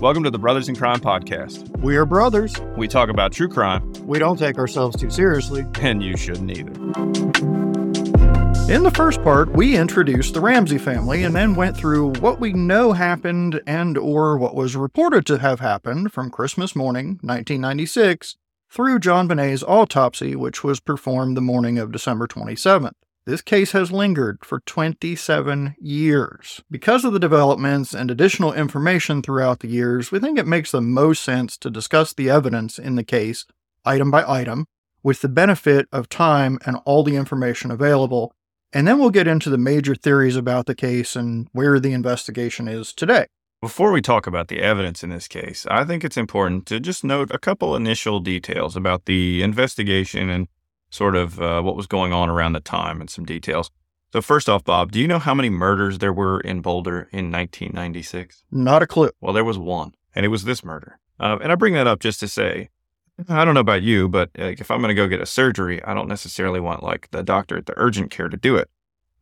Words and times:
Welcome 0.00 0.24
to 0.24 0.30
the 0.30 0.38
Brothers 0.38 0.70
in 0.70 0.76
Crime 0.76 0.98
podcast. 1.00 1.78
We 1.80 1.94
are 1.96 2.06
brothers. 2.06 2.54
We 2.76 2.88
talk 2.88 3.10
about 3.10 3.32
true 3.32 3.48
crime, 3.48 3.92
We 4.06 4.18
don't 4.18 4.38
take 4.38 4.56
ourselves 4.56 4.96
too 4.96 5.10
seriously. 5.10 5.66
and 5.80 6.02
you 6.02 6.16
shouldn't 6.16 6.50
either. 6.50 6.72
In 8.72 8.82
the 8.82 8.92
first 8.94 9.22
part, 9.22 9.52
we 9.52 9.76
introduced 9.76 10.32
the 10.32 10.40
Ramsey 10.40 10.78
family 10.78 11.22
and 11.24 11.34
then 11.34 11.54
went 11.54 11.76
through 11.76 12.12
what 12.20 12.40
we 12.40 12.52
know 12.54 12.92
happened 12.92 13.60
and 13.66 13.98
or 13.98 14.38
what 14.38 14.54
was 14.54 14.74
reported 14.74 15.26
to 15.26 15.38
have 15.38 15.60
happened 15.60 16.12
from 16.12 16.30
Christmas 16.30 16.74
morning 16.74 17.18
1996 17.22 18.36
through 18.70 19.00
JonBenét's 19.00 19.62
autopsy 19.64 20.34
which 20.34 20.64
was 20.64 20.80
performed 20.80 21.36
the 21.36 21.42
morning 21.42 21.78
of 21.78 21.92
December 21.92 22.26
27th. 22.26 22.92
This 23.30 23.42
case 23.42 23.70
has 23.70 23.92
lingered 23.92 24.44
for 24.44 24.58
27 24.58 25.76
years. 25.80 26.64
Because 26.68 27.04
of 27.04 27.12
the 27.12 27.20
developments 27.20 27.94
and 27.94 28.10
additional 28.10 28.52
information 28.52 29.22
throughout 29.22 29.60
the 29.60 29.68
years, 29.68 30.10
we 30.10 30.18
think 30.18 30.36
it 30.36 30.48
makes 30.48 30.72
the 30.72 30.80
most 30.80 31.22
sense 31.22 31.56
to 31.58 31.70
discuss 31.70 32.12
the 32.12 32.28
evidence 32.28 32.76
in 32.76 32.96
the 32.96 33.04
case 33.04 33.46
item 33.84 34.10
by 34.10 34.24
item 34.26 34.66
with 35.04 35.20
the 35.20 35.28
benefit 35.28 35.86
of 35.92 36.08
time 36.08 36.58
and 36.66 36.78
all 36.84 37.04
the 37.04 37.14
information 37.14 37.70
available 37.70 38.34
and 38.72 38.88
then 38.88 38.98
we'll 38.98 39.10
get 39.10 39.28
into 39.28 39.48
the 39.48 39.58
major 39.58 39.94
theories 39.94 40.34
about 40.34 40.66
the 40.66 40.74
case 40.74 41.14
and 41.14 41.46
where 41.52 41.78
the 41.78 41.92
investigation 41.92 42.66
is 42.66 42.92
today. 42.92 43.26
Before 43.60 43.92
we 43.92 44.02
talk 44.02 44.26
about 44.26 44.48
the 44.48 44.60
evidence 44.60 45.04
in 45.04 45.10
this 45.10 45.28
case, 45.28 45.66
I 45.70 45.84
think 45.84 46.02
it's 46.02 46.16
important 46.16 46.66
to 46.66 46.80
just 46.80 47.04
note 47.04 47.30
a 47.32 47.38
couple 47.38 47.76
initial 47.76 48.18
details 48.18 48.74
about 48.74 49.04
the 49.04 49.42
investigation 49.42 50.30
and 50.30 50.48
sort 50.90 51.16
of 51.16 51.40
uh, 51.40 51.62
what 51.62 51.76
was 51.76 51.86
going 51.86 52.12
on 52.12 52.28
around 52.28 52.52
the 52.52 52.60
time 52.60 53.00
and 53.00 53.08
some 53.08 53.24
details. 53.24 53.70
So, 54.12 54.20
first 54.20 54.48
off, 54.48 54.64
Bob, 54.64 54.90
do 54.90 55.00
you 55.00 55.06
know 55.06 55.20
how 55.20 55.34
many 55.34 55.50
murders 55.50 55.98
there 55.98 56.12
were 56.12 56.40
in 56.40 56.62
Boulder 56.62 57.08
in 57.12 57.30
1996? 57.30 58.42
Not 58.50 58.82
a 58.82 58.86
clue. 58.86 59.10
Well, 59.20 59.32
there 59.32 59.44
was 59.44 59.56
one, 59.56 59.94
and 60.14 60.26
it 60.26 60.30
was 60.30 60.44
this 60.44 60.64
murder. 60.64 60.98
Uh, 61.20 61.38
and 61.40 61.52
I 61.52 61.54
bring 61.54 61.74
that 61.74 61.86
up 61.86 62.00
just 62.00 62.18
to 62.20 62.28
say, 62.28 62.70
I 63.28 63.44
don't 63.44 63.54
know 63.54 63.60
about 63.60 63.82
you, 63.82 64.08
but 64.08 64.30
like, 64.36 64.60
if 64.60 64.70
I'm 64.70 64.80
going 64.80 64.88
to 64.88 64.94
go 64.94 65.06
get 65.06 65.20
a 65.20 65.26
surgery, 65.26 65.82
I 65.84 65.94
don't 65.94 66.08
necessarily 66.08 66.58
want 66.58 66.82
like 66.82 67.08
the 67.10 67.22
doctor 67.22 67.56
at 67.56 67.66
the 67.66 67.74
urgent 67.76 68.10
care 68.10 68.28
to 68.28 68.36
do 68.36 68.56
it. 68.56 68.68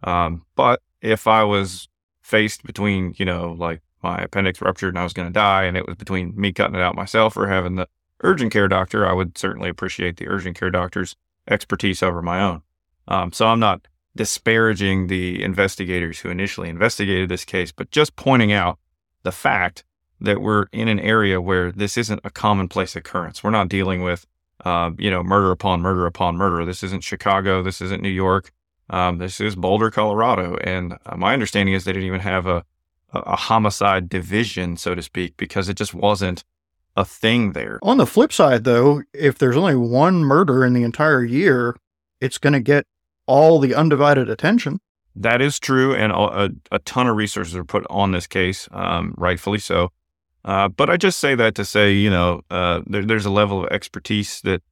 Um, 0.05 0.47
but 0.55 0.81
if 1.03 1.27
I 1.27 1.45
was 1.45 1.89
faced 2.23 2.63
between, 2.65 3.15
you 3.19 3.25
know, 3.25 3.57
like 3.59 3.83
my 4.03 4.19
appendix 4.19 4.61
ruptured 4.63 4.91
and 4.91 4.99
I 4.99 5.05
was 5.05 5.13
going 5.13 5.29
to 5.29 5.33
die, 5.33 5.65
and 5.65 5.77
it 5.77 5.87
was 5.87 5.97
between 5.97 6.33
me 6.37 6.53
cutting 6.53 6.77
it 6.77 6.83
out 6.83 6.95
myself 6.95 7.37
or 7.37 7.49
having 7.49 7.77
the 7.77 7.89
urgent 8.21 8.53
care 8.53 8.69
doctor, 8.69 9.07
I 9.07 9.13
would 9.13 9.37
certainly 9.37 9.69
appreciate 9.69 10.17
the 10.17 10.29
urgent 10.29 10.59
care 10.59 10.71
doctor's 10.71 11.17
expertise 11.49 12.03
over 12.03 12.23
my 12.23 12.41
own. 12.41 12.63
Um, 13.07 13.33
so 13.33 13.47
I'm 13.47 13.61
not 13.61 13.87
disparaging 14.17 15.07
the 15.07 15.43
investigators 15.43 16.19
who 16.19 16.29
initially 16.29 16.69
investigated 16.69 17.29
this 17.29 17.45
case, 17.45 17.73
but 17.73 17.91
just 17.91 18.17
pointing 18.17 18.53
out 18.53 18.79
the 19.23 19.33
fact 19.33 19.85
that 20.21 20.41
we're 20.41 20.67
in 20.73 20.89
an 20.89 20.99
area 20.99 21.41
where 21.41 21.71
this 21.71 21.97
isn't 21.97 22.21
a 22.25 22.31
commonplace 22.31 22.97
occurrence. 22.97 23.45
We're 23.45 23.51
not 23.51 23.69
dealing 23.69 24.03
with, 24.03 24.27
uh, 24.65 24.91
you 24.99 25.11
know, 25.11 25.23
murder 25.23 25.53
upon 25.53 25.81
murder 25.81 26.07
upon 26.07 26.37
murder. 26.37 26.65
This 26.65 26.83
isn't 26.83 27.05
Chicago. 27.05 27.63
This 27.63 27.81
isn't 27.81 28.03
New 28.03 28.09
York. 28.09 28.51
Um, 28.91 29.19
this 29.19 29.41
is 29.41 29.55
Boulder, 29.55 29.91
Colorado. 29.91 30.57
And 30.57 30.97
uh, 31.07 31.17
my 31.17 31.33
understanding 31.33 31.75
is 31.75 31.85
they 31.85 31.93
didn't 31.93 32.07
even 32.07 32.21
have 32.21 32.47
a, 32.47 32.65
a, 33.13 33.21
a 33.21 33.37
homicide 33.37 34.09
division, 34.09 34.77
so 34.77 34.95
to 34.95 35.03
speak, 35.03 35.37
because 35.37 35.69
it 35.69 35.77
just 35.77 35.95
wasn't 35.95 36.43
a 36.99 37.05
thing 37.05 37.53
there. 37.53 37.79
On 37.81 37.97
the 37.97 38.07
flip 38.07 38.33
side, 38.33 38.65
though, 38.65 39.03
if 39.15 39.39
there's 39.39 39.57
only 39.57 39.77
one 39.77 40.25
murder 40.25 40.65
in 40.65 40.73
the 40.73 40.83
entire 40.83 41.23
year, 41.23 41.77
it's 42.21 42.39
going 42.39 42.55
to 42.55 42.61
get 42.61 42.87
all 43.27 43.61
the 43.61 43.73
undivided 43.73 44.29
attention. 44.29 44.81
That 45.15 45.41
is 45.41 45.61
true, 45.61 45.95
and 45.95 46.11
a, 46.11 46.17
a, 46.17 46.51
a 46.73 46.79
ton 46.81 47.07
of 47.07 47.17
resources 47.17 47.55
are 47.55 47.65
put 47.65 47.87
on 47.89 48.11
this 48.11 48.27
case, 48.27 48.69
um, 48.73 49.15
rightfully 49.17 49.61
so. 49.61 49.93
Uh, 50.45 50.67
but 50.67 50.91
I 50.91 50.97
just 50.97 51.21
say 51.21 51.37
that 51.37 51.55
to 51.55 51.65
say, 51.65 51.93
you 51.93 52.11
know, 52.11 52.43
uh, 52.51 52.83
there, 52.85 53.05
there's 53.05 53.27
a 53.27 53.31
level 53.31 53.65
of 53.65 53.71
expertise 53.71 54.41
that 54.43 54.63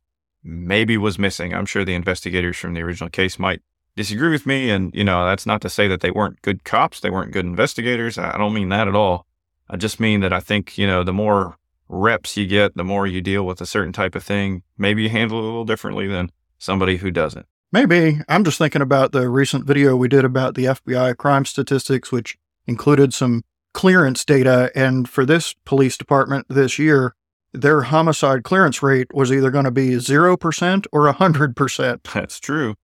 maybe 0.42 0.96
was 0.96 1.18
missing. 1.18 1.54
I'm 1.54 1.66
sure 1.66 1.84
the 1.84 1.94
investigators 1.94 2.56
from 2.56 2.74
the 2.74 2.82
original 2.82 3.10
case 3.10 3.38
might 3.38 3.62
disagree 3.94 4.30
with 4.30 4.46
me, 4.46 4.70
and 4.70 4.92
you 4.94 5.04
know, 5.04 5.24
that's 5.26 5.46
not 5.46 5.60
to 5.62 5.70
say 5.70 5.86
that 5.86 6.00
they 6.00 6.10
weren't 6.10 6.42
good 6.42 6.64
cops, 6.64 6.98
they 6.98 7.10
weren't 7.10 7.32
good 7.32 7.44
investigators. 7.44 8.18
I 8.18 8.36
don't 8.36 8.54
mean 8.54 8.70
that 8.70 8.88
at 8.88 8.96
all. 8.96 9.26
I 9.70 9.76
just 9.76 10.00
mean 10.00 10.20
that 10.20 10.32
I 10.32 10.40
think 10.40 10.76
you 10.76 10.88
know, 10.88 11.04
the 11.04 11.12
more 11.12 11.56
reps 11.88 12.36
you 12.36 12.46
get, 12.46 12.76
the 12.76 12.84
more 12.84 13.06
you 13.06 13.20
deal 13.20 13.46
with 13.46 13.60
a 13.60 13.66
certain 13.66 13.92
type 13.92 14.14
of 14.14 14.24
thing. 14.24 14.62
Maybe 14.76 15.02
you 15.02 15.08
handle 15.08 15.38
it 15.38 15.42
a 15.42 15.46
little 15.46 15.64
differently 15.64 16.06
than 16.06 16.30
somebody 16.58 16.96
who 16.96 17.10
doesn't. 17.10 17.46
Maybe. 17.72 18.20
I'm 18.28 18.44
just 18.44 18.58
thinking 18.58 18.82
about 18.82 19.12
the 19.12 19.28
recent 19.28 19.66
video 19.66 19.96
we 19.96 20.08
did 20.08 20.24
about 20.24 20.54
the 20.54 20.64
FBI 20.64 21.16
crime 21.16 21.44
statistics, 21.44 22.12
which 22.12 22.36
included 22.66 23.12
some 23.12 23.42
clearance 23.72 24.24
data. 24.24 24.70
And 24.74 25.08
for 25.08 25.26
this 25.26 25.54
police 25.64 25.96
department 25.96 26.46
this 26.48 26.78
year, 26.78 27.14
their 27.52 27.82
homicide 27.82 28.44
clearance 28.44 28.82
rate 28.82 29.12
was 29.14 29.32
either 29.32 29.50
going 29.50 29.64
to 29.64 29.70
be 29.70 29.90
0% 29.90 30.86
or 30.92 31.12
100%. 31.12 32.02
That's 32.14 32.40
true. 32.40 32.74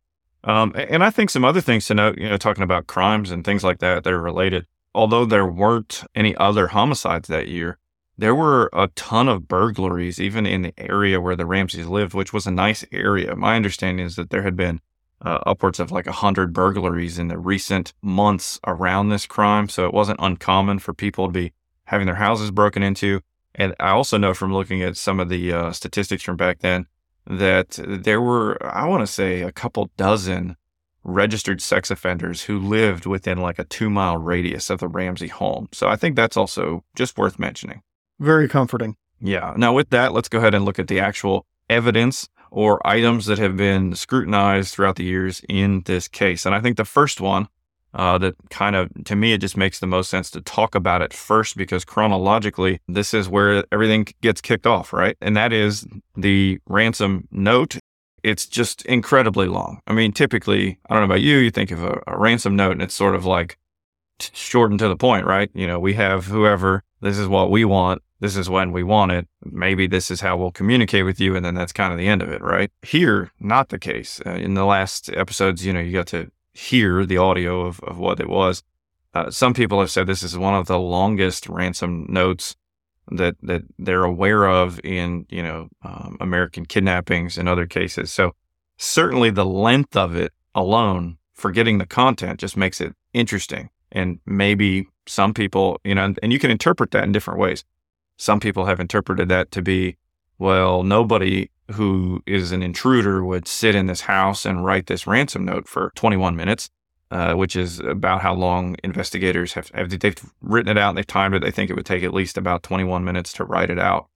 Um, 0.45 0.73
and 0.75 1.05
I 1.05 1.11
think 1.11 1.31
some 1.31 1.45
other 1.45 1.61
things 1.61 1.87
to 1.87 1.95
note, 1.95 2.19
you 2.19 2.29
know, 2.29 2.37
talking 2.37 2.65
about 2.65 2.89
crimes 2.89 3.31
and 3.31 3.45
things 3.45 3.63
like 3.63 3.79
that 3.79 4.03
that 4.03 4.13
are 4.13 4.21
related. 4.21 4.67
Although 4.95 5.25
there 5.25 5.47
weren't 5.47 6.03
any 6.15 6.35
other 6.37 6.69
homicides 6.69 7.29
that 7.29 7.49
year, 7.49 7.79
there 8.23 8.37
were 8.37 8.71
a 8.73 8.87
ton 8.95 9.29
of 9.29 9.49
burglaries, 9.49 10.21
even 10.21 10.47
in 10.47 10.63
the 10.63 10.73
area 10.79 11.21
where 11.21 11.35
the 11.35 11.45
Ramseys 11.45 11.89
lived, 11.89 12.15
which 12.15 12.33
was 12.33 12.47
a 12.47 12.53
nice 12.53 12.85
area. 12.93 13.35
My 13.35 13.57
understanding 13.57 14.07
is 14.07 14.15
that 14.15 14.31
there 14.31 14.45
had 14.45 14.55
been 14.55 14.81
uh, 15.23 15.41
upwards 15.45 15.81
of 15.81 15.91
like 15.91 16.07
100 16.07 16.53
burglaries 16.53 17.19
in 17.19 17.27
the 17.27 17.37
recent 17.37 17.93
months 18.01 18.61
around 18.65 19.09
this 19.09 19.27
crime. 19.27 19.69
So 19.69 19.87
it 19.87 19.93
wasn't 19.93 20.21
uncommon 20.23 20.79
for 20.79 20.95
people 20.95 21.27
to 21.27 21.33
be 21.33 21.53
having 21.87 22.07
their 22.07 22.15
houses 22.15 22.53
broken 22.53 22.81
into. 22.81 23.23
And 23.57 23.75
I 23.81 23.91
also 23.91 24.19
know 24.19 24.35
from 24.35 24.53
looking 24.53 24.85
at 24.85 24.97
some 24.97 25.19
of 25.19 25.29
the 25.29 25.53
uh, 25.53 25.73
statistics 25.73 26.23
from 26.23 26.37
back 26.37 26.61
then 26.61 26.87
that 27.27 27.81
there 27.85 28.21
were, 28.21 28.57
I 28.65 28.87
want 28.87 29.05
to 29.05 29.13
say, 29.13 29.43
a 29.43 29.51
couple 29.51 29.91
dozen 29.97 30.57
registered 31.03 31.61
sex 31.61 31.91
offenders 31.91 32.43
who 32.43 32.61
lived 32.61 33.05
within 33.05 33.39
like 33.39 33.59
a 33.59 33.65
two 33.65 33.91
mile 33.91 34.17
radius 34.17 34.71
of 34.71 34.79
the 34.79 34.87
Ramsey 34.87 35.27
home. 35.27 35.69
So 35.73 35.89
I 35.89 35.97
think 35.97 36.15
that's 36.15 36.37
also 36.37 36.85
just 36.95 37.19
worth 37.19 37.41
mentioning. 37.41 37.83
Very 38.23 38.49
comforting. 38.49 38.95
Yeah. 39.21 39.53
Now, 39.57 39.73
with 39.73 39.91
that, 39.91 40.13
let's 40.13 40.29
go 40.29 40.39
ahead 40.39 40.55
and 40.55 40.65
look 40.65 40.79
at 40.79 40.87
the 40.87 41.01
actual 41.01 41.45
evidence 41.69 42.29
or 42.53 42.85
items 42.87 43.27
that 43.27 43.39
have 43.39 43.57
been 43.57 43.97
scrutinized 43.97 44.73
throughout 44.73 44.95
the 44.95 45.03
years 45.03 45.43
in 45.49 45.83
this 45.87 46.07
case. 46.07 46.47
And 46.47 46.55
I 46.55 46.61
think 46.61 46.77
the 46.77 46.85
first 46.85 47.21
one 47.21 47.49
uh, 47.95 48.19
that 48.19 48.37
kind 48.49 48.77
of, 48.77 48.91
to 49.07 49.17
me, 49.17 49.33
it 49.33 49.39
just 49.39 49.57
makes 49.57 49.81
the 49.81 49.89
most 49.89 50.09
sense 50.09 50.31
to 50.31 50.41
talk 50.41 50.77
about 50.77 51.03
it 51.03 51.13
first 51.13 51.57
because 51.57 51.85
chronologically, 51.85 52.81
this 52.87 53.13
is 53.13 53.29
where 53.29 53.65
everything 53.73 54.07
gets 54.21 54.41
kicked 54.41 54.69
off, 54.69 54.93
right? 54.93 55.17
And 55.21 55.37
that 55.37 55.53
is 55.53 55.85
the 56.17 56.61
ransom 56.67 57.27
note. 57.33 57.77
It's 58.23 58.47
just 58.47 58.87
incredibly 58.87 59.49
long. 59.49 59.81
I 59.89 59.95
mean, 59.95 60.13
typically, 60.13 60.79
I 60.89 60.95
don't 60.95 61.01
know 61.01 61.13
about 61.13 61.23
you, 61.23 61.39
you 61.39 61.51
think 61.51 61.73
of 61.73 61.83
a, 61.83 62.01
a 62.07 62.17
ransom 62.17 62.55
note 62.55 62.73
and 62.73 62.83
it's 62.83 62.95
sort 62.95 63.17
of 63.17 63.27
like 63.27 63.59
t- 64.21 64.31
short 64.33 64.79
to 64.79 64.87
the 64.87 64.97
point, 64.97 65.27
right? 65.27 65.51
You 65.55 65.67
know, 65.67 65.81
we 65.81 65.95
have 65.95 66.27
whoever, 66.27 66.85
this 67.01 67.19
is 67.19 67.27
what 67.27 67.51
we 67.51 67.65
want, 67.65 68.01
this 68.23 68.37
is 68.37 68.49
when 68.49 68.71
we 68.71 68.85
want 68.85 69.11
it. 69.11 69.27
Maybe 69.45 69.89
this 69.89 70.09
is 70.09 70.21
how 70.21 70.37
we'll 70.37 70.53
communicate 70.53 71.05
with 71.05 71.19
you. 71.19 71.35
And 71.35 71.45
then 71.45 71.57
that's 71.57 71.73
kind 71.73 71.93
of 71.93 71.99
the 71.99 72.07
end 72.07 72.23
of 72.23 72.29
it, 72.29 72.41
right? 72.41 72.71
Here, 72.81 73.33
not 73.41 73.71
the 73.71 73.81
case. 73.81 74.21
Uh, 74.25 74.35
in 74.35 74.55
the 74.55 74.65
last 74.65 75.11
episodes, 75.11 75.67
you 75.67 75.73
know, 75.73 75.81
you 75.81 75.91
got 75.91 76.07
to 76.09 76.31
hear 76.53 77.05
the 77.05 77.17
audio 77.17 77.63
of, 77.63 77.81
of 77.81 77.99
what 77.99 78.21
it 78.21 78.29
was. 78.29 78.63
Uh, 79.13 79.29
some 79.29 79.53
people 79.53 79.81
have 79.81 79.91
said 79.91 80.07
this 80.07 80.23
is 80.23 80.39
one 80.39 80.55
of 80.55 80.69
the 80.69 80.79
longest 80.79 81.49
ransom 81.49 82.07
notes 82.09 82.55
that, 83.11 83.35
that 83.43 83.63
they're 83.77 84.05
aware 84.05 84.47
of 84.47 84.81
in, 84.85 85.27
you 85.29 85.43
know, 85.43 85.69
um, 85.83 86.17
American 86.21 86.65
kidnappings 86.65 87.37
and 87.37 87.49
other 87.49 87.67
cases. 87.67 88.13
So 88.13 88.37
certainly 88.79 89.31
the 89.31 89.45
length 89.45 89.97
of 89.97 90.15
it 90.15 90.33
alone, 90.55 91.19
forgetting 91.35 91.79
the 91.79 91.87
content 91.87 92.39
just 92.39 92.57
makes 92.57 92.81
it 92.81 92.95
interesting. 93.13 93.69
And 93.91 94.21
maybe 94.25 94.87
some 95.09 95.35
people, 95.35 95.81
you 95.83 95.97
know, 95.97 96.05
and, 96.05 96.21
and 96.23 96.33
you 96.33 96.39
can 96.39 96.53
interpret 96.53 96.93
that 96.93 97.03
in 97.03 97.11
different 97.11 97.41
ways 97.41 97.65
some 98.23 98.39
people 98.39 98.67
have 98.67 98.79
interpreted 98.79 99.29
that 99.29 99.51
to 99.51 99.61
be, 99.61 99.97
well, 100.39 100.85
nobody 100.85 101.51
who 101.73 102.23
is 102.25 102.53
an 102.53 102.63
intruder 102.63 103.25
would 103.25 103.49
sit 103.49 103.75
in 103.75 103.87
this 103.87 104.03
house 104.03 104.47
and 104.47 104.65
write 104.65 104.87
this 104.87 105.09
ransom 105.09 105.45
note 105.45 105.67
for 105.67 105.91
21 105.97 106.37
minutes, 106.37 106.71
uh, 107.11 107.35
which 107.35 107.57
is 107.57 107.81
about 107.81 108.23
how 108.23 108.33
long 108.33 108.77
investigators 108.85 109.55
have, 109.55 109.71
have 109.71 109.91
they've 109.99 110.15
written 110.41 110.71
it 110.71 110.79
out 110.81 110.91
and 110.91 110.99
they've 110.99 111.07
timed 111.07 111.35
it. 111.35 111.43
They 111.43 111.51
think 111.51 111.69
it 111.69 111.75
would 111.75 111.85
take 111.85 112.05
at 112.05 112.15
least 112.15 112.39
about 112.39 112.63
21 112.63 113.03
minutes 113.03 113.33
to 113.35 113.45
write 113.45 113.71
it 113.71 113.81
out. 113.81 114.07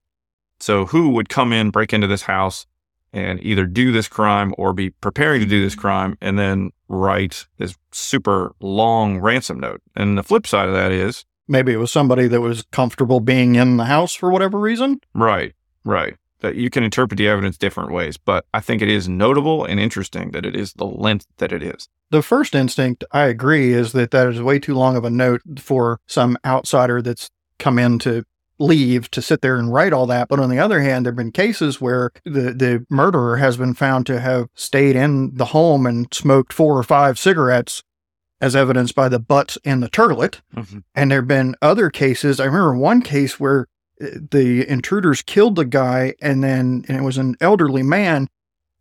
So 0.60 0.86
who 0.86 1.08
would 1.10 1.28
come 1.28 1.52
in, 1.52 1.70
break 1.70 1.92
into 1.92 2.06
this 2.06 2.22
house, 2.22 2.64
and 3.12 3.42
either 3.42 3.66
do 3.66 3.90
this 3.90 4.06
crime 4.06 4.54
or 4.56 4.72
be 4.72 4.90
preparing 4.90 5.40
to 5.40 5.46
do 5.46 5.60
this 5.60 5.74
crime 5.74 6.16
and 6.20 6.38
then 6.38 6.70
write 6.86 7.48
this 7.58 7.74
super 7.90 8.54
long 8.60 9.18
ransom 9.18 9.58
note? 9.58 9.82
And 9.96 10.16
the 10.16 10.22
flip 10.22 10.46
side 10.46 10.68
of 10.68 10.74
that 10.74 10.92
is 10.92 11.24
Maybe 11.48 11.72
it 11.72 11.76
was 11.76 11.92
somebody 11.92 12.28
that 12.28 12.40
was 12.40 12.64
comfortable 12.72 13.20
being 13.20 13.54
in 13.54 13.76
the 13.76 13.84
house 13.84 14.14
for 14.14 14.30
whatever 14.30 14.58
reason. 14.58 15.00
Right, 15.14 15.54
right. 15.84 16.16
That 16.40 16.56
you 16.56 16.70
can 16.70 16.82
interpret 16.82 17.18
the 17.18 17.28
evidence 17.28 17.56
different 17.56 17.92
ways, 17.92 18.16
but 18.16 18.44
I 18.52 18.60
think 18.60 18.82
it 18.82 18.88
is 18.88 19.08
notable 19.08 19.64
and 19.64 19.80
interesting 19.80 20.32
that 20.32 20.44
it 20.44 20.54
is 20.54 20.74
the 20.74 20.84
length 20.84 21.26
that 21.38 21.52
it 21.52 21.62
is. 21.62 21.88
The 22.10 22.22
first 22.22 22.54
instinct, 22.54 23.04
I 23.10 23.24
agree, 23.24 23.72
is 23.72 23.92
that 23.92 24.10
that 24.10 24.28
is 24.28 24.40
way 24.40 24.58
too 24.58 24.74
long 24.74 24.96
of 24.96 25.04
a 25.04 25.10
note 25.10 25.42
for 25.58 25.98
some 26.06 26.36
outsider 26.44 27.02
that's 27.02 27.30
come 27.58 27.78
in 27.78 27.98
to 28.00 28.24
leave 28.58 29.10
to 29.10 29.22
sit 29.22 29.40
there 29.42 29.56
and 29.56 29.72
write 29.72 29.92
all 29.92 30.06
that. 30.06 30.28
But 30.28 30.40
on 30.40 30.50
the 30.50 30.58
other 30.58 30.80
hand, 30.80 31.04
there 31.04 31.12
have 31.12 31.16
been 31.16 31.32
cases 31.32 31.80
where 31.80 32.10
the, 32.24 32.52
the 32.52 32.86
murderer 32.88 33.36
has 33.36 33.56
been 33.56 33.74
found 33.74 34.06
to 34.06 34.20
have 34.20 34.48
stayed 34.54 34.96
in 34.96 35.34
the 35.34 35.46
home 35.46 35.86
and 35.86 36.12
smoked 36.12 36.52
four 36.52 36.78
or 36.78 36.82
five 36.82 37.18
cigarettes, 37.18 37.82
as 38.40 38.54
evidenced 38.56 38.94
by 38.94 39.08
the 39.08 39.18
butts 39.18 39.56
and 39.64 39.82
the 39.82 39.88
turlet. 39.88 40.40
Mhm. 40.54 40.82
And 40.94 41.10
there 41.10 41.20
have 41.20 41.28
been 41.28 41.54
other 41.62 41.90
cases. 41.90 42.38
I 42.40 42.44
remember 42.44 42.76
one 42.76 43.02
case 43.02 43.40
where 43.40 43.66
uh, 44.02 44.06
the 44.30 44.68
intruders 44.68 45.22
killed 45.22 45.56
the 45.56 45.64
guy 45.64 46.14
and 46.20 46.44
then 46.44 46.84
and 46.88 46.98
it 46.98 47.02
was 47.02 47.16
an 47.18 47.36
elderly 47.40 47.82
man. 47.82 48.28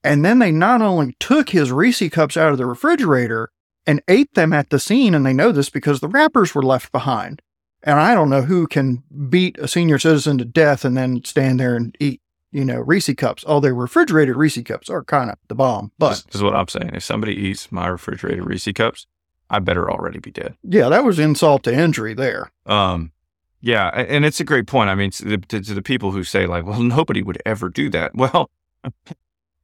And 0.03 0.23
then 0.25 0.39
they 0.39 0.51
not 0.51 0.81
only 0.81 1.15
took 1.19 1.49
his 1.49 1.71
Reese 1.71 2.07
cups 2.09 2.35
out 2.37 2.51
of 2.51 2.57
the 2.57 2.65
refrigerator 2.65 3.49
and 3.87 4.01
ate 4.07 4.33
them 4.33 4.51
at 4.53 4.69
the 4.71 4.79
scene, 4.79 5.15
and 5.15 5.25
they 5.25 5.33
know 5.33 5.51
this 5.51 5.69
because 5.69 5.99
the 5.99 6.07
wrappers 6.07 6.53
were 6.53 6.61
left 6.63 6.91
behind. 6.91 7.41
And 7.81 7.99
I 7.99 8.13
don't 8.13 8.29
know 8.29 8.41
who 8.43 8.67
can 8.67 9.03
beat 9.29 9.57
a 9.59 9.67
senior 9.67 9.97
citizen 9.99 10.37
to 10.39 10.45
death 10.45 10.83
and 10.85 10.97
then 10.97 11.23
stand 11.23 11.59
there 11.59 11.75
and 11.75 11.95
eat, 11.99 12.19
you 12.51 12.65
know, 12.65 12.79
Reese 12.79 13.09
cups. 13.15 13.43
Although 13.47 13.69
refrigerated 13.69 14.35
Reese 14.35 14.61
cups 14.63 14.89
are 14.89 15.03
kind 15.03 15.29
of 15.31 15.37
the 15.47 15.55
bomb. 15.55 15.91
But 15.97 16.09
This, 16.09 16.23
this 16.23 16.35
is 16.35 16.43
what 16.43 16.55
I'm 16.55 16.67
saying. 16.67 16.91
If 16.93 17.03
somebody 17.03 17.35
eats 17.35 17.71
my 17.71 17.87
refrigerated 17.87 18.45
Reese 18.45 18.67
cups, 18.75 19.07
I 19.49 19.59
better 19.59 19.89
already 19.89 20.19
be 20.19 20.31
dead. 20.31 20.55
yeah, 20.63 20.89
that 20.89 21.03
was 21.03 21.19
insult 21.19 21.63
to 21.63 21.73
injury 21.73 22.13
there. 22.13 22.51
Um, 22.65 23.11
yeah, 23.61 23.87
and 23.89 24.25
it's 24.25 24.39
a 24.39 24.43
great 24.43 24.67
point. 24.67 24.89
I 24.89 24.95
mean, 24.95 25.11
to 25.11 25.25
the, 25.25 25.37
to, 25.37 25.61
to 25.61 25.73
the 25.73 25.81
people 25.81 26.11
who 26.11 26.23
say 26.23 26.45
like, 26.45 26.65
"Well, 26.65 26.81
nobody 26.97 27.21
would 27.21 27.41
ever 27.45 27.69
do 27.69 27.89
that." 27.89 28.11
Well, 28.15 28.49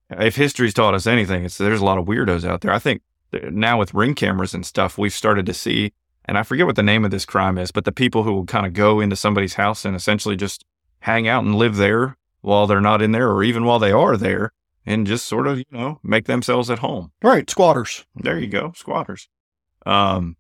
if 0.10 0.36
history's 0.36 0.74
taught 0.74 0.94
us 0.94 1.08
anything, 1.08 1.46
it's 1.46 1.58
there's 1.58 1.82
a 1.82 1.86
lot 1.86 1.98
of 1.98 2.06
weirdos 2.06 2.44
out 2.48 2.62
there. 2.62 2.72
I 2.72 2.80
think 2.80 3.02
now 3.50 3.80
with 3.80 3.94
ring 3.94 4.14
cameras 4.16 4.54
and 4.54 4.66
stuff, 4.66 4.98
we've 4.98 5.14
started 5.14 5.46
to 5.46 5.54
see, 5.54 5.94
and 6.26 6.38
I 6.38 6.44
forget 6.44 6.66
what 6.66 6.76
the 6.76 6.84
name 6.84 7.06
of 7.06 7.12
this 7.12 7.26
crime 7.26 7.58
is, 7.58 7.72
but 7.72 7.86
the 7.86 7.92
people 7.92 8.24
who 8.24 8.34
will 8.34 8.46
kind 8.46 8.66
of 8.66 8.74
go 8.74 9.00
into 9.00 9.16
somebody's 9.16 9.54
house 9.54 9.86
and 9.86 9.96
essentially 9.96 10.36
just 10.36 10.66
hang 11.02 11.28
out 11.28 11.44
and 11.44 11.56
live 11.56 11.78
there 11.78 12.18
while 12.42 12.68
they're 12.68 12.82
not 12.82 13.02
in 13.02 13.12
there, 13.12 13.30
or 13.30 13.44
even 13.44 13.64
while 13.66 13.80
they 13.80 13.92
are 13.92 14.18
there, 14.18 14.52
and 14.86 15.06
just 15.08 15.26
sort 15.28 15.48
of 15.48 15.60
you 15.60 15.66
know 15.72 16.00
make 16.04 16.26
themselves 16.26 16.70
at 16.70 16.80
home. 16.80 17.12
Right, 17.22 17.50
squatters. 17.50 18.06
There 18.16 18.40
you 18.40 18.48
go, 18.48 18.74
squatters. 18.76 19.30
Um, 19.86 20.36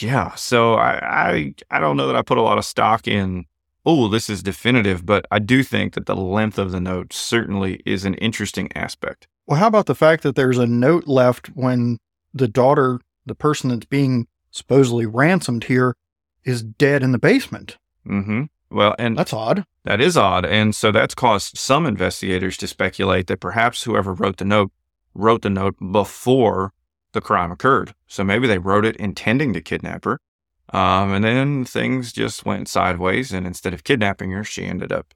yeah. 0.00 0.34
So 0.34 0.74
I, 0.74 0.98
I, 1.02 1.54
I 1.70 1.80
don't 1.80 1.96
know 1.96 2.06
that 2.06 2.16
I 2.16 2.22
put 2.22 2.38
a 2.38 2.42
lot 2.42 2.58
of 2.58 2.64
stock 2.64 3.08
in. 3.08 3.46
Oh, 3.84 4.06
this 4.08 4.30
is 4.30 4.42
definitive, 4.42 5.04
but 5.04 5.26
I 5.32 5.40
do 5.40 5.62
think 5.64 5.94
that 5.94 6.06
the 6.06 6.14
length 6.14 6.56
of 6.58 6.70
the 6.70 6.80
note 6.80 7.12
certainly 7.12 7.80
is 7.84 8.04
an 8.04 8.14
interesting 8.14 8.68
aspect. 8.76 9.26
Well, 9.46 9.58
how 9.58 9.66
about 9.66 9.86
the 9.86 9.94
fact 9.96 10.22
that 10.22 10.36
there's 10.36 10.58
a 10.58 10.66
note 10.68 11.08
left 11.08 11.48
when 11.48 11.98
the 12.32 12.46
daughter, 12.46 13.00
the 13.26 13.34
person 13.34 13.70
that's 13.70 13.86
being 13.86 14.28
supposedly 14.52 15.04
ransomed 15.04 15.64
here, 15.64 15.96
is 16.44 16.62
dead 16.62 17.02
in 17.02 17.10
the 17.10 17.18
basement? 17.18 17.76
Mm-hmm. 18.06 18.44
Well, 18.70 18.94
and 18.98 19.18
That's 19.18 19.32
odd. 19.32 19.66
that 19.84 20.00
is 20.00 20.16
odd, 20.16 20.46
and 20.46 20.74
so 20.74 20.92
that's 20.92 21.14
caused 21.14 21.58
some 21.58 21.84
investigators 21.84 22.56
to 22.58 22.66
speculate 22.66 23.26
that 23.26 23.40
perhaps 23.40 23.82
whoever 23.82 24.14
wrote 24.14 24.38
the 24.38 24.44
note 24.46 24.72
wrote 25.14 25.42
the 25.42 25.50
note 25.50 25.74
before 25.92 26.72
the 27.12 27.20
crime 27.20 27.52
occurred. 27.52 27.94
So 28.06 28.24
maybe 28.24 28.46
they 28.46 28.58
wrote 28.58 28.84
it 28.84 28.96
intending 28.96 29.52
to 29.52 29.60
kidnap 29.60 30.04
her. 30.04 30.18
Um, 30.72 31.12
and 31.12 31.24
then 31.24 31.64
things 31.64 32.12
just 32.12 32.46
went 32.46 32.68
sideways, 32.68 33.32
and 33.32 33.46
instead 33.46 33.74
of 33.74 33.84
kidnapping 33.84 34.30
her, 34.30 34.42
she 34.42 34.64
ended 34.64 34.90
up 34.90 35.12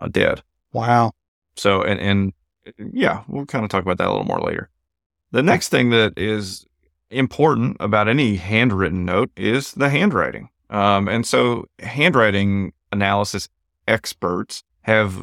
uh, 0.00 0.08
dead. 0.08 0.42
Wow. 0.72 1.12
So, 1.56 1.82
and, 1.82 2.00
and 2.00 2.32
yeah, 2.92 3.22
we'll 3.28 3.46
kind 3.46 3.64
of 3.64 3.70
talk 3.70 3.82
about 3.82 3.98
that 3.98 4.08
a 4.08 4.10
little 4.10 4.24
more 4.24 4.40
later. 4.40 4.70
The 5.32 5.42
next 5.42 5.68
thing 5.68 5.90
that 5.90 6.14
is 6.16 6.66
important 7.10 7.76
about 7.78 8.08
any 8.08 8.36
handwritten 8.36 9.04
note 9.04 9.30
is 9.36 9.72
the 9.72 9.90
handwriting. 9.90 10.48
Um, 10.70 11.08
and 11.08 11.26
so, 11.26 11.66
handwriting 11.80 12.72
analysis 12.92 13.48
experts 13.86 14.62
have 14.90 15.16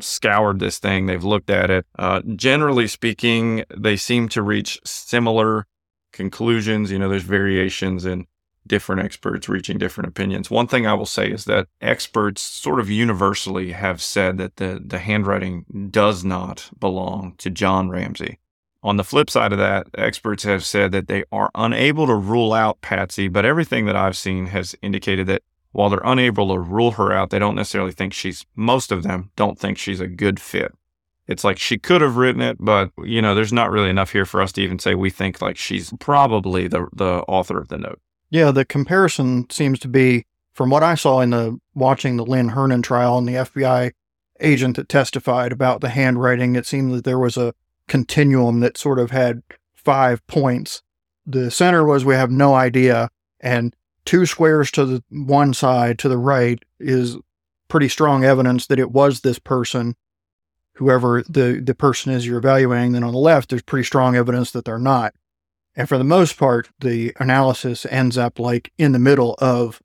scoured 0.00 0.58
this 0.58 0.78
thing, 0.78 1.06
they've 1.06 1.24
looked 1.24 1.50
at 1.50 1.70
it. 1.70 1.86
Uh, 1.98 2.22
generally 2.36 2.86
speaking, 2.86 3.64
they 3.76 3.96
seem 3.96 4.28
to 4.30 4.42
reach 4.42 4.78
similar 4.84 5.66
conclusions. 6.12 6.90
You 6.90 6.98
know, 6.98 7.08
there's 7.08 7.22
variations 7.22 8.04
in 8.04 8.26
different 8.66 9.02
experts 9.02 9.48
reaching 9.48 9.78
different 9.78 10.08
opinions. 10.08 10.50
One 10.50 10.66
thing 10.66 10.86
I 10.86 10.94
will 10.94 11.06
say 11.06 11.30
is 11.30 11.44
that 11.44 11.66
experts 11.80 12.42
sort 12.42 12.78
of 12.78 12.90
universally 12.90 13.72
have 13.72 14.00
said 14.00 14.38
that 14.38 14.56
the, 14.56 14.80
the 14.84 14.98
handwriting 14.98 15.64
does 15.90 16.24
not 16.24 16.70
belong 16.78 17.34
to 17.38 17.50
John 17.50 17.90
Ramsey. 17.90 18.38
On 18.82 18.96
the 18.96 19.04
flip 19.04 19.28
side 19.28 19.52
of 19.52 19.58
that, 19.58 19.88
experts 19.94 20.44
have 20.44 20.64
said 20.64 20.92
that 20.92 21.06
they 21.06 21.24
are 21.30 21.50
unable 21.54 22.06
to 22.06 22.14
rule 22.14 22.52
out 22.52 22.80
Patsy, 22.80 23.28
but 23.28 23.44
everything 23.44 23.84
that 23.86 23.96
I've 23.96 24.16
seen 24.16 24.46
has 24.46 24.74
indicated 24.80 25.26
that 25.26 25.42
while 25.72 25.88
they're 25.88 26.00
unable 26.04 26.48
to 26.52 26.58
rule 26.58 26.92
her 26.92 27.12
out, 27.12 27.30
they 27.30 27.38
don't 27.38 27.54
necessarily 27.54 27.92
think 27.92 28.12
she's, 28.12 28.44
most 28.56 28.90
of 28.90 29.02
them 29.02 29.30
don't 29.36 29.58
think 29.58 29.78
she's 29.78 30.00
a 30.00 30.06
good 30.06 30.40
fit. 30.40 30.72
It's 31.30 31.44
like 31.44 31.58
she 31.58 31.78
could 31.78 32.00
have 32.00 32.16
written 32.16 32.42
it, 32.42 32.56
but 32.58 32.90
you 33.04 33.22
know, 33.22 33.36
there's 33.36 33.52
not 33.52 33.70
really 33.70 33.88
enough 33.88 34.10
here 34.10 34.26
for 34.26 34.42
us 34.42 34.50
to 34.52 34.62
even 34.62 34.80
say 34.80 34.96
we 34.96 35.10
think 35.10 35.40
like 35.40 35.56
she's 35.56 35.92
probably 36.00 36.66
the 36.66 36.88
the 36.92 37.22
author 37.28 37.56
of 37.56 37.68
the 37.68 37.78
note. 37.78 38.00
Yeah, 38.30 38.50
the 38.50 38.64
comparison 38.64 39.48
seems 39.48 39.78
to 39.80 39.88
be 39.88 40.26
from 40.52 40.70
what 40.70 40.82
I 40.82 40.96
saw 40.96 41.20
in 41.20 41.30
the 41.30 41.58
watching 41.72 42.16
the 42.16 42.24
Lynn 42.24 42.48
Hernan 42.48 42.82
trial 42.82 43.16
and 43.16 43.28
the 43.28 43.34
FBI 43.34 43.92
agent 44.40 44.74
that 44.76 44.88
testified 44.88 45.52
about 45.52 45.80
the 45.80 45.90
handwriting. 45.90 46.56
It 46.56 46.66
seemed 46.66 46.92
that 46.94 47.04
there 47.04 47.18
was 47.18 47.36
a 47.36 47.54
continuum 47.86 48.58
that 48.60 48.76
sort 48.76 48.98
of 48.98 49.12
had 49.12 49.42
five 49.72 50.26
points. 50.26 50.82
The 51.24 51.50
center 51.50 51.84
was 51.84 52.04
we 52.04 52.14
have 52.14 52.30
no 52.30 52.54
idea, 52.54 53.08
and 53.38 53.76
two 54.10 54.26
squares 54.26 54.72
to 54.72 54.84
the 54.84 55.04
one 55.08 55.54
side 55.54 55.96
to 55.96 56.08
the 56.08 56.18
right 56.18 56.64
is 56.80 57.16
pretty 57.68 57.88
strong 57.88 58.24
evidence 58.24 58.66
that 58.66 58.80
it 58.80 58.90
was 58.90 59.20
this 59.20 59.38
person, 59.38 59.94
whoever 60.74 61.22
the, 61.28 61.62
the 61.64 61.76
person 61.76 62.10
is 62.10 62.26
you're 62.26 62.38
evaluating. 62.38 62.90
Then 62.90 63.04
on 63.04 63.12
the 63.12 63.20
left, 63.20 63.50
there's 63.50 63.62
pretty 63.62 63.84
strong 63.84 64.16
evidence 64.16 64.50
that 64.50 64.64
they're 64.64 64.80
not. 64.80 65.14
And 65.76 65.88
for 65.88 65.96
the 65.96 66.02
most 66.02 66.36
part, 66.36 66.70
the 66.80 67.12
analysis 67.20 67.86
ends 67.86 68.18
up 68.18 68.40
like 68.40 68.72
in 68.78 68.90
the 68.90 68.98
middle 68.98 69.36
of 69.38 69.80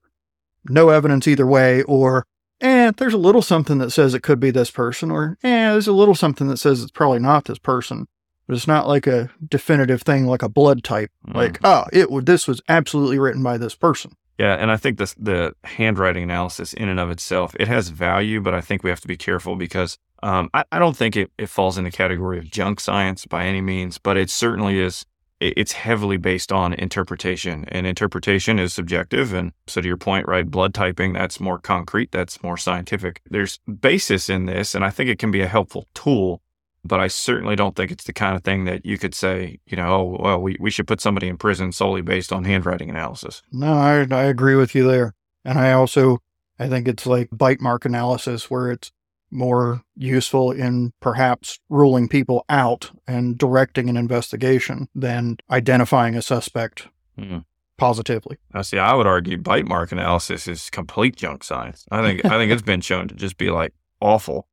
no 0.67 0.89
evidence 0.89 1.27
either 1.27 1.45
way, 1.45 1.83
or 1.83 2.25
eh, 2.61 2.93
there's 2.97 3.13
a 3.13 3.17
little 3.17 3.43
something 3.43 3.77
that 3.77 3.91
says 3.91 4.15
it 4.15 4.23
could 4.23 4.39
be 4.39 4.49
this 4.49 4.71
person, 4.71 5.11
or 5.11 5.37
eh, 5.43 5.69
there's 5.69 5.87
a 5.87 5.93
little 5.93 6.15
something 6.15 6.47
that 6.47 6.57
says 6.57 6.81
it's 6.81 6.91
probably 6.91 7.19
not 7.19 7.45
this 7.45 7.59
person. 7.59 8.07
But 8.47 8.55
it's 8.55 8.67
not 8.67 8.87
like 8.87 9.07
a 9.07 9.29
definitive 9.47 10.01
thing 10.03 10.25
like 10.27 10.43
a 10.43 10.49
blood 10.49 10.83
type. 10.83 11.11
Like, 11.33 11.59
oh, 11.63 11.85
it 11.91 12.11
would 12.11 12.25
this 12.25 12.47
was 12.47 12.61
absolutely 12.69 13.17
written 13.19 13.41
by 13.43 13.57
this 13.57 13.73
person. 13.75 14.15
Yeah, 14.37 14.53
and 14.55 14.69
I 14.69 14.77
think 14.77 14.97
this 14.97 15.15
the 15.17 15.53
handwriting 15.63 16.23
analysis 16.23 16.73
in 16.73 16.89
and 16.89 16.99
of 16.99 17.09
itself 17.09 17.55
it 17.59 17.67
has 17.67 17.89
value, 17.89 18.41
but 18.41 18.53
I 18.53 18.61
think 18.61 18.83
we 18.83 18.89
have 18.89 19.01
to 19.01 19.07
be 19.07 19.17
careful 19.17 19.55
because 19.55 19.97
um, 20.21 20.49
I, 20.53 20.63
I 20.71 20.79
don't 20.79 20.95
think 20.97 21.15
it, 21.15 21.31
it 21.37 21.47
falls 21.49 21.77
in 21.77 21.83
the 21.85 21.91
category 21.91 22.37
of 22.37 22.49
junk 22.49 22.79
science 22.79 23.25
by 23.25 23.45
any 23.45 23.61
means, 23.61 23.97
but 23.97 24.17
it 24.17 24.29
certainly 24.29 24.79
is. 24.79 25.05
it- 25.39 25.53
It's 25.57 25.71
heavily 25.73 26.17
based 26.17 26.51
on 26.51 26.73
interpretation, 26.73 27.65
and 27.69 27.85
interpretation 27.87 28.57
is 28.59 28.73
subjective. 28.73 29.33
And 29.33 29.51
so, 29.67 29.81
to 29.81 29.87
your 29.87 29.97
point, 29.97 30.27
right, 30.27 30.49
blood 30.49 30.73
typing 30.73 31.13
that's 31.13 31.39
more 31.39 31.59
concrete, 31.59 32.11
that's 32.11 32.41
more 32.43 32.57
scientific. 32.57 33.21
There's 33.29 33.59
basis 33.81 34.29
in 34.29 34.45
this, 34.45 34.75
and 34.75 34.83
I 34.85 34.89
think 34.89 35.09
it 35.09 35.19
can 35.19 35.31
be 35.31 35.41
a 35.41 35.47
helpful 35.47 35.87
tool. 35.93 36.41
But 36.87 36.99
I 36.99 37.07
certainly 37.07 37.55
don't 37.55 37.75
think 37.75 37.91
it's 37.91 38.03
the 38.03 38.13
kind 38.13 38.35
of 38.35 38.43
thing 38.43 38.65
that 38.65 38.85
you 38.85 38.97
could 38.97 39.15
say, 39.15 39.59
you 39.65 39.75
know, 39.75 39.87
oh, 39.87 40.17
well, 40.21 40.41
we, 40.41 40.55
we 40.59 40.69
should 40.69 40.87
put 40.87 41.01
somebody 41.01 41.27
in 41.27 41.37
prison 41.37 41.71
solely 41.71 42.01
based 42.01 42.31
on 42.31 42.43
handwriting 42.43 42.89
analysis. 42.89 43.41
No, 43.51 43.73
I, 43.73 44.05
I 44.11 44.23
agree 44.23 44.55
with 44.55 44.75
you 44.75 44.87
there. 44.87 45.15
And 45.43 45.57
I 45.57 45.71
also, 45.71 46.19
I 46.59 46.67
think 46.67 46.87
it's 46.87 47.05
like 47.07 47.29
bite 47.31 47.59
mark 47.59 47.85
analysis 47.85 48.49
where 48.51 48.71
it's 48.71 48.91
more 49.31 49.81
useful 49.95 50.51
in 50.51 50.93
perhaps 51.01 51.59
ruling 51.69 52.07
people 52.07 52.45
out 52.49 52.91
and 53.07 53.37
directing 53.37 53.89
an 53.89 53.97
investigation 53.97 54.87
than 54.93 55.37
identifying 55.49 56.15
a 56.15 56.21
suspect 56.21 56.87
Hmm. 57.17 57.39
positively. 57.77 58.37
Now, 58.53 58.61
see, 58.61 58.77
I 58.77 58.93
would 58.93 59.07
argue 59.07 59.37
bite 59.37 59.65
mark 59.65 59.91
analysis 59.91 60.47
is 60.47 60.69
complete 60.69 61.15
junk 61.15 61.43
science. 61.43 61.85
I 61.89 62.01
think 62.01 62.25
I 62.25 62.37
think 62.37 62.51
it's 62.51 62.61
been 62.61 62.81
shown 62.81 63.07
to 63.07 63.15
just 63.15 63.37
be 63.37 63.49
like 63.49 63.73
awful. 63.99 64.47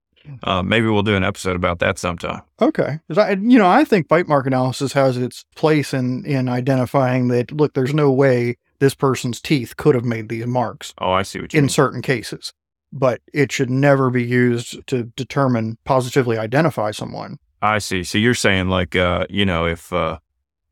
Uh, 0.44 0.62
maybe 0.62 0.86
we'll 0.86 1.02
do 1.02 1.16
an 1.16 1.24
episode 1.24 1.56
about 1.56 1.78
that 1.80 1.98
sometime. 1.98 2.42
Okay. 2.60 3.00
I, 3.16 3.32
you 3.32 3.58
know, 3.58 3.68
I 3.68 3.84
think 3.84 4.08
bite 4.08 4.28
mark 4.28 4.46
analysis 4.46 4.92
has 4.92 5.16
its 5.16 5.44
place 5.56 5.92
in, 5.92 6.24
in 6.24 6.48
identifying 6.48 7.28
that, 7.28 7.50
look, 7.52 7.74
there's 7.74 7.94
no 7.94 8.10
way 8.12 8.56
this 8.78 8.94
person's 8.94 9.40
teeth 9.40 9.76
could 9.76 9.94
have 9.94 10.04
made 10.04 10.28
these 10.28 10.46
marks 10.46 10.92
Oh, 10.98 11.12
I 11.12 11.22
see 11.22 11.40
what 11.40 11.52
you 11.52 11.58
in 11.58 11.64
mean. 11.64 11.68
certain 11.70 12.02
cases. 12.02 12.52
But 12.92 13.20
it 13.32 13.50
should 13.50 13.70
never 13.70 14.10
be 14.10 14.22
used 14.22 14.86
to 14.88 15.04
determine, 15.16 15.78
positively 15.84 16.36
identify 16.36 16.90
someone. 16.90 17.38
I 17.62 17.78
see. 17.78 18.04
So 18.04 18.18
you're 18.18 18.34
saying 18.34 18.68
like, 18.68 18.94
uh, 18.94 19.26
you 19.30 19.46
know, 19.46 19.64
if 19.66 19.92
uh, 19.92 20.18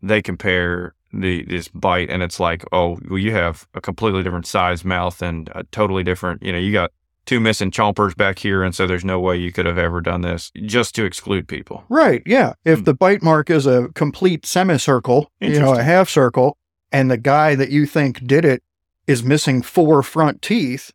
they 0.03 0.21
compare 0.21 0.95
the 1.13 1.45
this 1.45 1.69
bite 1.69 2.11
and 2.11 2.23
it's 2.23 2.39
like, 2.39 2.63
oh, 2.73 2.99
well, 3.09 3.19
you 3.19 3.33
have 3.33 3.67
a 3.75 3.81
completely 3.81 4.23
different 4.23 4.47
size 4.47 4.85
mouth 4.85 5.23
and 5.23 5.51
a 5.55 5.65
totally 5.65 6.03
different, 6.05 6.43
you 6.43 6.53
know, 6.53 6.59
you 6.59 6.73
got 6.73 6.91
two 7.27 7.41
missing 7.41 7.71
chompers 7.71 8.17
back 8.17 8.39
here, 8.41 8.63
and 8.63 8.75
so 8.75 8.87
there's 8.87 9.05
no 9.05 9.21
way 9.21 9.37
you 9.37 9.53
could 9.53 9.67
have 9.67 9.79
ever 9.79 10.01
done 10.01 10.23
this 10.23 10.51
just 10.65 10.95
to 10.97 11.05
exclude 11.05 11.47
people. 11.47 11.85
Right. 11.89 12.23
Yeah. 12.27 12.55
If 12.65 12.79
Hmm. 12.81 12.85
the 12.85 12.95
bite 12.95 13.23
mark 13.23 13.51
is 13.51 13.67
a 13.67 13.89
complete 13.95 14.45
semicircle, 14.47 15.31
you 15.41 15.61
know, 15.61 15.75
a 15.75 15.83
half 15.83 16.09
circle, 16.09 16.57
and 16.91 17.11
the 17.11 17.17
guy 17.19 17.55
that 17.55 17.71
you 17.71 17.87
think 17.87 18.27
did 18.27 18.45
it 18.45 18.63
is 19.07 19.23
missing 19.23 19.63
four 19.63 20.03
front 20.03 20.43
teeth, 20.43 20.91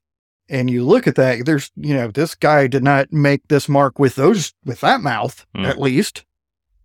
and 0.50 0.70
you 0.70 0.84
look 0.84 1.08
at 1.08 1.16
that, 1.16 1.46
there's, 1.46 1.72
you 1.76 1.94
know, 1.94 2.10
this 2.10 2.36
guy 2.36 2.68
did 2.68 2.84
not 2.84 3.12
make 3.14 3.48
this 3.48 3.68
mark 3.70 3.98
with 3.98 4.16
those, 4.16 4.54
with 4.66 4.82
that 4.82 5.02
mouth, 5.02 5.46
Mm. 5.56 5.66
at 5.66 5.80
least. 5.80 6.26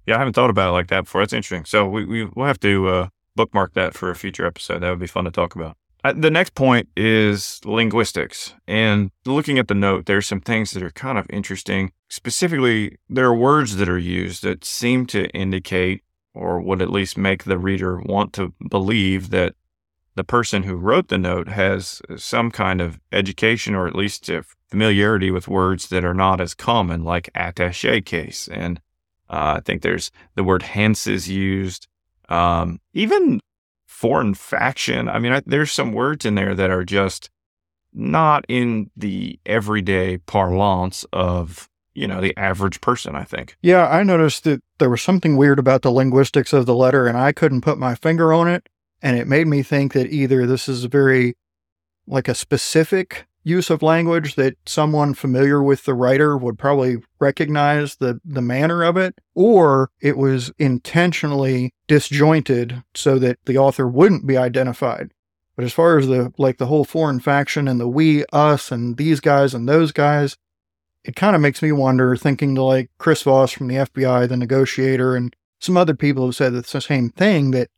Yeah, 0.06 0.16
I 0.16 0.18
haven't 0.18 0.32
thought 0.34 0.50
about 0.50 0.70
it 0.70 0.72
like 0.72 0.88
that 0.88 1.04
before. 1.04 1.20
That's 1.22 1.32
interesting. 1.32 1.64
So 1.64 1.86
we, 1.86 2.04
we 2.04 2.24
we'll 2.24 2.46
have 2.46 2.60
to 2.60 2.88
uh, 2.88 3.08
bookmark 3.36 3.74
that 3.74 3.94
for 3.94 4.10
a 4.10 4.14
future 4.16 4.46
episode. 4.46 4.80
That 4.80 4.90
would 4.90 4.98
be 4.98 5.06
fun 5.06 5.24
to 5.24 5.30
talk 5.30 5.54
about. 5.54 5.76
The 6.02 6.30
next 6.30 6.54
point 6.54 6.88
is 6.96 7.60
linguistics. 7.64 8.54
And 8.66 9.10
looking 9.26 9.58
at 9.58 9.68
the 9.68 9.74
note, 9.74 10.06
there's 10.06 10.26
some 10.26 10.40
things 10.40 10.70
that 10.72 10.82
are 10.82 10.90
kind 10.90 11.18
of 11.18 11.26
interesting. 11.28 11.92
Specifically, 12.08 12.96
there 13.08 13.26
are 13.26 13.34
words 13.34 13.76
that 13.76 13.88
are 13.88 13.98
used 13.98 14.42
that 14.42 14.64
seem 14.64 15.06
to 15.06 15.28
indicate 15.30 16.02
or 16.32 16.60
would 16.60 16.80
at 16.80 16.90
least 16.90 17.18
make 17.18 17.44
the 17.44 17.58
reader 17.58 18.00
want 18.00 18.32
to 18.34 18.54
believe 18.70 19.30
that 19.30 19.54
the 20.14 20.24
person 20.24 20.62
who 20.62 20.74
wrote 20.74 21.08
the 21.08 21.18
note 21.18 21.48
has 21.48 22.00
some 22.16 22.50
kind 22.50 22.80
of 22.80 22.98
education 23.12 23.74
or 23.74 23.86
at 23.86 23.94
least 23.94 24.30
familiarity 24.68 25.30
with 25.30 25.48
words 25.48 25.88
that 25.88 26.04
are 26.04 26.14
not 26.14 26.40
as 26.40 26.54
common, 26.54 27.04
like 27.04 27.30
attache 27.34 28.00
case. 28.00 28.48
And 28.48 28.80
uh, 29.28 29.56
I 29.56 29.60
think 29.60 29.82
there's 29.82 30.10
the 30.34 30.44
word 30.44 30.62
hence 30.62 31.06
is 31.06 31.28
used. 31.28 31.88
Um, 32.28 32.80
even 32.92 33.40
foreign 34.00 34.32
faction. 34.32 35.10
I 35.10 35.18
mean, 35.18 35.30
I, 35.30 35.42
there's 35.44 35.70
some 35.70 35.92
words 35.92 36.24
in 36.24 36.34
there 36.34 36.54
that 36.54 36.70
are 36.70 36.84
just 36.84 37.28
not 37.92 38.46
in 38.48 38.90
the 38.96 39.38
everyday 39.44 40.16
parlance 40.16 41.04
of, 41.12 41.68
you 41.92 42.06
know, 42.06 42.18
the 42.18 42.34
average 42.38 42.80
person, 42.80 43.14
I 43.14 43.24
think. 43.24 43.58
Yeah, 43.60 43.86
I 43.86 44.02
noticed 44.02 44.44
that 44.44 44.62
there 44.78 44.88
was 44.88 45.02
something 45.02 45.36
weird 45.36 45.58
about 45.58 45.82
the 45.82 45.90
linguistics 45.90 46.54
of 46.54 46.64
the 46.64 46.74
letter, 46.74 47.06
and 47.06 47.18
I 47.18 47.32
couldn't 47.32 47.60
put 47.60 47.76
my 47.76 47.94
finger 47.94 48.32
on 48.32 48.48
it. 48.48 48.70
And 49.02 49.18
it 49.18 49.28
made 49.28 49.46
me 49.46 49.62
think 49.62 49.92
that 49.92 50.10
either 50.10 50.46
this 50.46 50.66
is 50.66 50.84
very, 50.84 51.36
like 52.06 52.26
a 52.26 52.34
specific 52.34 53.26
use 53.42 53.70
of 53.70 53.82
language 53.82 54.34
that 54.34 54.56
someone 54.66 55.14
familiar 55.14 55.62
with 55.62 55.84
the 55.84 55.94
writer 55.94 56.36
would 56.36 56.58
probably 56.58 56.98
recognize 57.18 57.96
the, 57.96 58.20
the 58.24 58.42
manner 58.42 58.82
of 58.82 58.96
it, 58.96 59.14
or 59.34 59.90
it 60.00 60.16
was 60.16 60.52
intentionally 60.58 61.72
disjointed 61.88 62.82
so 62.94 63.18
that 63.18 63.38
the 63.46 63.58
author 63.58 63.88
wouldn't 63.88 64.26
be 64.26 64.36
identified. 64.36 65.12
But 65.56 65.64
as 65.64 65.72
far 65.72 65.98
as 65.98 66.06
the 66.06 66.32
like 66.38 66.58
the 66.58 66.66
whole 66.66 66.84
foreign 66.84 67.20
faction 67.20 67.68
and 67.68 67.78
the 67.78 67.88
we, 67.88 68.24
us, 68.32 68.72
and 68.72 68.96
these 68.96 69.20
guys 69.20 69.52
and 69.52 69.68
those 69.68 69.92
guys, 69.92 70.36
it 71.04 71.16
kind 71.16 71.34
of 71.34 71.42
makes 71.42 71.62
me 71.62 71.72
wonder, 71.72 72.16
thinking 72.16 72.54
to 72.54 72.62
like 72.62 72.90
Chris 72.98 73.22
Voss 73.22 73.52
from 73.52 73.68
the 73.68 73.76
FBI, 73.76 74.28
the 74.28 74.36
negotiator, 74.36 75.16
and 75.16 75.34
some 75.58 75.76
other 75.76 75.94
people 75.94 76.26
have 76.26 76.36
said 76.36 76.52
the 76.54 76.80
same 76.80 77.10
thing 77.10 77.50
that 77.50 77.68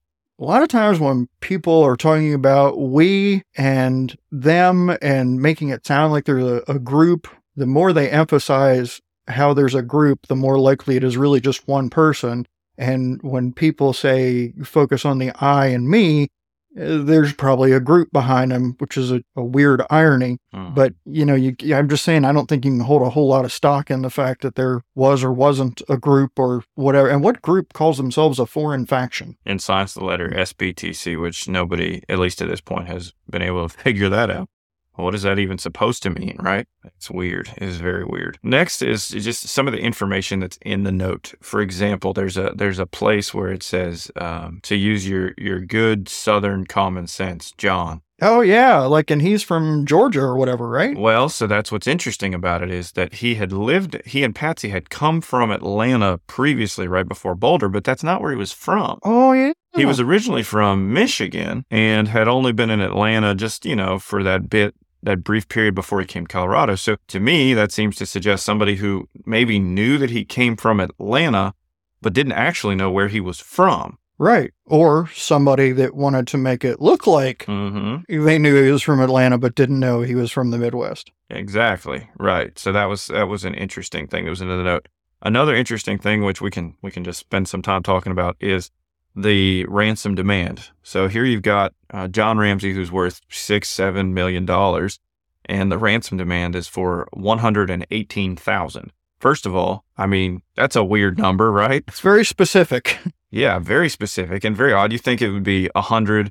a 0.43 0.45
lot 0.45 0.63
of 0.63 0.69
times 0.69 0.99
when 0.99 1.29
people 1.41 1.83
are 1.83 1.97
talking 1.97 2.35
about 2.35 2.81
we 2.81 3.43
and 3.57 4.17
them 4.33 4.97
and 5.01 5.41
making 5.41 5.69
it 5.69 5.87
sound 5.87 6.13
like 6.13 6.25
there's 6.25 6.45
a, 6.45 6.65
a 6.67 6.81
group, 6.81 7.29
the 7.55 7.67
more 7.67 7.93
they 7.93 8.11
emphasize 8.11 9.01
how 9.29 9.55
there's 9.55 9.77
a 9.77 9.83
group, 9.83 10.27
the 10.27 10.35
more 10.35 10.59
likely 10.59 10.97
it 10.97 11.05
is 11.05 11.17
really 11.17 11.41
just 11.41 11.69
one 11.69 11.89
person. 11.89 12.45
And 12.77 13.23
when 13.23 13.53
people 13.53 13.93
say 13.93 14.53
focus 14.65 15.05
on 15.05 15.19
the 15.19 15.31
I 15.41 15.67
and 15.67 15.89
me, 15.89 16.27
there's 16.75 17.33
probably 17.33 17.73
a 17.73 17.81
group 17.81 18.11
behind 18.13 18.51
them, 18.51 18.75
which 18.79 18.97
is 18.97 19.13
a, 19.13 19.23
a 19.37 19.45
weird 19.45 19.83
irony. 19.91 20.39
Mm. 20.55 20.75
But 20.75 20.95
you 21.05 21.25
know, 21.25 21.35
you, 21.35 21.55
I'm 21.75 21.89
just 21.89 22.05
saying, 22.05 22.25
I 22.25 22.33
don't 22.33 22.49
think 22.49 22.65
you 22.65 22.71
can 22.71 22.81
hold 22.81 23.03
a 23.03 23.11
whole 23.11 23.29
lot 23.29 23.45
of 23.45 23.53
stock 23.53 23.91
in 23.91 24.03
the 24.03 24.11
fact 24.11 24.43
that 24.43 24.55
there 24.55 24.83
was 24.95 25.23
or 25.23 25.33
wasn't 25.33 25.83
a 25.89 25.97
group 25.97 26.39
or 26.39 26.65
whatever. 26.75 27.09
And 27.09 27.23
what 27.23 27.43
group 27.43 27.73
calls 27.73 27.97
themselves 27.97 28.39
a 28.39 28.47
foreign 28.47 28.87
faction? 28.87 29.37
and 29.45 29.61
signs 29.61 29.95
the 29.95 30.05
letter 30.05 30.31
SBTC, 30.31 31.21
which 31.21 31.49
nobody, 31.49 32.03
at 32.09 32.19
least 32.19 32.41
at 32.41 32.49
this 32.49 32.61
point, 32.61 32.89
has 32.89 33.13
been 33.29 33.43
able 33.43 33.69
to 33.69 33.77
figure 33.83 34.09
that 34.09 34.31
out. 34.31 34.49
What 34.95 35.15
is 35.15 35.23
that 35.23 35.39
even 35.39 35.59
supposed 35.59 36.03
to 36.03 36.11
mean, 36.11 36.37
right? 36.41 36.67
It's 36.85 37.11
weird. 37.11 37.51
It 37.57 37.63
is 37.63 37.77
very 37.79 38.05
weird. 38.05 38.39
Next 38.43 38.83
is 38.83 39.09
just 39.09 39.49
some 39.49 39.67
of 39.67 39.73
the 39.73 39.81
information 39.81 40.41
that's 40.41 40.59
in 40.63 40.83
the 40.85 40.93
note. 40.93 41.35
For 41.41 41.61
example, 41.61 42.13
there's 42.13 42.37
a 42.37 42.53
there's 42.55 42.79
a 42.79 42.87
place 42.87 43.33
where 43.33 43.51
it 43.51 43.63
says 43.63 44.11
um, 44.17 44.61
to 44.65 44.77
use 44.77 45.09
your 45.09 45.33
your 45.39 45.61
good 45.61 46.09
Southern 46.09 46.67
common 46.67 47.07
sense, 47.07 47.53
John. 47.57 48.03
Oh 48.25 48.41
yeah, 48.41 48.81
like 48.83 49.11
and 49.11 49.21
he's 49.21 49.43
from 49.43 49.85
Georgia 49.85 50.21
or 50.21 50.37
whatever, 50.37 50.69
right? 50.69 50.97
Well, 50.97 51.29
so 51.29 51.49
that's 51.49 51.73
what's 51.73 51.89
interesting 51.89 52.35
about 52.35 52.63
it 52.63 52.71
is 52.71 52.93
that 52.93 53.15
he 53.15 53.35
had 53.35 53.51
lived, 53.51 54.01
he 54.07 54.23
and 54.23 54.33
Patsy 54.33 54.69
had 54.69 54.91
come 54.91 55.21
from 55.21 55.51
Atlanta 55.51 56.19
previously, 56.29 56.87
right 56.87 57.09
before 57.09 57.35
Boulder, 57.35 57.69
but 57.69 57.83
that's 57.83 58.05
not 58.05 58.21
where 58.21 58.31
he 58.31 58.37
was 58.37 58.53
from. 58.53 59.01
Oh 59.03 59.33
yeah. 59.33 59.53
He 59.75 59.87
was 59.87 59.99
originally 59.99 60.43
from 60.43 60.93
Michigan 60.93 61.65
and 61.71 62.07
had 62.07 62.29
only 62.29 62.53
been 62.53 62.69
in 62.71 62.81
Atlanta 62.81 63.35
just, 63.35 63.65
you 63.65 63.75
know, 63.75 63.99
for 63.99 64.23
that 64.23 64.51
bit, 64.51 64.75
that 65.03 65.25
brief 65.25 65.49
period 65.49 65.75
before 65.75 66.01
he 66.01 66.07
came 66.07 66.27
to 66.27 66.33
Colorado. 66.33 66.75
So 66.77 66.97
to 67.09 67.19
me, 67.21 67.55
that 67.55 67.73
seems 67.73 67.97
to 67.97 68.07
suggest 68.07 68.45
somebody 68.45 68.77
who 68.77 69.09
maybe 69.27 69.59
knew 69.59 69.99
that 69.99 70.11
he 70.11 70.25
came 70.25 70.57
from 70.57 70.79
Atlanta, 70.81 71.55
but 72.01 72.13
didn't 72.13 72.33
actually 72.33 72.75
know 72.75 72.91
where 72.91 73.09
he 73.09 73.21
was 73.21 73.41
from. 73.41 73.99
right. 74.19 74.53
Or 74.67 75.09
somebody 75.13 75.73
that 75.73 75.95
wanted 75.95 76.27
to 76.29 76.39
make 76.39 76.65
it 76.65 76.81
look 76.81 77.07
like 77.07 77.45
Mm-hmm. 77.47 78.25
they 78.25 78.39
knew 78.39 78.63
he 78.65 78.71
was 78.71 78.83
from 78.83 79.01
Atlanta 79.01 79.37
but 79.39 79.55
didn't 79.55 79.81
know 79.81 80.01
he 80.03 80.15
was 80.15 80.31
from 80.31 80.51
the 80.51 80.59
Midwest. 80.59 81.11
Exactly. 81.29 82.09
Right. 82.19 82.59
So 82.59 82.73
that 82.73 82.85
was 82.87 83.09
that 83.09 83.29
was 83.29 83.45
an 83.45 83.55
interesting 83.55 84.07
thing 84.07 84.25
that 84.25 84.31
was 84.31 84.41
in 84.41 84.49
the 84.49 84.63
note. 84.63 84.87
Another 85.21 85.55
interesting 85.55 85.99
thing, 85.99 86.25
which 86.25 86.41
we 86.41 86.51
can 86.51 86.77
we 86.83 86.91
can 86.91 87.05
just 87.05 87.19
spend 87.21 87.49
some 87.49 87.63
time 87.63 87.83
talking 87.83 88.13
about, 88.13 88.37
is 88.41 88.71
the 89.15 89.65
ransom 89.67 90.15
demand. 90.15 90.71
So 90.83 91.09
here 91.09 91.25
you've 91.25 91.43
got 91.43 91.75
uh, 91.91 92.09
John 92.09 92.39
Ramsey, 92.39 92.73
who's 92.73 92.91
worth 92.91 93.21
six 93.29 93.69
seven 93.69 94.15
million 94.15 94.47
dollars, 94.47 94.99
and 95.45 95.71
the 95.71 95.79
ransom 95.79 96.19
demand 96.19 96.55
is 96.55 96.69
for 96.69 97.09
one 97.13 97.39
hundred 97.39 97.71
and 97.71 97.87
eighteen 97.91 98.37
thousand. 98.37 98.93
First 99.19 99.47
of 99.47 99.55
all, 99.55 99.85
I 99.97 100.07
mean 100.07 100.43
that's 100.57 100.77
a 100.77 100.85
weird 100.85 101.19
number, 101.19 101.53
right? 101.53 101.85
It's 101.87 102.01
very 102.01 102.25
specific. 102.25 102.99
Yeah, 103.35 103.59
very 103.61 103.89
specific 103.89 104.45
and 104.45 104.55
very 104.55 104.75
odd. 104.75 104.93
You 104.93 104.99
think 104.99 105.23
it 105.23 105.31
would 105.31 105.43
be 105.43 105.71
100, 105.75 106.31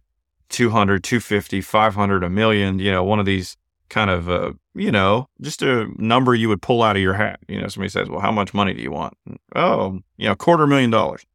200, 0.50 1.04
250, 1.04 1.60
500, 1.60 2.24
a 2.24 2.30
million, 2.30 2.78
you 2.78 2.92
know, 2.92 3.04
one 3.04 3.20
of 3.20 3.26
these 3.26 3.58
kind 3.90 4.12
of, 4.12 4.30
uh, 4.30 4.54
you 4.76 4.92
know, 4.92 5.28
just 5.42 5.64
a 5.64 5.88
number 5.98 6.36
you 6.36 6.48
would 6.48 6.62
pull 6.62 6.84
out 6.84 6.96
of 6.96 7.02
your 7.02 7.16
hat. 7.16 7.40
You 7.48 7.60
know, 7.60 7.68
somebody 7.70 7.90
says, 7.90 8.08
well, 8.08 8.20
how 8.20 8.32
much 8.32 8.54
money 8.54 8.76
do 8.76 8.84
you 8.84 8.92
want? 8.92 9.18
Oh, 9.56 10.00
you 10.18 10.28
know, 10.28 10.36
quarter 10.36 10.68
million 10.68 10.92
dollars. 10.92 11.26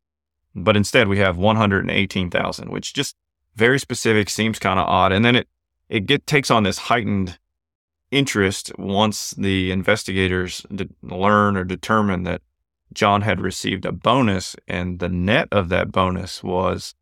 But 0.59 0.77
instead 0.77 1.07
we 1.07 1.19
have 1.19 1.37
118,000, 1.37 2.71
which 2.71 2.95
just 2.95 3.15
very 3.55 3.79
specific, 3.79 4.31
seems 4.31 4.59
kind 4.59 4.81
of 4.81 4.87
odd. 4.87 5.13
And 5.13 5.25
then 5.25 5.37
it, 5.37 5.49
it 5.89 6.07
get, 6.07 6.27
takes 6.27 6.51
on 6.51 6.63
this 6.63 6.79
heightened 6.79 7.39
interest 8.11 8.73
once 8.79 9.33
the 9.33 9.71
investigators 9.71 10.65
de- 10.75 10.89
learn 11.03 11.57
or 11.57 11.65
determine 11.65 12.23
that 12.23 12.41
John 12.93 13.23
had 13.23 13.41
received 13.41 13.85
a 13.85 13.93
bonus, 13.93 14.57
and 14.67 14.99
the 15.01 15.09
net 15.09 15.49
of 15.53 15.69
that 15.69 15.93
bonus 15.93 16.43
was, 16.43 16.95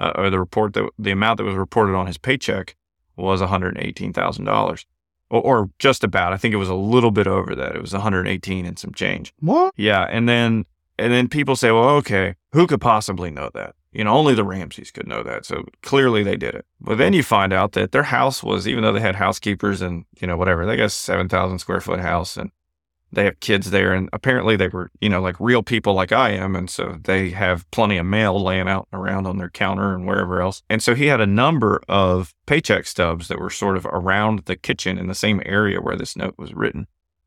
uh, 0.00 0.12
or 0.14 0.30
the 0.30 0.38
report 0.38 0.72
that 0.74 0.88
the 0.98 1.10
amount 1.10 1.38
that 1.38 1.44
was 1.44 1.56
reported 1.56 1.94
on 1.94 2.06
his 2.06 2.16
paycheck 2.16 2.76
was 3.16 3.40
one 3.40 3.50
hundred 3.50 3.76
eighteen 3.78 4.12
thousand 4.12 4.44
dollars, 4.46 4.86
or, 5.28 5.68
just 5.78 6.04
about. 6.04 6.32
I 6.32 6.36
think 6.36 6.54
it 6.54 6.58
was 6.58 6.68
a 6.68 6.74
little 6.74 7.10
bit 7.10 7.26
over 7.26 7.54
that. 7.56 7.74
It 7.74 7.82
was 7.82 7.92
one 7.92 8.02
hundred 8.02 8.28
eighteen 8.28 8.64
and 8.64 8.78
some 8.78 8.94
change. 8.94 9.34
what? 9.40 9.74
Yeah, 9.76 10.04
and 10.04 10.28
then 10.28 10.64
and 10.98 11.12
then 11.12 11.28
people 11.28 11.56
say, 11.56 11.70
well, 11.72 11.90
okay, 11.96 12.36
who 12.52 12.66
could 12.66 12.80
possibly 12.80 13.30
know 13.30 13.50
that? 13.54 13.74
You 13.92 14.04
know, 14.04 14.14
only 14.14 14.34
the 14.34 14.44
Ramseys 14.44 14.90
could 14.90 15.06
know 15.06 15.22
that. 15.22 15.44
So 15.44 15.64
clearly 15.82 16.22
they 16.22 16.36
did 16.36 16.54
it. 16.54 16.64
But 16.80 16.98
then 16.98 17.12
you 17.12 17.22
find 17.22 17.52
out 17.52 17.72
that 17.72 17.92
their 17.92 18.04
house 18.04 18.42
was, 18.42 18.66
even 18.66 18.82
though 18.82 18.92
they 18.92 19.00
had 19.00 19.16
housekeepers 19.16 19.82
and 19.82 20.04
you 20.20 20.26
know 20.26 20.36
whatever, 20.36 20.64
they 20.64 20.76
got 20.76 20.84
a 20.84 20.90
seven 20.90 21.28
thousand 21.28 21.58
square 21.58 21.80
foot 21.80 22.00
house 22.00 22.36
and 22.36 22.50
they 23.12 23.24
have 23.24 23.40
kids 23.40 23.70
there 23.70 23.92
and 23.92 24.08
apparently 24.12 24.56
they 24.56 24.68
were 24.68 24.90
you 25.00 25.08
know 25.08 25.20
like 25.20 25.38
real 25.38 25.62
people 25.62 25.92
like 25.92 26.12
i 26.12 26.30
am 26.30 26.56
and 26.56 26.70
so 26.70 26.98
they 27.04 27.30
have 27.30 27.70
plenty 27.70 27.98
of 27.98 28.06
mail 28.06 28.42
laying 28.42 28.68
out 28.68 28.88
around 28.92 29.26
on 29.26 29.38
their 29.38 29.50
counter 29.50 29.94
and 29.94 30.06
wherever 30.06 30.40
else 30.40 30.62
and 30.68 30.82
so 30.82 30.94
he 30.94 31.06
had 31.06 31.20
a 31.20 31.26
number 31.26 31.80
of 31.88 32.34
paycheck 32.46 32.86
stubs 32.86 33.28
that 33.28 33.38
were 33.38 33.50
sort 33.50 33.76
of 33.76 33.86
around 33.86 34.40
the 34.46 34.56
kitchen 34.56 34.98
in 34.98 35.06
the 35.06 35.14
same 35.14 35.42
area 35.44 35.80
where 35.80 35.96
this 35.96 36.16
note 36.16 36.34
was 36.38 36.54
written 36.54 36.86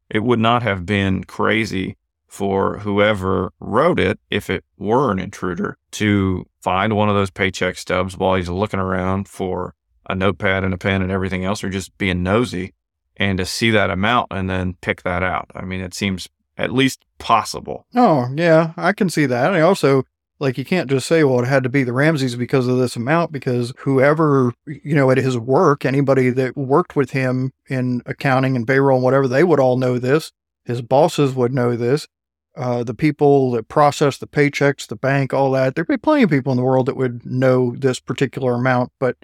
it 0.10 0.24
would 0.24 0.40
not 0.40 0.64
have 0.64 0.86
been 0.86 1.24
crazy 1.24 1.96
for 2.36 2.80
whoever 2.80 3.54
wrote 3.62 3.98
it 3.98 4.20
if 4.30 4.50
it 4.50 4.66
were 4.78 5.10
an 5.10 5.20
intruder 5.20 5.78
to 5.90 6.46
find 6.62 6.94
one 6.94 7.08
of 7.08 7.16
those 7.16 7.32
paycheck 7.32 7.78
stubs 7.78 8.18
while 8.18 8.36
he's 8.36 8.50
looking 8.50 8.80
around 8.80 9.30
for 9.30 9.74
a 10.10 10.14
notepad 10.14 10.62
and 10.66 10.74
a 10.74 10.78
pen 10.78 11.02
and 11.02 11.14
everything 11.14 11.46
else 11.46 11.64
or 11.64 11.70
just 11.70 11.98
being 11.98 12.24
nosy 12.24 12.74
and 13.16 13.38
to 13.38 13.46
see 13.46 13.72
that 13.72 13.90
amount 13.90 14.28
and 14.32 14.50
then 14.50 14.76
pick 14.82 15.04
that 15.04 15.24
out. 15.24 15.50
I 15.56 15.64
mean, 15.64 15.80
it 15.80 15.94
seems 15.94 16.28
at 16.58 16.74
least 16.74 17.06
possible. 17.20 17.86
Oh, 17.96 18.28
yeah, 18.36 18.74
I 18.76 18.92
can 18.92 19.10
see 19.10 19.26
that. 19.28 19.54
And 19.54 19.64
also, 19.64 20.04
like, 20.38 20.58
you 20.58 20.66
can't 20.66 20.90
just 20.90 21.08
say, 21.08 21.24
well, 21.24 21.40
it 21.40 21.48
had 21.48 21.64
to 21.64 21.70
be 21.70 21.86
the 21.86 21.94
Ramseys 21.94 22.36
because 22.36 22.68
of 22.68 22.78
this 22.78 22.98
amount, 22.98 23.32
because 23.32 23.72
whoever, 23.80 24.54
you 24.68 24.94
know, 24.94 25.10
at 25.10 25.18
his 25.18 25.38
work, 25.38 25.86
anybody 25.86 26.32
that 26.32 26.58
worked 26.58 26.98
with 26.98 27.12
him 27.12 27.54
in 27.70 28.02
accounting 28.06 28.58
and 28.58 28.68
payroll 28.68 28.98
and 28.98 29.04
whatever, 29.06 29.30
they 29.30 29.46
would 29.46 29.62
all 29.62 29.78
know 29.78 29.98
this. 29.98 30.34
His 30.66 30.82
bosses 30.82 31.34
would 31.34 31.54
know 31.54 31.78
this. 31.78 32.08
Uh, 32.56 32.84
the 32.84 32.94
people 32.94 33.52
that 33.52 33.68
process 33.68 34.18
the 34.18 34.28
paychecks, 34.28 34.88
the 34.88 34.96
bank, 34.96 35.34
all 35.34 35.52
that. 35.52 35.76
There'd 35.76 35.88
be 35.88 35.98
plenty 35.98 36.24
of 36.24 36.30
people 36.30 36.54
in 36.54 36.58
the 36.58 36.64
world 36.64 36.86
that 36.86 36.96
would 36.96 37.26
know 37.26 37.76
this 37.78 38.00
particular 38.00 38.54
amount. 38.54 38.94
But 39.00 39.18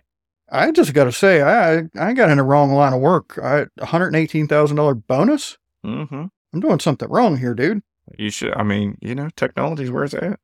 I 0.51 0.71
just 0.71 0.93
got 0.93 1.05
to 1.05 1.13
say, 1.13 1.41
I 1.41 1.83
I 1.97 2.13
got 2.13 2.29
in 2.29 2.37
the 2.37 2.43
wrong 2.43 2.73
line 2.73 2.93
of 2.93 2.99
work. 2.99 3.39
I 3.41 3.65
$118,000 3.79 5.07
bonus? 5.07 5.57
Mm-hmm. 5.85 6.25
I'm 6.53 6.59
doing 6.59 6.79
something 6.79 7.09
wrong 7.09 7.37
here, 7.37 7.53
dude. 7.53 7.81
You 8.17 8.29
should. 8.29 8.53
I 8.53 8.63
mean, 8.63 8.97
you 9.01 9.15
know, 9.15 9.29
technology's 9.35 9.91
where 9.91 10.03
it's 10.03 10.13
at, 10.13 10.39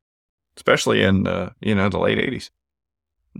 especially 0.56 1.02
in 1.02 1.26
uh, 1.26 1.50
you 1.60 1.74
know 1.74 1.88
the 1.88 1.98
late 1.98 2.18
'80s. 2.18 2.50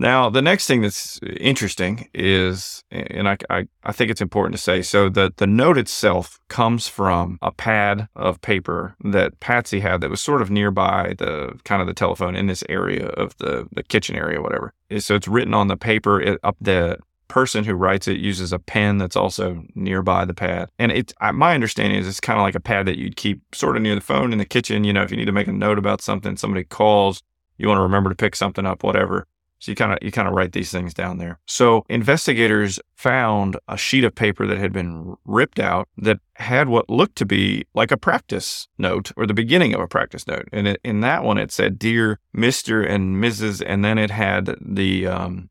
Now, 0.01 0.29
the 0.29 0.41
next 0.41 0.65
thing 0.65 0.81
that's 0.81 1.19
interesting 1.41 2.07
is, 2.13 2.85
and 2.89 3.27
I, 3.27 3.37
I, 3.49 3.67
I, 3.83 3.91
think 3.91 4.09
it's 4.09 4.21
important 4.21 4.55
to 4.55 4.61
say, 4.61 4.81
so 4.81 5.09
the, 5.09 5.33
the 5.35 5.45
note 5.45 5.77
itself 5.77 6.39
comes 6.47 6.87
from 6.87 7.37
a 7.41 7.51
pad 7.51 8.07
of 8.15 8.39
paper 8.39 8.95
that 9.03 9.41
Patsy 9.41 9.81
had 9.81 9.99
that 9.99 10.09
was 10.09 10.21
sort 10.21 10.41
of 10.41 10.49
nearby 10.49 11.15
the 11.17 11.59
kind 11.65 11.81
of 11.81 11.87
the 11.87 11.93
telephone 11.93 12.37
in 12.37 12.47
this 12.47 12.63
area 12.69 13.07
of 13.07 13.37
the, 13.39 13.67
the 13.73 13.83
kitchen 13.83 14.15
area, 14.15 14.41
whatever. 14.41 14.73
So 14.99 15.15
it's 15.15 15.27
written 15.27 15.53
on 15.53 15.67
the 15.67 15.75
paper. 15.75 16.21
It, 16.21 16.39
up 16.45 16.55
the 16.61 16.97
person 17.27 17.65
who 17.65 17.73
writes 17.73 18.07
it 18.07 18.19
uses 18.19 18.53
a 18.53 18.57
pen 18.57 18.99
that's 18.99 19.17
also 19.17 19.65
nearby 19.75 20.23
the 20.23 20.33
pad. 20.33 20.69
And 20.79 20.93
it, 20.93 21.13
my 21.33 21.53
understanding 21.53 21.99
is 21.99 22.07
it's 22.07 22.21
kind 22.21 22.39
of 22.39 22.43
like 22.43 22.55
a 22.55 22.61
pad 22.61 22.85
that 22.85 22.97
you'd 22.97 23.17
keep 23.17 23.41
sort 23.53 23.75
of 23.75 23.81
near 23.81 23.95
the 23.95 24.01
phone 24.01 24.31
in 24.31 24.39
the 24.39 24.45
kitchen. 24.45 24.85
You 24.85 24.93
know, 24.93 25.03
if 25.03 25.11
you 25.11 25.17
need 25.17 25.25
to 25.25 25.33
make 25.33 25.47
a 25.47 25.51
note 25.51 25.77
about 25.77 26.01
something, 26.01 26.37
somebody 26.37 26.63
calls, 26.63 27.21
you 27.57 27.67
want 27.67 27.79
to 27.79 27.83
remember 27.83 28.09
to 28.09 28.15
pick 28.15 28.37
something 28.37 28.65
up, 28.65 28.81
whatever 28.81 29.27
so 29.59 29.71
you 29.71 29.75
kind 29.75 29.91
of 29.91 29.99
you 30.01 30.11
kind 30.11 30.27
of 30.27 30.33
write 30.33 30.53
these 30.53 30.71
things 30.71 30.93
down 30.93 31.17
there. 31.17 31.39
So 31.45 31.85
investigators 31.89 32.79
found 32.95 33.57
a 33.67 33.77
sheet 33.77 34.05
of 34.05 34.15
paper 34.15 34.47
that 34.47 34.57
had 34.57 34.71
been 34.71 35.15
ripped 35.25 35.59
out 35.59 35.87
that 35.97 36.19
had 36.35 36.69
what 36.69 36.89
looked 36.89 37.17
to 37.17 37.25
be 37.25 37.65
like 37.73 37.91
a 37.91 37.97
practice 37.97 38.67
note 38.77 39.11
or 39.17 39.27
the 39.27 39.33
beginning 39.33 39.73
of 39.73 39.81
a 39.81 39.87
practice 39.87 40.25
note. 40.25 40.47
And 40.51 40.67
it, 40.67 40.81
in 40.83 41.01
that 41.01 41.23
one, 41.23 41.37
it 41.37 41.51
said 41.51 41.77
"Dear 41.77 42.19
Mister 42.33 42.81
and 42.81 43.21
Mrs." 43.21 43.61
and 43.65 43.83
then 43.83 43.97
it 43.97 44.11
had 44.11 44.55
the 44.61 45.07
um, 45.07 45.49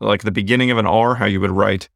like 0.00 0.22
the 0.22 0.32
beginning 0.32 0.70
of 0.70 0.78
an 0.78 0.86
R, 0.86 1.16
how 1.16 1.26
you 1.26 1.40
would 1.40 1.50
write 1.50 1.88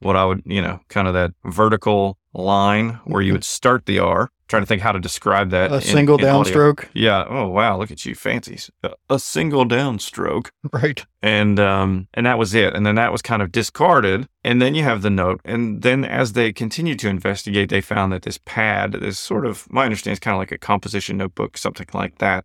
what 0.00 0.16
I 0.16 0.24
would 0.24 0.42
you 0.46 0.62
know 0.62 0.80
kind 0.88 1.06
of 1.06 1.14
that 1.14 1.32
vertical 1.44 2.18
line 2.36 3.00
where 3.04 3.22
you 3.22 3.32
would 3.32 3.44
start 3.44 3.86
the 3.86 3.98
R 3.98 4.30
trying 4.48 4.62
to 4.62 4.66
think 4.66 4.82
how 4.82 4.92
to 4.92 5.00
describe 5.00 5.50
that. 5.50 5.72
A 5.72 5.76
in, 5.76 5.80
single 5.80 6.18
in 6.18 6.24
downstroke. 6.24 6.88
Yeah. 6.94 7.24
Oh 7.28 7.48
wow, 7.48 7.78
look 7.78 7.90
at 7.90 8.04
you, 8.04 8.14
fancies. 8.14 8.70
A, 8.82 8.92
a 9.10 9.18
single 9.18 9.64
downstroke. 9.64 10.50
Right. 10.72 11.06
And 11.22 11.58
um 11.58 12.08
and 12.12 12.26
that 12.26 12.38
was 12.38 12.54
it. 12.54 12.74
And 12.74 12.84
then 12.84 12.96
that 12.96 13.12
was 13.12 13.22
kind 13.22 13.40
of 13.40 13.52
discarded. 13.52 14.28
And 14.44 14.60
then 14.60 14.74
you 14.74 14.82
have 14.82 15.02
the 15.02 15.10
note. 15.10 15.40
And 15.44 15.82
then 15.82 16.04
as 16.04 16.32
they 16.32 16.52
continued 16.52 16.98
to 17.00 17.08
investigate, 17.08 17.70
they 17.70 17.80
found 17.80 18.12
that 18.12 18.22
this 18.22 18.38
pad, 18.44 18.92
this 18.92 19.18
sort 19.18 19.46
of 19.46 19.70
my 19.72 19.84
understanding 19.84 20.14
is 20.14 20.20
kind 20.20 20.34
of 20.34 20.38
like 20.38 20.52
a 20.52 20.58
composition 20.58 21.16
notebook, 21.16 21.56
something 21.56 21.86
like 21.94 22.18
that, 22.18 22.44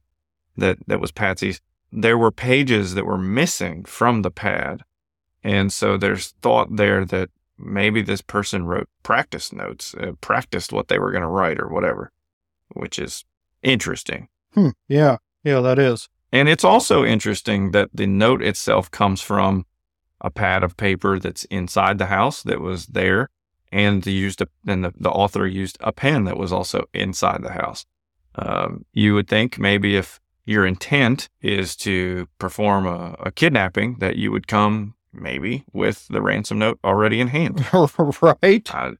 that 0.55 0.77
that 0.88 1.01
was 1.01 1.12
Patsy's. 1.12 1.62
There 1.91 2.17
were 2.17 2.31
pages 2.31 2.93
that 2.93 3.05
were 3.05 3.17
missing 3.17 3.83
from 3.83 4.21
the 4.21 4.31
pad. 4.31 4.83
And 5.43 5.74
so 5.74 5.98
there's 5.98 6.29
thought 6.41 6.75
there 6.75 7.03
that 7.05 7.29
maybe 7.63 8.01
this 8.01 8.22
person 8.22 8.65
wrote 8.65 8.89
practice 9.03 9.53
notes, 9.53 9.96
uh, 9.96 10.13
practiced 10.22 10.72
what 10.74 10.88
they 10.88 11.00
were 11.00 11.12
going 11.12 11.22
to 11.22 11.27
write 11.27 11.60
or 11.60 11.68
whatever, 11.68 12.12
which 12.74 13.00
is 13.00 13.25
interesting. 13.63 14.27
Hmm. 14.53 14.70
Yeah. 14.88 15.18
Yeah, 15.44 15.62
that 15.62 15.80
is. 15.80 16.08
And 16.32 16.48
it's 16.48 16.63
also 16.63 17.03
interesting 17.03 17.72
that 17.72 17.89
the 17.94 18.08
note 18.08 18.41
itself 18.41 18.89
comes 18.91 19.22
from 19.22 19.65
a 20.22 20.30
pad 20.30 20.63
of 20.63 20.77
paper 20.77 21.20
that's 21.20 21.46
inside 21.46 21.98
the 21.98 22.06
house 22.06 22.44
that 22.44 22.62
was 22.62 22.88
there, 22.88 23.30
and 23.72 24.06
used 24.06 24.41
a, 24.41 24.48
and 24.68 24.84
the, 24.84 24.94
the 24.98 25.10
author 25.10 25.48
used 25.48 25.77
a 25.82 25.91
pen 25.91 26.25
that 26.25 26.38
was 26.38 26.53
also 26.53 26.86
inside 26.94 27.41
the 27.44 27.53
house. 27.53 27.86
Um, 28.36 28.86
you 28.94 29.13
would 29.15 29.27
think 29.27 29.58
maybe 29.58 29.96
if 29.96 30.20
your 30.46 30.65
intent 30.65 31.27
is 31.41 31.75
to 31.77 32.27
perform 32.39 32.86
a, 32.86 33.15
a 33.20 33.32
kidnapping, 33.32 33.98
that 34.00 34.15
you 34.15 34.32
would 34.32 34.48
come 34.48 34.94
maybe 35.13 35.63
with 35.74 36.08
the 36.08 36.22
ransom 36.22 36.60
note 36.60 36.80
already 36.84 37.20
in 37.20 37.27
hand. 37.27 37.65
right. 38.22 38.70
Uh, 38.74 38.91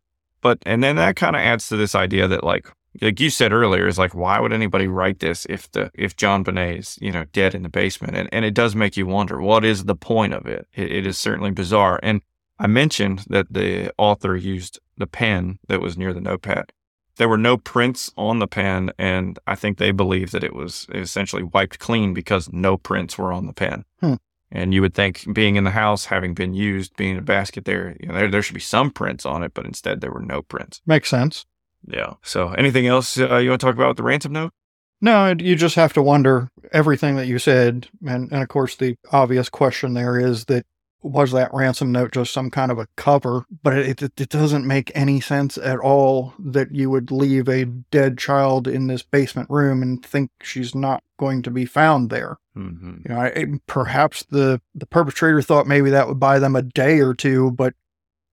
but, 0.42 0.60
and 0.66 0.84
then 0.84 0.96
that 0.96 1.16
kind 1.16 1.36
of 1.36 1.42
adds 1.42 1.68
to 1.70 1.78
this 1.78 1.96
idea 1.96 2.28
that, 2.28 2.44
like, 2.44 2.68
like 3.02 3.20
you 3.20 3.30
said 3.30 3.54
earlier, 3.54 3.88
is 3.88 3.98
like, 3.98 4.14
why 4.14 4.40
would 4.40 4.52
anybody 4.52 4.88
write 4.88 5.20
this 5.20 5.46
if 5.50 5.72
the 5.72 5.92
if 5.94 6.16
JonBenét 6.16 6.80
is 6.80 6.98
you 7.00 7.12
know 7.12 7.24
dead 7.32 7.56
in 7.56 7.64
the 7.64 7.70
basement? 7.70 8.18
And 8.18 8.28
and 8.34 8.44
it 8.44 8.54
does 8.54 8.76
make 8.76 8.98
you 8.98 9.06
wonder 9.06 9.40
what 9.40 9.64
is 9.64 9.86
the 9.86 9.96
point 9.96 10.34
of 10.34 10.46
it. 10.46 10.68
It, 10.74 10.92
it 10.92 11.08
is 11.08 11.18
certainly 11.18 11.52
bizarre. 11.52 12.00
And 12.04 12.22
I 12.60 12.68
mentioned 12.68 13.26
that 13.30 13.52
the 13.52 13.94
author 13.98 14.36
used 14.36 14.80
the 14.98 15.08
pen 15.08 15.60
that 15.68 15.82
was 15.82 15.98
near 15.98 16.14
the 16.14 16.22
notepad. 16.22 16.72
There 17.18 17.30
were 17.30 17.38
no 17.38 17.58
prints 17.58 18.12
on 18.18 18.40
the 18.40 18.48
pen, 18.48 18.92
and 18.98 19.38
I 19.48 19.56
think 19.56 19.78
they 19.78 19.92
believe 19.92 20.32
that 20.32 20.44
it 20.44 20.56
was 20.56 20.88
essentially 20.94 21.44
wiped 21.44 21.80
clean 21.80 22.14
because 22.14 22.52
no 22.52 22.78
prints 22.78 23.18
were 23.18 23.34
on 23.34 23.48
the 23.48 23.54
pen. 23.54 23.86
Hmm. 24.00 24.16
And 24.52 24.74
you 24.74 24.82
would 24.82 24.94
think 24.94 25.26
being 25.34 25.56
in 25.56 25.64
the 25.64 25.72
house, 25.72 26.06
having 26.06 26.34
been 26.34 26.54
used, 26.54 26.96
being 26.98 27.18
a 27.18 27.22
basket 27.22 27.66
there, 27.66 27.96
you 28.00 28.08
know, 28.10 28.16
there, 28.16 28.30
there 28.30 28.42
should 28.42 28.54
be 28.54 28.60
some 28.60 28.92
prints 28.92 29.26
on 29.26 29.44
it, 29.44 29.54
but 29.54 29.66
instead 29.66 30.02
there 30.02 30.12
were 30.12 30.22
no 30.22 30.42
prints. 30.42 30.82
Makes 30.86 31.10
sense. 31.10 31.46
Yeah. 31.88 32.16
So 32.22 32.50
anything 32.54 32.86
else 32.86 33.18
uh, 33.18 33.38
you 33.38 33.50
want 33.50 33.62
to 33.62 33.66
talk 33.66 33.76
about 33.76 33.90
with 33.90 33.98
the 33.98 34.04
ransom 34.04 34.34
note? 34.34 34.54
No, 35.00 35.34
you 35.38 35.56
just 35.56 35.76
have 35.76 35.94
to 35.94 36.02
wonder 36.02 36.50
everything 36.72 37.16
that 37.16 37.28
you 37.28 37.40
said. 37.40 37.88
And, 38.06 38.32
and 38.32 38.44
of 38.44 38.50
course, 38.50 38.76
the 38.76 38.98
obvious 39.12 39.50
question 39.50 39.94
there 39.94 40.20
is 40.20 40.46
that 40.46 40.66
was 41.04 41.32
that 41.32 41.52
ransom 41.52 41.92
note 41.92 42.12
just 42.12 42.32
some 42.32 42.52
kind 42.52 42.72
of 42.72 42.78
a 42.78 42.88
cover? 42.96 43.46
But 43.64 43.78
it, 43.78 44.02
it, 44.02 44.22
it, 44.22 44.30
doesn't 44.30 44.68
make 44.68 44.92
any 44.94 45.20
sense 45.20 45.58
at 45.58 45.80
all 45.80 46.34
that 46.38 46.76
you 46.76 46.92
would 46.92 47.10
leave 47.10 47.50
a 47.50 47.66
dead 47.66 48.20
child 48.20 48.68
in 48.68 48.86
this 48.86 49.02
basement 49.02 49.50
room 49.50 49.82
and 49.82 50.06
think 50.06 50.30
she's 50.44 50.76
not 50.76 51.04
going 51.18 51.42
to 51.42 51.52
be 51.52 51.66
found 51.66 52.12
there. 52.12 52.38
Mm-hmm. 52.58 52.98
You 53.06 53.16
know, 53.16 53.22
I, 53.22 53.46
perhaps 53.66 54.24
the 54.30 54.62
the 54.76 54.86
perpetrator 54.86 55.42
thought 55.42 55.68
maybe 55.68 55.90
that 55.92 56.08
would 56.08 56.20
buy 56.20 56.40
them 56.40 56.56
a 56.56 56.62
day 56.62 57.00
or 57.00 57.14
two, 57.14 57.52
but 57.52 57.74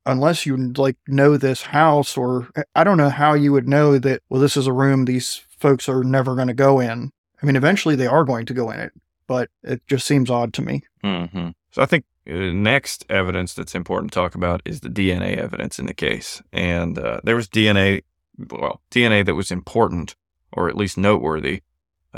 unless 0.06 0.46
you 0.46 0.56
like 0.72 0.96
know 1.06 1.36
this 1.36 1.62
house 1.62 2.16
or 2.16 2.48
I 2.74 2.82
don't 2.82 2.96
know 2.96 3.10
how 3.10 3.34
you 3.34 3.52
would 3.52 3.68
know 3.68 3.98
that 3.98 4.22
well 4.28 4.40
this 4.40 4.56
is 4.56 4.66
a 4.66 4.72
room 4.72 5.04
these 5.04 5.42
folks 5.58 5.88
are 5.88 6.02
never 6.02 6.34
going 6.34 6.48
to 6.48 6.54
go 6.54 6.80
in. 6.80 7.12
I 7.42 7.46
mean, 7.46 7.56
eventually 7.56 7.94
they 7.94 8.06
are 8.06 8.24
going 8.24 8.46
to 8.46 8.54
go 8.54 8.70
in 8.70 8.80
it, 8.80 8.92
but 9.26 9.50
it 9.62 9.82
just 9.86 10.06
seems 10.06 10.30
odd 10.30 10.52
to 10.54 10.62
me. 10.62 10.82
Mm-hmm. 11.04 11.50
So 11.70 11.82
I 11.82 11.86
think 11.86 12.04
uh, 12.28 12.32
next 12.52 13.04
evidence 13.08 13.54
that's 13.54 13.74
important 13.74 14.12
to 14.12 14.18
talk 14.18 14.34
about 14.34 14.62
is 14.64 14.80
the 14.80 14.88
DNA 14.88 15.36
evidence 15.36 15.78
in 15.78 15.86
the 15.86 15.94
case. 15.94 16.42
And 16.52 16.98
uh, 16.98 17.20
there 17.22 17.36
was 17.36 17.48
DNA, 17.48 18.02
well, 18.50 18.80
DNA 18.90 19.24
that 19.24 19.34
was 19.34 19.50
important 19.50 20.16
or 20.52 20.68
at 20.68 20.76
least 20.76 20.98
noteworthy. 20.98 21.62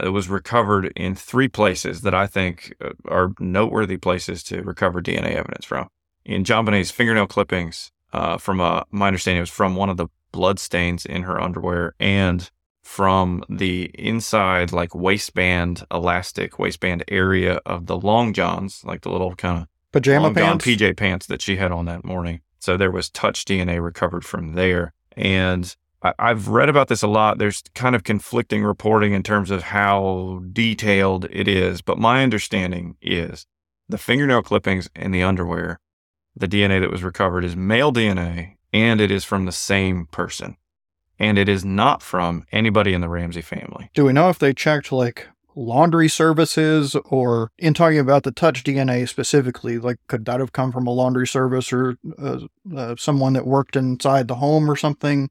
It 0.05 0.11
was 0.11 0.29
recovered 0.29 0.93
in 0.97 1.15
three 1.15 1.49
places 1.49 2.03
that 2.03 2.15
I 2.15 2.27
think 2.27 2.75
uh, 2.85 2.91
are 3.09 3.33
noteworthy 3.39 3.97
places 3.97 4.43
to 4.45 4.63
recover 4.63 5.01
DNA 5.01 5.35
evidence 5.35 5.65
from. 5.65 5.89
In 6.25 6.45
John 6.45 6.67
JonBenét's 6.67 6.91
fingernail 6.91 7.27
clippings, 7.27 7.93
uh, 8.13 8.39
from 8.39 8.61
a, 8.61 8.85
my 8.91 9.07
understanding, 9.07 9.39
it 9.39 9.43
was 9.43 9.51
from 9.51 9.77
one 9.77 9.89
of 9.89 9.97
the 9.97 10.09
blood 10.33 10.59
stains 10.59 11.07
in 11.07 11.23
her 11.23 11.41
underwear 11.41 11.95
and 11.99 12.51
from 12.83 13.45
the 13.49 13.91
inside, 13.95 14.73
like 14.73 14.95
waistband, 14.95 15.85
elastic 15.91 16.59
waistband 16.59 17.05
area 17.09 17.61
of 17.67 17.87
the 17.87 17.97
long 17.97 18.33
johns, 18.33 18.83
like 18.85 19.03
the 19.03 19.11
little 19.11 19.35
kind 19.35 19.63
of 19.63 19.69
pajama 19.93 20.33
pants, 20.33 20.65
PJ 20.65 20.97
pants 20.97 21.27
that 21.27 21.43
she 21.43 21.57
had 21.57 21.73
on 21.73 21.85
that 21.87 22.05
morning. 22.05 22.41
So 22.59 22.77
there 22.77 22.91
was 22.91 23.09
touch 23.09 23.45
DNA 23.45 23.83
recovered 23.83 24.25
from 24.25 24.55
there. 24.55 24.93
And 25.17 25.75
I've 26.03 26.49
read 26.49 26.69
about 26.69 26.89
this 26.89 27.03
a 27.03 27.07
lot. 27.07 27.39
There's 27.39 27.63
kind 27.75 27.95
of 27.95 28.05
conflicting 28.05 28.65
reporting 28.65 29.13
in 29.13 29.23
terms 29.23 29.51
of 29.51 29.65
how 29.65 30.43
detailed 30.53 31.27
it 31.31 31.47
is. 31.47 31.83
But 31.83 31.99
my 31.99 32.23
understanding 32.23 32.97
is 33.03 33.47
the 33.89 33.99
fingernail 33.99 34.43
clippings 34.43 34.89
and 34.97 35.15
the 35.15 35.23
underwear, 35.23 35.79
the 36.35 36.49
DNA 36.49 36.81
that 36.81 36.91
was 36.91 37.03
recovered 37.03 37.45
is 37.45 37.55
male 37.55 37.93
DNA 37.93 38.57
and 38.73 39.01
it 39.01 39.11
is 39.11 39.25
from 39.25 39.45
the 39.45 39.53
same 39.53 40.07
person. 40.07 40.57
And 41.19 41.39
it 41.39 41.51
is 41.51 41.67
not 41.67 42.03
from 42.03 42.47
anybody 42.51 42.95
in 42.95 43.03
the 43.03 43.09
Ramsey 43.09 43.43
family. 43.43 43.91
Do 43.93 44.07
we 44.07 44.15
know 44.15 44.31
if 44.31 44.39
they 44.39 44.55
checked 44.55 44.91
like 44.91 45.29
laundry 45.55 46.09
services 46.09 46.97
or 47.05 47.51
in 47.59 47.75
talking 47.75 47.99
about 47.99 48.23
the 48.23 48.33
touch 48.33 48.65
DNA 48.65 49.07
specifically, 49.07 49.79
like 49.79 49.99
could 50.07 50.25
that 50.25 50.41
have 50.41 50.53
come 50.53 50.73
from 50.73 50.87
a 50.87 50.93
laundry 50.93 51.27
service 51.27 51.75
or 51.75 51.97
uh, 52.19 52.39
uh, 52.75 52.95
someone 52.97 53.35
that 53.35 53.47
worked 53.47 53.77
inside 53.77 54.29
the 54.29 54.37
home 54.37 54.71
or 54.71 54.77
something? 54.77 55.29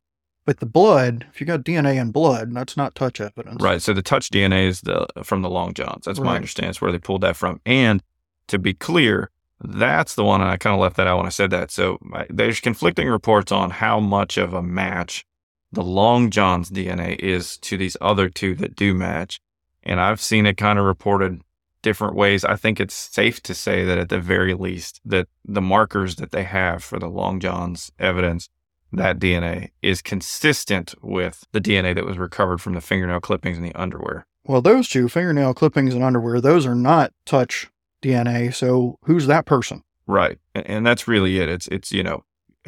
But 0.49 0.61
the 0.61 0.65
blood, 0.65 1.27
if 1.31 1.39
you 1.39 1.45
got 1.45 1.59
DNA 1.59 2.01
in 2.01 2.09
blood, 2.09 2.55
that's 2.55 2.75
not 2.75 2.95
touch 2.95 3.21
evidence. 3.21 3.61
Right. 3.61 3.79
So 3.79 3.93
the 3.93 4.01
touch 4.01 4.31
DNA 4.31 4.65
is 4.65 4.81
the 4.81 5.05
from 5.23 5.43
the 5.43 5.49
long 5.49 5.75
johns. 5.75 6.05
That's 6.05 6.17
right. 6.17 6.25
my 6.25 6.35
understanding. 6.37 6.71
It's 6.71 6.81
where 6.81 6.91
they 6.91 6.97
pulled 6.97 7.21
that 7.21 7.35
from. 7.35 7.61
And 7.67 8.01
to 8.47 8.57
be 8.57 8.73
clear, 8.73 9.29
that's 9.61 10.15
the 10.15 10.23
one, 10.23 10.41
and 10.41 10.49
I 10.49 10.57
kind 10.57 10.73
of 10.73 10.79
left 10.79 10.97
that 10.97 11.05
out 11.05 11.17
when 11.17 11.27
I 11.27 11.29
said 11.29 11.51
that. 11.51 11.69
So 11.69 11.99
there's 12.31 12.61
conflicting 12.61 13.07
reports 13.07 13.51
on 13.51 13.69
how 13.69 13.99
much 13.99 14.37
of 14.37 14.55
a 14.55 14.63
match 14.63 15.23
the 15.71 15.83
long 15.83 16.31
johns 16.31 16.71
DNA 16.71 17.19
is 17.19 17.55
to 17.57 17.77
these 17.77 17.95
other 18.01 18.27
two 18.27 18.55
that 18.55 18.75
do 18.75 18.95
match. 18.95 19.39
And 19.83 20.01
I've 20.01 20.19
seen 20.19 20.47
it 20.47 20.57
kind 20.57 20.79
of 20.79 20.85
reported 20.85 21.43
different 21.83 22.15
ways. 22.15 22.43
I 22.43 22.55
think 22.55 22.79
it's 22.79 22.95
safe 22.95 23.39
to 23.43 23.53
say 23.53 23.85
that 23.85 23.99
at 23.99 24.09
the 24.09 24.19
very 24.19 24.55
least, 24.55 24.99
that 25.05 25.27
the 25.45 25.61
markers 25.61 26.15
that 26.15 26.31
they 26.31 26.43
have 26.43 26.83
for 26.83 26.97
the 26.97 27.07
Long 27.07 27.39
John's 27.39 27.91
evidence, 27.99 28.49
that 28.91 29.19
DNA 29.19 29.69
is 29.81 30.01
consistent 30.01 30.95
with 31.01 31.45
the 31.51 31.61
DNA 31.61 31.95
that 31.95 32.05
was 32.05 32.17
recovered 32.17 32.59
from 32.59 32.73
the 32.73 32.81
fingernail 32.81 33.19
clippings 33.19 33.57
in 33.57 33.63
the 33.63 33.75
underwear. 33.75 34.25
Well, 34.45 34.61
those 34.61 34.89
two 34.89 35.07
fingernail 35.09 35.53
clippings 35.53 35.93
and 35.93 36.03
underwear, 36.03 36.41
those 36.41 36.65
are 36.65 36.75
not 36.75 37.13
touch 37.25 37.69
DNA. 38.01 38.53
So 38.53 38.97
who's 39.03 39.27
that 39.27 39.45
person? 39.45 39.83
Right. 40.07 40.39
And, 40.55 40.67
and 40.67 40.87
that's 40.87 41.07
really 41.07 41.39
it. 41.39 41.49
It's, 41.49 41.67
it's, 41.67 41.91
you 41.91 42.03
know, 42.03 42.23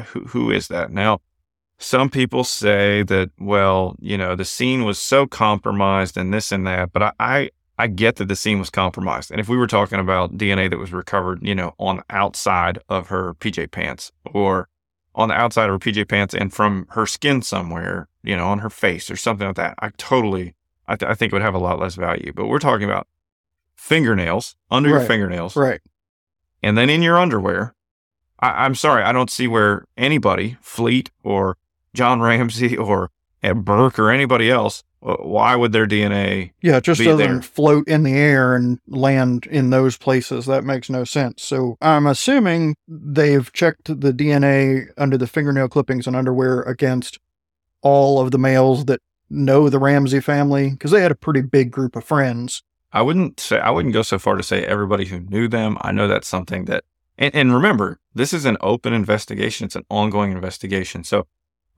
who, 0.07 0.21
who 0.25 0.51
is 0.51 0.67
that? 0.67 0.91
Now, 0.91 1.21
some 1.79 2.09
people 2.09 2.43
say 2.43 3.01
that, 3.03 3.31
well, 3.39 3.95
you 3.99 4.17
know, 4.17 4.35
the 4.35 4.45
scene 4.45 4.83
was 4.83 4.99
so 4.99 5.25
compromised 5.25 6.15
and 6.15 6.31
this 6.31 6.51
and 6.51 6.67
that, 6.67 6.93
but 6.93 7.01
I, 7.01 7.11
I, 7.19 7.49
I 7.79 7.87
get 7.87 8.17
that 8.17 8.27
the 8.27 8.35
scene 8.35 8.59
was 8.59 8.69
compromised. 8.69 9.31
And 9.31 9.39
if 9.39 9.49
we 9.49 9.57
were 9.57 9.65
talking 9.65 9.99
about 9.99 10.37
DNA 10.37 10.69
that 10.69 10.77
was 10.77 10.93
recovered, 10.93 11.39
you 11.41 11.55
know, 11.55 11.73
on 11.79 11.97
the 11.97 12.03
outside 12.11 12.77
of 12.89 13.07
her 13.07 13.33
PJ 13.35 13.71
pants 13.71 14.11
or 14.31 14.69
on 15.15 15.27
the 15.29 15.35
outside 15.35 15.69
of 15.69 15.71
her 15.73 15.79
PJ 15.79 16.07
pants 16.07 16.33
and 16.33 16.53
from 16.53 16.87
her 16.91 17.05
skin 17.05 17.41
somewhere, 17.41 18.07
you 18.23 18.35
know, 18.35 18.47
on 18.47 18.59
her 18.59 18.69
face 18.69 19.11
or 19.11 19.15
something 19.15 19.47
like 19.47 19.55
that, 19.57 19.75
I 19.79 19.89
totally, 19.97 20.55
I, 20.87 20.95
th- 20.95 21.09
I 21.09 21.13
think 21.15 21.31
it 21.31 21.35
would 21.35 21.41
have 21.41 21.53
a 21.53 21.59
lot 21.59 21.79
less 21.79 21.95
value. 21.95 22.31
But 22.35 22.47
we're 22.47 22.59
talking 22.59 22.85
about 22.89 23.07
fingernails 23.75 24.55
under 24.69 24.89
Right. 24.91 24.99
your 24.99 25.07
fingernails 25.07 25.55
Right. 25.55 25.81
and 26.63 26.77
then 26.77 26.89
in 26.89 27.01
your 27.01 27.17
underwear. 27.19 27.73
I, 28.39 28.65
I'm 28.65 28.75
sorry, 28.75 29.03
I 29.03 29.11
don't 29.11 29.29
see 29.29 29.47
where 29.47 29.85
anybody, 29.97 30.57
Fleet 30.61 31.11
or 31.23 31.57
John 31.93 32.21
Ramsey 32.21 32.77
or 32.77 33.11
Ed 33.43 33.65
Burke 33.65 33.99
or 33.99 34.09
anybody 34.11 34.49
else, 34.49 34.83
Uh, 35.03 35.15
why 35.17 35.55
would 35.55 35.71
their 35.71 35.87
DNA? 35.87 36.51
Yeah, 36.61 36.77
it 36.77 36.83
just 36.83 37.01
doesn't 37.01 37.17
there. 37.17 37.41
float 37.41 37.87
in 37.87 38.03
the 38.03 38.13
air 38.13 38.55
and 38.55 38.79
land 38.87 39.47
in 39.47 39.71
those 39.71 39.97
places. 39.97 40.45
That 40.45 40.63
makes 40.63 40.89
no 40.89 41.03
sense. 41.03 41.43
So 41.43 41.77
I'm 41.81 42.05
assuming 42.05 42.75
they've 42.87 43.51
checked 43.53 43.85
the 43.85 44.13
DNA 44.13 44.87
under 44.97 45.17
the 45.17 45.27
fingernail 45.27 45.69
clippings 45.69 46.05
and 46.05 46.15
underwear 46.15 46.61
against 46.61 47.19
all 47.81 48.19
of 48.19 48.31
the 48.31 48.37
males 48.37 48.85
that 48.85 49.01
know 49.29 49.69
the 49.69 49.79
Ramsey 49.79 50.19
family 50.19 50.71
because 50.71 50.91
they 50.91 51.01
had 51.01 51.11
a 51.11 51.15
pretty 51.15 51.41
big 51.41 51.71
group 51.71 51.95
of 51.95 52.03
friends. 52.03 52.61
I 52.93 53.01
wouldn't 53.01 53.39
say 53.39 53.59
I 53.59 53.69
wouldn't 53.69 53.93
go 53.93 54.01
so 54.01 54.19
far 54.19 54.35
to 54.35 54.43
say 54.43 54.65
everybody 54.65 55.05
who 55.05 55.21
knew 55.21 55.47
them. 55.47 55.77
I 55.81 55.91
know 55.91 56.07
that's 56.07 56.27
something 56.27 56.65
that, 56.65 56.83
and, 57.17 57.33
and 57.33 57.53
remember, 57.53 57.99
this 58.13 58.33
is 58.33 58.45
an 58.45 58.57
open 58.61 58.93
investigation. 58.93 59.65
It's 59.65 59.75
an 59.75 59.85
ongoing 59.89 60.31
investigation. 60.31 61.03
So, 61.03 61.27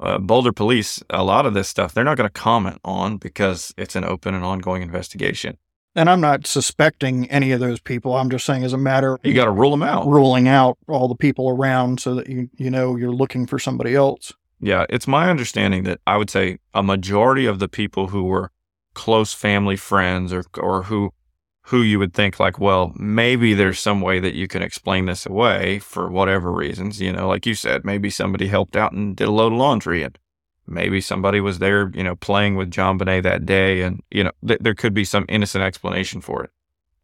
uh, 0.03 0.17
Boulder 0.19 0.51
Police, 0.51 1.01
a 1.09 1.23
lot 1.23 1.45
of 1.45 1.53
this 1.53 1.67
stuff 1.67 1.93
they're 1.93 2.03
not 2.03 2.17
going 2.17 2.29
to 2.29 2.33
comment 2.33 2.79
on 2.83 3.17
because 3.17 3.73
it's 3.77 3.95
an 3.95 4.03
open 4.03 4.33
and 4.35 4.43
ongoing 4.43 4.81
investigation. 4.81 5.57
And 5.95 6.09
I'm 6.09 6.21
not 6.21 6.47
suspecting 6.47 7.29
any 7.29 7.51
of 7.51 7.59
those 7.59 7.79
people. 7.79 8.15
I'm 8.15 8.29
just 8.31 8.45
saying, 8.45 8.63
as 8.63 8.73
a 8.73 8.77
matter 8.77 9.19
You 9.23 9.33
got 9.33 9.45
to 9.45 9.51
rule 9.51 9.71
them 9.71 9.83
out. 9.83 10.07
ruling 10.07 10.47
out 10.47 10.77
all 10.87 11.07
the 11.07 11.15
people 11.15 11.49
around 11.49 11.99
so 11.99 12.15
that 12.15 12.27
you 12.27 12.49
you 12.57 12.69
know 12.69 12.95
you're 12.95 13.13
looking 13.13 13.45
for 13.47 13.59
somebody 13.59 13.95
else. 13.95 14.33
Yeah, 14.59 14.85
it's 14.89 15.07
my 15.07 15.29
understanding 15.29 15.83
that 15.83 15.99
I 16.07 16.17
would 16.17 16.29
say 16.29 16.57
a 16.73 16.81
majority 16.81 17.45
of 17.45 17.59
the 17.59 17.67
people 17.67 18.07
who 18.07 18.23
were 18.23 18.49
close 18.95 19.33
family 19.33 19.75
friends 19.75 20.33
or 20.33 20.43
or 20.57 20.83
who 20.83 21.11
who 21.67 21.81
you 21.81 21.97
would 21.97 22.13
think 22.13 22.39
like, 22.39 22.59
well, 22.59 22.91
maybe 22.95 23.53
there's 23.53 23.79
some 23.79 24.01
way 24.01 24.19
that 24.19 24.33
you 24.33 24.47
can 24.47 24.61
explain 24.61 25.05
this 25.05 25.25
away 25.25 25.79
for 25.79 26.09
whatever 26.09 26.51
reasons, 26.51 26.99
you 26.99 27.11
know, 27.11 27.27
like 27.27 27.45
you 27.45 27.55
said, 27.55 27.85
maybe 27.85 28.09
somebody 28.09 28.47
helped 28.47 28.75
out 28.75 28.91
and 28.91 29.15
did 29.15 29.27
a 29.27 29.31
load 29.31 29.53
of 29.53 29.59
laundry 29.59 30.03
and 30.03 30.17
maybe 30.67 30.99
somebody 30.99 31.39
was 31.39 31.59
there, 31.59 31.89
you 31.93 32.03
know, 32.03 32.15
playing 32.15 32.55
with 32.55 32.69
JonBenét 32.69 33.23
that 33.23 33.45
day 33.45 33.81
and, 33.81 34.01
you 34.11 34.25
know, 34.25 34.31
th- 34.45 34.59
there 34.59 34.75
could 34.75 34.93
be 34.93 35.05
some 35.05 35.25
innocent 35.29 35.63
explanation 35.63 36.19
for 36.19 36.43
it. 36.43 36.51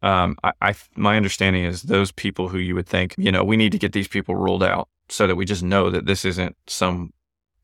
Um, 0.02 0.36
I, 0.44 0.52
I, 0.60 0.74
my 0.94 1.16
understanding 1.16 1.64
is 1.64 1.82
those 1.82 2.12
people 2.12 2.48
who 2.48 2.58
you 2.58 2.74
would 2.74 2.86
think, 2.86 3.14
you 3.16 3.32
know, 3.32 3.44
we 3.44 3.56
need 3.56 3.72
to 3.72 3.78
get 3.78 3.92
these 3.92 4.08
people 4.08 4.36
ruled 4.36 4.62
out 4.62 4.88
so 5.08 5.26
that 5.26 5.36
we 5.36 5.44
just 5.44 5.62
know 5.62 5.90
that 5.90 6.06
this 6.06 6.24
isn't 6.24 6.56
some 6.66 7.12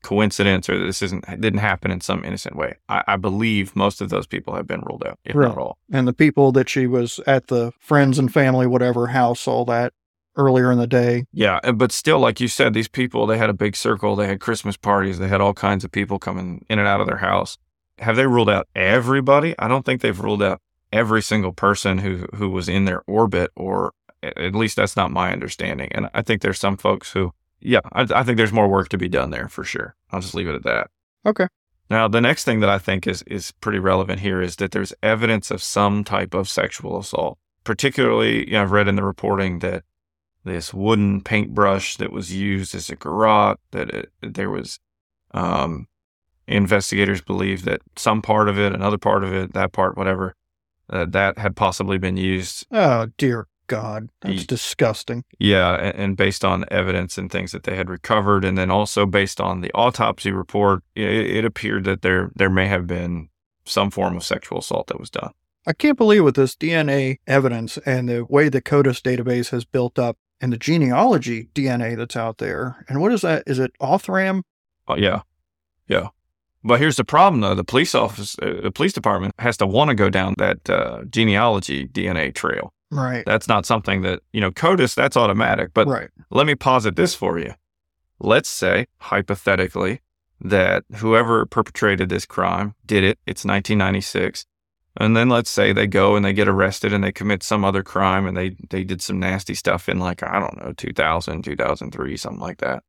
coincidence 0.07 0.69
or 0.69 0.77
this 0.85 1.01
isn't 1.01 1.25
didn't 1.41 1.59
happen 1.59 1.91
in 1.91 1.99
some 1.99 2.23
innocent 2.23 2.55
way. 2.55 2.75
I, 2.87 3.03
I 3.07 3.15
believe 3.17 3.75
most 3.75 3.99
of 3.99 4.09
those 4.09 4.25
people 4.25 4.55
have 4.55 4.65
been 4.65 4.81
ruled 4.87 5.03
out, 5.05 5.19
if 5.25 5.35
Right. 5.35 5.49
not 5.49 5.57
all. 5.57 5.77
And 5.91 6.07
the 6.07 6.13
people 6.13 6.53
that 6.53 6.69
she 6.69 6.87
was 6.87 7.19
at 7.27 7.47
the 7.47 7.71
friends 7.79 8.17
and 8.17 8.31
family, 8.31 8.67
whatever 8.67 9.07
house, 9.07 9.47
all 9.47 9.65
that 9.65 9.91
earlier 10.37 10.71
in 10.71 10.77
the 10.77 10.87
day. 10.87 11.25
Yeah, 11.33 11.59
uh, 11.63 11.73
but 11.73 11.91
still, 11.91 12.19
like 12.19 12.39
you 12.39 12.47
said, 12.47 12.73
these 12.73 12.87
people 12.87 13.27
they 13.27 13.37
had 13.37 13.49
a 13.49 13.53
big 13.65 13.75
circle. 13.75 14.15
They 14.15 14.27
had 14.27 14.39
Christmas 14.39 14.77
parties. 14.77 15.19
They 15.19 15.27
had 15.27 15.41
all 15.41 15.53
kinds 15.53 15.83
of 15.83 15.91
people 15.91 16.19
coming 16.19 16.65
in 16.69 16.79
and 16.79 16.87
out 16.87 17.01
of 17.01 17.07
their 17.07 17.17
house. 17.17 17.57
Have 17.99 18.15
they 18.15 18.27
ruled 18.27 18.49
out 18.49 18.67
everybody? 18.75 19.55
I 19.59 19.67
don't 19.67 19.85
think 19.85 20.01
they've 20.01 20.19
ruled 20.27 20.43
out 20.43 20.61
every 20.93 21.21
single 21.21 21.51
person 21.51 21.97
who 21.97 22.27
who 22.35 22.49
was 22.49 22.69
in 22.69 22.85
their 22.85 23.01
orbit, 23.07 23.51
or 23.55 23.91
at 24.23 24.55
least 24.55 24.77
that's 24.77 24.95
not 24.95 25.11
my 25.11 25.33
understanding. 25.33 25.89
And 25.91 26.09
I 26.13 26.21
think 26.21 26.41
there's 26.41 26.59
some 26.59 26.77
folks 26.77 27.11
who, 27.11 27.33
yeah, 27.59 27.79
I, 27.93 28.07
I 28.13 28.23
think 28.23 28.37
there's 28.37 28.53
more 28.53 28.67
work 28.67 28.89
to 28.89 28.97
be 28.97 29.09
done 29.09 29.31
there 29.31 29.47
for 29.47 29.63
sure. 29.63 29.95
I'll 30.11 30.21
just 30.21 30.35
leave 30.35 30.47
it 30.47 30.55
at 30.55 30.63
that. 30.63 30.89
Okay. 31.25 31.47
Now, 31.89 32.07
the 32.07 32.21
next 32.21 32.43
thing 32.43 32.59
that 32.59 32.69
I 32.69 32.79
think 32.79 33.07
is 33.07 33.23
is 33.23 33.51
pretty 33.51 33.79
relevant 33.79 34.19
here 34.19 34.41
is 34.41 34.57
that 34.57 34.71
there's 34.71 34.93
evidence 35.01 35.51
of 35.51 35.63
some 35.63 36.03
type 36.03 36.33
of 36.33 36.49
sexual 36.49 36.99
assault. 36.99 37.37
Particularly, 37.63 38.45
you 38.45 38.53
know, 38.53 38.61
I've 38.61 38.71
read 38.71 38.87
in 38.87 38.95
the 38.95 39.03
reporting 39.03 39.59
that 39.59 39.83
this 40.43 40.73
wooden 40.73 41.21
paintbrush 41.21 41.97
that 41.97 42.11
was 42.11 42.33
used 42.33 42.73
as 42.73 42.89
a 42.89 42.95
garrote, 42.95 43.59
that 43.71 43.89
it, 43.89 44.11
there 44.21 44.49
was, 44.49 44.79
um, 45.33 45.87
investigators 46.47 47.21
believe 47.21 47.65
that 47.65 47.81
some 47.97 48.21
part 48.21 48.47
of 48.47 48.57
it, 48.57 48.73
another 48.73 48.97
part 48.97 49.23
of 49.25 49.33
it, 49.33 49.53
that 49.53 49.73
part, 49.73 49.97
whatever, 49.97 50.33
uh, 50.89 51.05
that 51.05 51.37
had 51.37 51.57
possibly 51.57 51.97
been 51.97 52.15
used 52.15 52.65
Oh, 52.71 53.07
dear 53.17 53.47
God. 53.67 54.09
That's 54.21 54.41
Ye- 54.41 54.45
disgusting. 54.45 55.23
yeah, 55.39 55.75
a- 55.75 55.95
and 55.95 56.17
based 56.17 56.43
on 56.43 56.65
evidence 56.71 57.17
and 57.17 57.31
things 57.31 57.51
that 57.51 57.63
they 57.63 57.75
had 57.75 57.89
recovered, 57.89 58.43
and 58.45 58.57
then 58.57 58.71
also 58.71 59.05
based 59.05 59.39
on 59.39 59.61
the 59.61 59.71
autopsy 59.73 60.31
report, 60.31 60.83
it, 60.95 61.07
it 61.09 61.45
appeared 61.45 61.83
that 61.85 62.01
there 62.01 62.31
there 62.35 62.49
may 62.49 62.67
have 62.67 62.87
been 62.87 63.29
some 63.65 63.91
form 63.91 64.15
of 64.15 64.23
sexual 64.23 64.59
assault 64.59 64.87
that 64.87 64.99
was 64.99 65.09
done. 65.09 65.31
I 65.65 65.73
can't 65.73 65.97
believe 65.97 66.23
with 66.23 66.35
this 66.35 66.55
DNA 66.55 67.17
evidence 67.27 67.77
and 67.85 68.07
the 68.07 68.23
way 68.25 68.47
the 68.47 68.61
CODIS 68.61 69.01
database 69.01 69.49
has 69.49 69.65
built 69.65 69.99
up 69.99 70.17
and 70.39 70.53
the 70.53 70.57
genealogy 70.57 71.49
DNA 71.53 71.97
that's 71.97 72.15
out 72.15 72.37
there. 72.37 72.85
And 72.87 73.01
what 73.01 73.11
is 73.11 73.21
that? 73.21 73.43
Is 73.45 73.59
it 73.59 73.71
Othram? 73.81 74.43
Uh, 74.87 74.95
yeah, 74.97 75.21
yeah. 75.89 76.07
But 76.63 76.79
here's 76.79 76.95
the 76.97 77.03
problem, 77.03 77.41
though: 77.41 77.55
the 77.55 77.63
police 77.63 77.93
office, 77.95 78.37
uh, 78.41 78.61
the 78.63 78.71
police 78.71 78.93
department 78.93 79.33
has 79.39 79.57
to 79.57 79.67
want 79.67 79.89
to 79.89 79.95
go 79.95 80.09
down 80.09 80.33
that 80.37 80.69
uh, 80.69 81.03
genealogy 81.09 81.87
DNA 81.87 82.33
trail. 82.33 82.73
Right. 82.89 83.25
That's 83.25 83.47
not 83.47 83.65
something 83.65 84.01
that 84.03 84.21
you 84.31 84.41
know. 84.41 84.51
CODIS, 84.51 84.95
that's 84.95 85.17
automatic. 85.17 85.71
But 85.73 85.87
right. 85.87 86.09
let 86.29 86.47
me 86.47 86.55
posit 86.55 86.95
this 86.95 87.13
for 87.13 87.37
you. 87.37 87.53
Let's 88.19 88.49
say, 88.49 88.87
hypothetically, 88.99 90.01
that 90.39 90.83
whoever 90.97 91.45
perpetrated 91.45 92.09
this 92.09 92.25
crime 92.25 92.75
did 92.85 93.03
it. 93.03 93.19
It's 93.25 93.45
1996. 93.45 94.45
And 94.99 95.15
then 95.15 95.29
let's 95.29 95.49
say 95.49 95.73
they 95.73 95.85
go 95.85 96.15
and 96.15 96.25
they 96.25 96.33
get 96.33 96.47
arrested 96.47 96.91
and 96.91 97.03
they 97.03 97.11
commit 97.11 97.43
some 97.43 97.63
other 97.63 97.83
crime 97.83 98.25
and 98.25 98.35
they, 98.35 98.55
they 98.69 98.83
did 98.83 99.01
some 99.01 99.19
nasty 99.19 99.53
stuff 99.53 99.87
in 99.87 99.99
like, 99.99 100.23
I 100.23 100.39
don't 100.39 100.57
know, 100.57 100.73
2000, 100.73 101.43
2003, 101.43 102.17
something 102.17 102.39
like 102.39 102.57
that. 102.59 102.83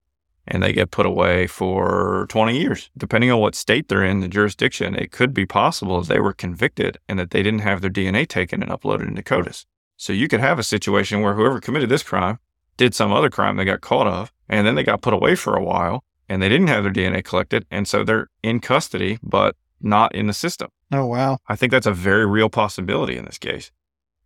And 0.46 0.62
they 0.62 0.72
get 0.72 0.90
put 0.90 1.04
away 1.04 1.46
for 1.46 2.24
20 2.30 2.58
years. 2.58 2.90
Depending 2.96 3.30
on 3.30 3.40
what 3.40 3.54
state 3.54 3.88
they're 3.88 4.04
in, 4.04 4.20
the 4.20 4.28
jurisdiction, 4.28 4.94
it 4.94 5.12
could 5.12 5.34
be 5.34 5.44
possible 5.44 6.00
that 6.00 6.08
they 6.08 6.20
were 6.20 6.32
convicted 6.32 6.98
and 7.06 7.18
that 7.18 7.30
they 7.30 7.42
didn't 7.42 7.60
have 7.60 7.82
their 7.82 7.90
DNA 7.90 8.26
taken 8.26 8.62
and 8.62 8.72
uploaded 8.72 9.08
into 9.08 9.22
CODIS. 9.22 9.66
So 9.98 10.12
you 10.12 10.28
could 10.28 10.40
have 10.40 10.58
a 10.58 10.62
situation 10.62 11.20
where 11.20 11.34
whoever 11.34 11.60
committed 11.60 11.90
this 11.90 12.04
crime 12.04 12.38
did 12.76 12.94
some 12.94 13.12
other 13.12 13.28
crime 13.28 13.56
they 13.56 13.64
got 13.64 13.80
caught 13.80 14.06
of, 14.06 14.32
and 14.48 14.64
then 14.64 14.76
they 14.76 14.84
got 14.84 15.02
put 15.02 15.12
away 15.12 15.34
for 15.34 15.56
a 15.56 15.62
while, 15.62 16.04
and 16.28 16.40
they 16.40 16.48
didn't 16.48 16.68
have 16.68 16.84
their 16.84 16.92
DNA 16.92 17.22
collected, 17.24 17.66
and 17.68 17.86
so 17.88 18.04
they're 18.04 18.28
in 18.42 18.60
custody 18.60 19.18
but 19.22 19.56
not 19.80 20.14
in 20.14 20.28
the 20.28 20.32
system. 20.32 20.70
Oh, 20.92 21.04
wow. 21.06 21.38
I 21.48 21.56
think 21.56 21.72
that's 21.72 21.86
a 21.86 21.92
very 21.92 22.26
real 22.26 22.48
possibility 22.48 23.16
in 23.16 23.24
this 23.24 23.38
case. 23.38 23.72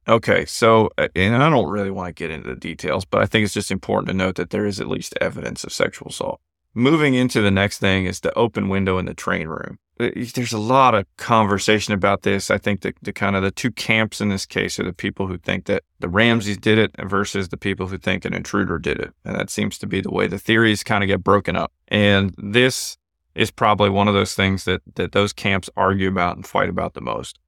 Okay, 0.06 0.44
so 0.44 0.90
uh, 0.98 1.08
and 1.16 1.42
I 1.42 1.48
don't 1.48 1.70
really 1.70 1.90
want 1.90 2.08
to 2.08 2.12
get 2.12 2.30
into 2.30 2.48
the 2.48 2.56
details, 2.56 3.04
but 3.04 3.22
I 3.22 3.26
think 3.26 3.44
it's 3.44 3.54
just 3.54 3.70
important 3.70 4.08
to 4.08 4.14
note 4.14 4.35
that 4.35 4.50
there 4.50 4.66
is 4.66 4.78
at 4.80 4.88
least 4.88 5.14
evidence 5.20 5.64
of 5.64 5.72
sexual 5.72 6.08
assault. 6.08 6.40
Moving 6.74 7.14
into 7.14 7.40
the 7.40 7.50
next 7.50 7.78
thing 7.78 8.06
is 8.06 8.20
the 8.20 8.37
open 8.37 8.68
window 8.68 8.98
in 8.98 9.06
the 9.06 9.14
train 9.14 9.46
room. 9.46 9.78
Uh, 10.00 10.11
There's 10.35 10.52
a 10.52 10.59
lot 10.59 10.94
of 10.94 11.07
conversation 11.16 11.94
about 11.94 12.22
this. 12.22 12.50
I 12.50 12.59
think 12.59 12.81
the, 12.81 12.94
the 13.02 13.12
kind 13.12 13.37
of 13.37 13.42
the 13.42 13.50
two 13.50 13.70
camps 13.70 14.20
in 14.20 14.28
this 14.28 14.46
case 14.46 14.78
are 14.78 14.85
the 14.85 14.92
people 14.92 15.26
who 15.26 15.38
think 15.38 15.66
that 15.66 15.85
the 16.00 16.09
Ramseys 16.09 16.59
did 16.59 16.78
it 16.78 16.90
versus 16.98 17.48
the 17.48 17.57
people 17.57 17.87
who 17.87 17.98
think 17.98 18.24
an 18.24 18.35
intruder 18.35 18.78
did 18.78 18.98
it. 18.98 19.12
And 19.24 19.37
that 19.37 19.50
seems 19.50 19.78
to 19.78 19.87
be 19.87 20.00
the 20.00 20.11
way 20.11 20.26
the 20.26 20.38
theories 20.38 20.83
kind 20.83 21.05
of 21.05 21.09
get 21.09 21.22
broken 21.22 21.57
up. 21.57 21.72
And 21.88 22.35
this 22.38 22.96
is 23.35 23.50
probably 23.50 23.90
one 23.90 24.09
of 24.09 24.14
those 24.14 24.35
things 24.35 24.64
that 24.64 24.83
that 24.94 25.12
those 25.12 25.33
camps 25.33 25.70
argue 25.76 26.09
about 26.09 26.37
and 26.37 26.46
fight 26.46 26.68
about 26.68 26.94
the 26.94 27.00
most. 27.00 27.38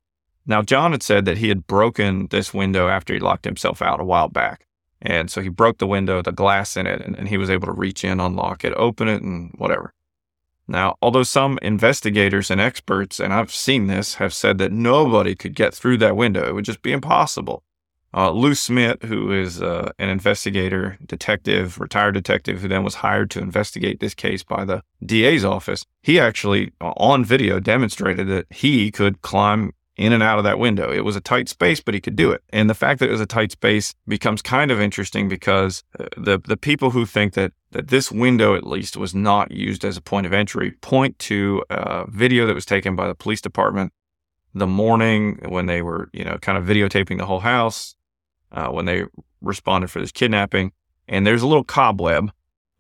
Now, 0.47 0.63
John 0.63 0.93
had 0.93 1.03
said 1.03 1.25
that 1.25 1.39
he 1.39 1.49
had 1.49 1.67
broken 1.67 2.29
this 2.31 2.53
window 2.53 2.89
after 2.89 3.15
he 3.15 3.21
locked 3.21 3.47
himself 3.47 3.81
out 3.81 4.01
a 4.01 4.05
while 4.05 4.29
back. 4.29 4.67
And 5.01 5.31
so 5.31 5.43
he 5.43 5.49
broke 5.49 5.79
the 5.79 5.87
window, 5.87 6.23
the 6.23 6.33
glass 6.33 6.77
in 6.77 6.87
it, 6.87 7.03
and, 7.03 7.17
and 7.17 7.29
he 7.29 7.37
was 7.37 7.51
able 7.51 7.67
to 7.67 7.73
reach 7.73 8.05
in, 8.05 8.21
unlock 8.21 8.65
it, 8.65 8.73
open 8.75 9.09
it, 9.09 9.23
and 9.23 9.53
whatever. 9.57 9.93
Now, 10.67 10.97
although 11.03 11.23
some 11.23 11.59
investigators 11.61 12.51
and 12.51 12.61
experts, 12.61 13.21
and 13.21 13.33
I've 13.35 13.53
seen 13.53 13.87
this, 13.87 14.15
have 14.15 14.33
said 14.33 14.59
that 14.59 14.73
nobody 14.73 15.35
could 15.35 15.55
get 15.55 15.75
through 15.75 15.99
that 15.99 16.17
window, 16.17 16.49
it 16.49 16.55
would 16.55 16.65
just 16.65 16.83
be 16.83 16.93
impossible. 16.93 17.63
Uh, 18.17 18.31
Lou 18.31 18.55
Smit, 18.55 19.03
who 19.03 19.33
is 19.33 19.61
uh, 19.61 19.91
an 19.99 20.09
investigator, 20.09 20.97
detective, 21.05 21.81
retired 21.81 22.15
detective, 22.15 22.61
who 22.61 22.69
then 22.69 22.85
was 22.85 22.95
hired 22.97 23.29
to 23.33 23.41
investigate 23.41 23.99
this 23.99 24.15
case 24.15 24.45
by 24.45 24.65
the 24.65 24.83
DA's 25.05 25.45
office, 25.45 25.85
he 26.01 26.21
actually, 26.21 26.73
uh, 26.81 26.93
on 26.97 27.25
video, 27.25 27.59
demonstrated 27.59 28.29
that 28.29 28.47
he 28.51 28.93
could 28.93 29.21
climb 29.23 29.73
in 29.97 30.13
and 30.13 30.23
out 30.23 30.39
of 30.39 30.45
that 30.45 30.59
window. 30.59 30.93
It 30.93 31.05
was 31.05 31.17
a 31.17 31.21
tight 31.21 31.49
space, 31.49 31.81
but 31.81 31.95
he 31.95 32.01
could 32.01 32.17
do 32.17 32.33
it. 32.33 32.43
And 32.51 32.69
the 32.69 32.75
fact 32.75 33.01
that 33.01 33.09
it 33.09 33.13
was 33.13 33.21
a 33.21 33.27
tight 33.27 33.53
space 33.53 33.95
becomes 34.09 34.43
kind 34.43 34.71
of 34.71 34.81
interesting 34.81 35.29
because 35.29 35.85
uh, 35.99 36.07
the 36.17 36.41
the 36.45 36.57
people 36.57 36.91
who 36.91 37.07
think 37.07 37.35
that 37.35 37.53
that 37.71 37.89
this 37.89 38.11
window 38.11 38.55
at 38.55 38.67
least 38.67 38.97
was 38.97 39.15
not 39.15 39.51
used 39.51 39.85
as 39.85 39.97
a 39.97 40.03
point 40.03 40.27
of 40.27 40.33
entry 40.33 40.73
point 40.81 41.19
to 41.21 41.63
a 41.71 42.11
video 42.11 42.47
that 42.47 42.55
was 42.55 42.67
taken 42.67 42.97
by 42.97 43.07
the 43.07 43.15
police 43.15 43.41
department 43.41 43.93
the 44.55 44.67
morning 44.67 45.41
when 45.49 45.67
they 45.67 45.83
were, 45.83 46.09
you 46.13 46.25
know, 46.25 46.39
kind 46.39 46.57
of 46.57 46.65
videotaping 46.65 47.19
the 47.19 47.27
whole 47.27 47.41
house 47.41 47.97
uh, 48.53 48.69
when 48.69 48.85
they 48.85 49.05
responded 49.41 49.91
for 49.91 50.01
this 50.01 50.13
kidnapping. 50.13 50.73
And 51.09 51.27
there's 51.27 51.43
a 51.43 51.47
little 51.47 51.65
cobweb 51.65 52.31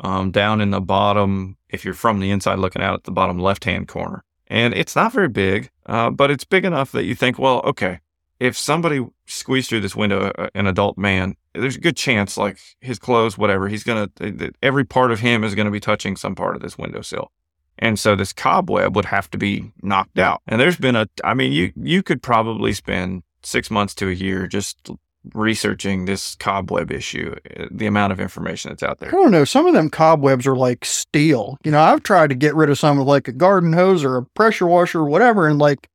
um, 0.00 0.30
down 0.30 0.60
in 0.60 0.70
the 0.70 0.80
bottom, 0.80 1.56
if 1.68 1.84
you're 1.84 1.94
from 1.94 2.20
the 2.20 2.30
inside 2.30 2.58
looking 2.58 2.82
out 2.82 2.94
at 2.94 3.04
the 3.04 3.10
bottom 3.10 3.38
left 3.38 3.64
hand 3.64 3.88
corner. 3.88 4.24
And 4.46 4.74
it's 4.74 4.94
not 4.94 5.12
very 5.12 5.28
big, 5.28 5.70
uh, 5.86 6.10
but 6.10 6.30
it's 6.30 6.44
big 6.44 6.64
enough 6.64 6.92
that 6.92 7.04
you 7.04 7.14
think, 7.14 7.38
well, 7.38 7.60
okay, 7.64 8.00
if 8.40 8.58
somebody 8.58 9.04
squeezed 9.26 9.68
through 9.68 9.80
this 9.80 9.96
window, 9.96 10.32
uh, 10.36 10.48
an 10.54 10.66
adult 10.66 10.98
man, 10.98 11.36
there's 11.54 11.76
a 11.76 11.80
good 11.80 11.96
chance, 11.96 12.36
like 12.36 12.58
his 12.80 12.98
clothes, 12.98 13.38
whatever, 13.38 13.68
he's 13.68 13.84
going 13.84 14.10
to, 14.16 14.52
every 14.62 14.84
part 14.84 15.12
of 15.12 15.20
him 15.20 15.44
is 15.44 15.54
going 15.54 15.66
to 15.66 15.70
be 15.70 15.80
touching 15.80 16.16
some 16.16 16.34
part 16.34 16.56
of 16.56 16.62
this 16.62 16.76
windowsill. 16.76 17.30
And 17.78 17.98
so 17.98 18.14
this 18.14 18.32
cobweb 18.32 18.94
would 18.94 19.06
have 19.06 19.30
to 19.30 19.38
be 19.38 19.72
knocked 19.82 20.18
out. 20.18 20.42
And 20.46 20.60
there's 20.60 20.76
been 20.76 20.96
a, 20.96 21.08
I 21.24 21.34
mean, 21.34 21.52
you, 21.52 21.72
you 21.76 22.02
could 22.02 22.22
probably 22.22 22.72
spend 22.72 23.22
six 23.42 23.70
months 23.70 23.94
to 23.96 24.08
a 24.08 24.12
year 24.12 24.46
just 24.46 24.90
researching 25.32 26.04
this 26.04 26.34
cobweb 26.34 26.90
issue, 26.90 27.34
uh, 27.58 27.66
the 27.70 27.86
amount 27.86 28.12
of 28.12 28.20
information 28.20 28.70
that's 28.70 28.82
out 28.82 28.98
there. 28.98 29.08
I 29.08 29.12
don't 29.12 29.30
know. 29.30 29.44
Some 29.44 29.66
of 29.66 29.74
them 29.74 29.90
cobwebs 29.90 30.46
are 30.46 30.56
like 30.56 30.84
steel. 30.84 31.58
You 31.64 31.70
know, 31.70 31.80
I've 31.80 32.02
tried 32.02 32.28
to 32.28 32.34
get 32.34 32.54
rid 32.54 32.70
of 32.70 32.78
some 32.78 32.98
with 32.98 33.06
like 33.06 33.28
a 33.28 33.32
garden 33.32 33.72
hose 33.72 34.04
or 34.04 34.16
a 34.16 34.24
pressure 34.24 34.66
washer 34.66 35.00
or 35.00 35.08
whatever, 35.08 35.48
and 35.48 35.58
like 35.58 35.88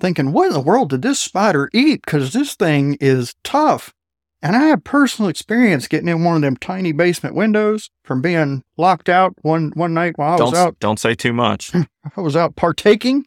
thinking, 0.00 0.32
what 0.32 0.48
in 0.48 0.52
the 0.52 0.60
world 0.60 0.90
did 0.90 1.02
this 1.02 1.18
spider 1.18 1.70
eat? 1.72 2.02
Because 2.04 2.32
this 2.32 2.54
thing 2.54 2.96
is 3.00 3.34
tough. 3.42 3.94
And 4.42 4.54
I 4.54 4.64
had 4.64 4.84
personal 4.84 5.28
experience 5.28 5.88
getting 5.88 6.08
in 6.08 6.22
one 6.22 6.36
of 6.36 6.42
them 6.42 6.56
tiny 6.56 6.92
basement 6.92 7.34
windows 7.34 7.90
from 8.04 8.20
being 8.20 8.62
locked 8.76 9.08
out 9.08 9.34
one 9.42 9.72
one 9.74 9.94
night 9.94 10.18
while 10.18 10.34
I 10.34 10.36
don't, 10.36 10.50
was 10.50 10.58
out. 10.58 10.78
Don't 10.78 11.00
say 11.00 11.14
too 11.14 11.32
much. 11.32 11.72
I 12.16 12.20
was 12.20 12.36
out 12.36 12.54
partaking, 12.54 13.24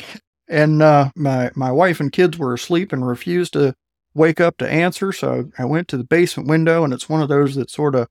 and 0.47 0.81
uh, 0.81 1.09
my 1.15 1.51
my 1.55 1.71
wife 1.71 1.99
and 1.99 2.11
kids 2.11 2.37
were 2.37 2.53
asleep 2.53 2.93
and 2.93 3.05
refused 3.05 3.53
to 3.53 3.75
wake 4.13 4.41
up 4.41 4.57
to 4.57 4.69
answer. 4.69 5.11
So 5.11 5.51
I 5.57 5.65
went 5.65 5.87
to 5.89 5.97
the 5.97 6.03
basement 6.03 6.49
window, 6.49 6.83
and 6.83 6.93
it's 6.93 7.09
one 7.09 7.21
of 7.21 7.29
those 7.29 7.55
that 7.55 7.69
sort 7.69 7.95
of, 7.95 8.07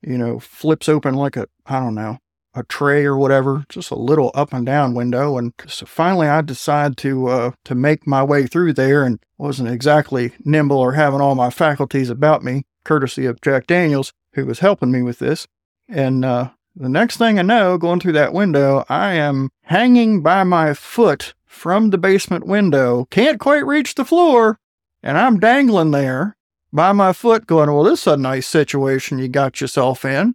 you 0.00 0.18
know, 0.18 0.38
flips 0.38 0.88
open 0.88 1.14
like 1.14 1.36
a, 1.36 1.46
I 1.66 1.80
don't 1.80 1.94
know, 1.94 2.18
a 2.54 2.62
tray 2.64 3.04
or 3.04 3.16
whatever, 3.16 3.64
just 3.68 3.90
a 3.90 3.96
little 3.96 4.30
up 4.34 4.52
and 4.52 4.66
down 4.66 4.94
window. 4.94 5.38
And 5.38 5.52
so 5.66 5.86
finally 5.86 6.28
I 6.28 6.42
decide 6.42 6.96
to, 6.98 7.28
uh, 7.28 7.50
to 7.64 7.74
make 7.74 8.06
my 8.06 8.22
way 8.22 8.46
through 8.46 8.74
there 8.74 9.04
and 9.04 9.18
wasn't 9.38 9.70
exactly 9.70 10.32
nimble 10.44 10.78
or 10.78 10.92
having 10.92 11.20
all 11.20 11.34
my 11.34 11.50
faculties 11.50 12.10
about 12.10 12.44
me, 12.44 12.64
courtesy 12.84 13.26
of 13.26 13.40
Jack 13.40 13.66
Daniels, 13.66 14.12
who 14.34 14.44
was 14.44 14.58
helping 14.58 14.92
me 14.92 15.02
with 15.02 15.18
this. 15.18 15.46
And, 15.88 16.24
uh, 16.24 16.50
the 16.74 16.88
next 16.88 17.18
thing 17.18 17.38
I 17.38 17.42
know, 17.42 17.76
going 17.76 18.00
through 18.00 18.12
that 18.12 18.32
window, 18.32 18.84
I 18.88 19.12
am 19.12 19.50
hanging 19.64 20.22
by 20.22 20.42
my 20.42 20.72
foot 20.72 21.34
from 21.44 21.90
the 21.90 21.98
basement 21.98 22.46
window, 22.46 23.06
can't 23.10 23.38
quite 23.38 23.66
reach 23.66 23.94
the 23.94 24.06
floor, 24.06 24.58
and 25.02 25.18
I'm 25.18 25.40
dangling 25.40 25.90
there 25.90 26.36
by 26.72 26.92
my 26.92 27.12
foot 27.12 27.46
going, 27.46 27.70
well, 27.70 27.84
this 27.84 28.06
is 28.06 28.12
a 28.12 28.16
nice 28.16 28.46
situation 28.46 29.18
you 29.18 29.28
got 29.28 29.60
yourself 29.60 30.04
in. 30.04 30.34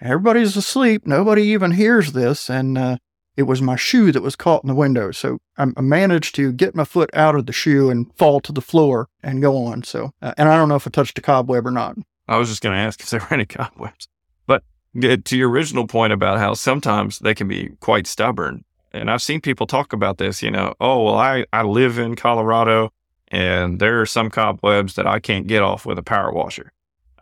Everybody's 0.00 0.56
asleep. 0.56 1.06
Nobody 1.06 1.42
even 1.44 1.72
hears 1.72 2.12
this. 2.12 2.50
And 2.50 2.76
uh, 2.76 2.96
it 3.36 3.44
was 3.44 3.62
my 3.62 3.76
shoe 3.76 4.12
that 4.12 4.22
was 4.22 4.36
caught 4.36 4.62
in 4.64 4.68
the 4.68 4.74
window. 4.74 5.10
So 5.10 5.38
I, 5.56 5.66
managed 5.80 6.34
to 6.36 6.52
get 6.52 6.74
my 6.74 6.84
foot 6.84 7.10
out 7.14 7.34
of 7.34 7.46
the 7.46 7.52
shoe 7.52 7.90
and 7.90 8.12
fall 8.16 8.40
to 8.40 8.52
the 8.52 8.60
floor 8.60 9.08
and 9.22 9.42
go 9.42 9.64
on. 9.64 9.82
So, 9.82 10.12
uh, 10.20 10.34
and 10.36 10.48
I 10.48 10.56
don't 10.56 10.68
know 10.68 10.76
if 10.76 10.86
I 10.86 10.90
touched 10.90 11.18
a 11.18 11.22
cobweb 11.22 11.66
or 11.66 11.70
not. 11.70 11.96
I 12.28 12.36
was 12.36 12.48
just 12.48 12.62
going 12.62 12.74
to 12.74 12.80
ask 12.80 13.00
if 13.00 13.10
there 13.10 13.20
were 13.20 13.34
any 13.34 13.46
cobwebs. 13.46 14.08
But 14.46 14.64
to 15.00 15.36
your 15.36 15.50
original 15.50 15.86
point 15.86 16.12
about 16.12 16.38
how 16.38 16.54
sometimes 16.54 17.18
they 17.20 17.34
can 17.34 17.48
be 17.48 17.70
quite 17.80 18.06
stubborn. 18.06 18.64
And 18.92 19.10
I've 19.10 19.22
seen 19.22 19.40
people 19.40 19.66
talk 19.66 19.92
about 19.92 20.18
this, 20.18 20.42
you 20.42 20.50
know, 20.50 20.74
oh, 20.80 21.04
well, 21.04 21.16
I, 21.16 21.46
I 21.52 21.62
live 21.62 21.98
in 21.98 22.14
Colorado 22.14 22.92
and 23.32 23.80
there 23.80 24.00
are 24.00 24.06
some 24.06 24.30
cobwebs 24.30 24.94
that 24.94 25.06
I 25.06 25.18
can't 25.18 25.46
get 25.46 25.62
off 25.62 25.86
with 25.86 25.98
a 25.98 26.02
power 26.02 26.30
washer. 26.30 26.70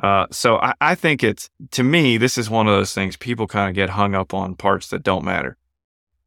Uh, 0.00 0.26
so 0.30 0.56
I, 0.56 0.74
I, 0.80 0.94
think 0.94 1.22
it's 1.22 1.48
to 1.72 1.82
me, 1.82 2.16
this 2.16 2.36
is 2.36 2.50
one 2.50 2.66
of 2.66 2.74
those 2.74 2.92
things 2.92 3.16
people 3.16 3.46
kind 3.46 3.68
of 3.68 3.74
get 3.74 3.90
hung 3.90 4.14
up 4.14 4.34
on 4.34 4.54
parts 4.56 4.88
that 4.88 5.02
don't 5.02 5.24
matter. 5.24 5.56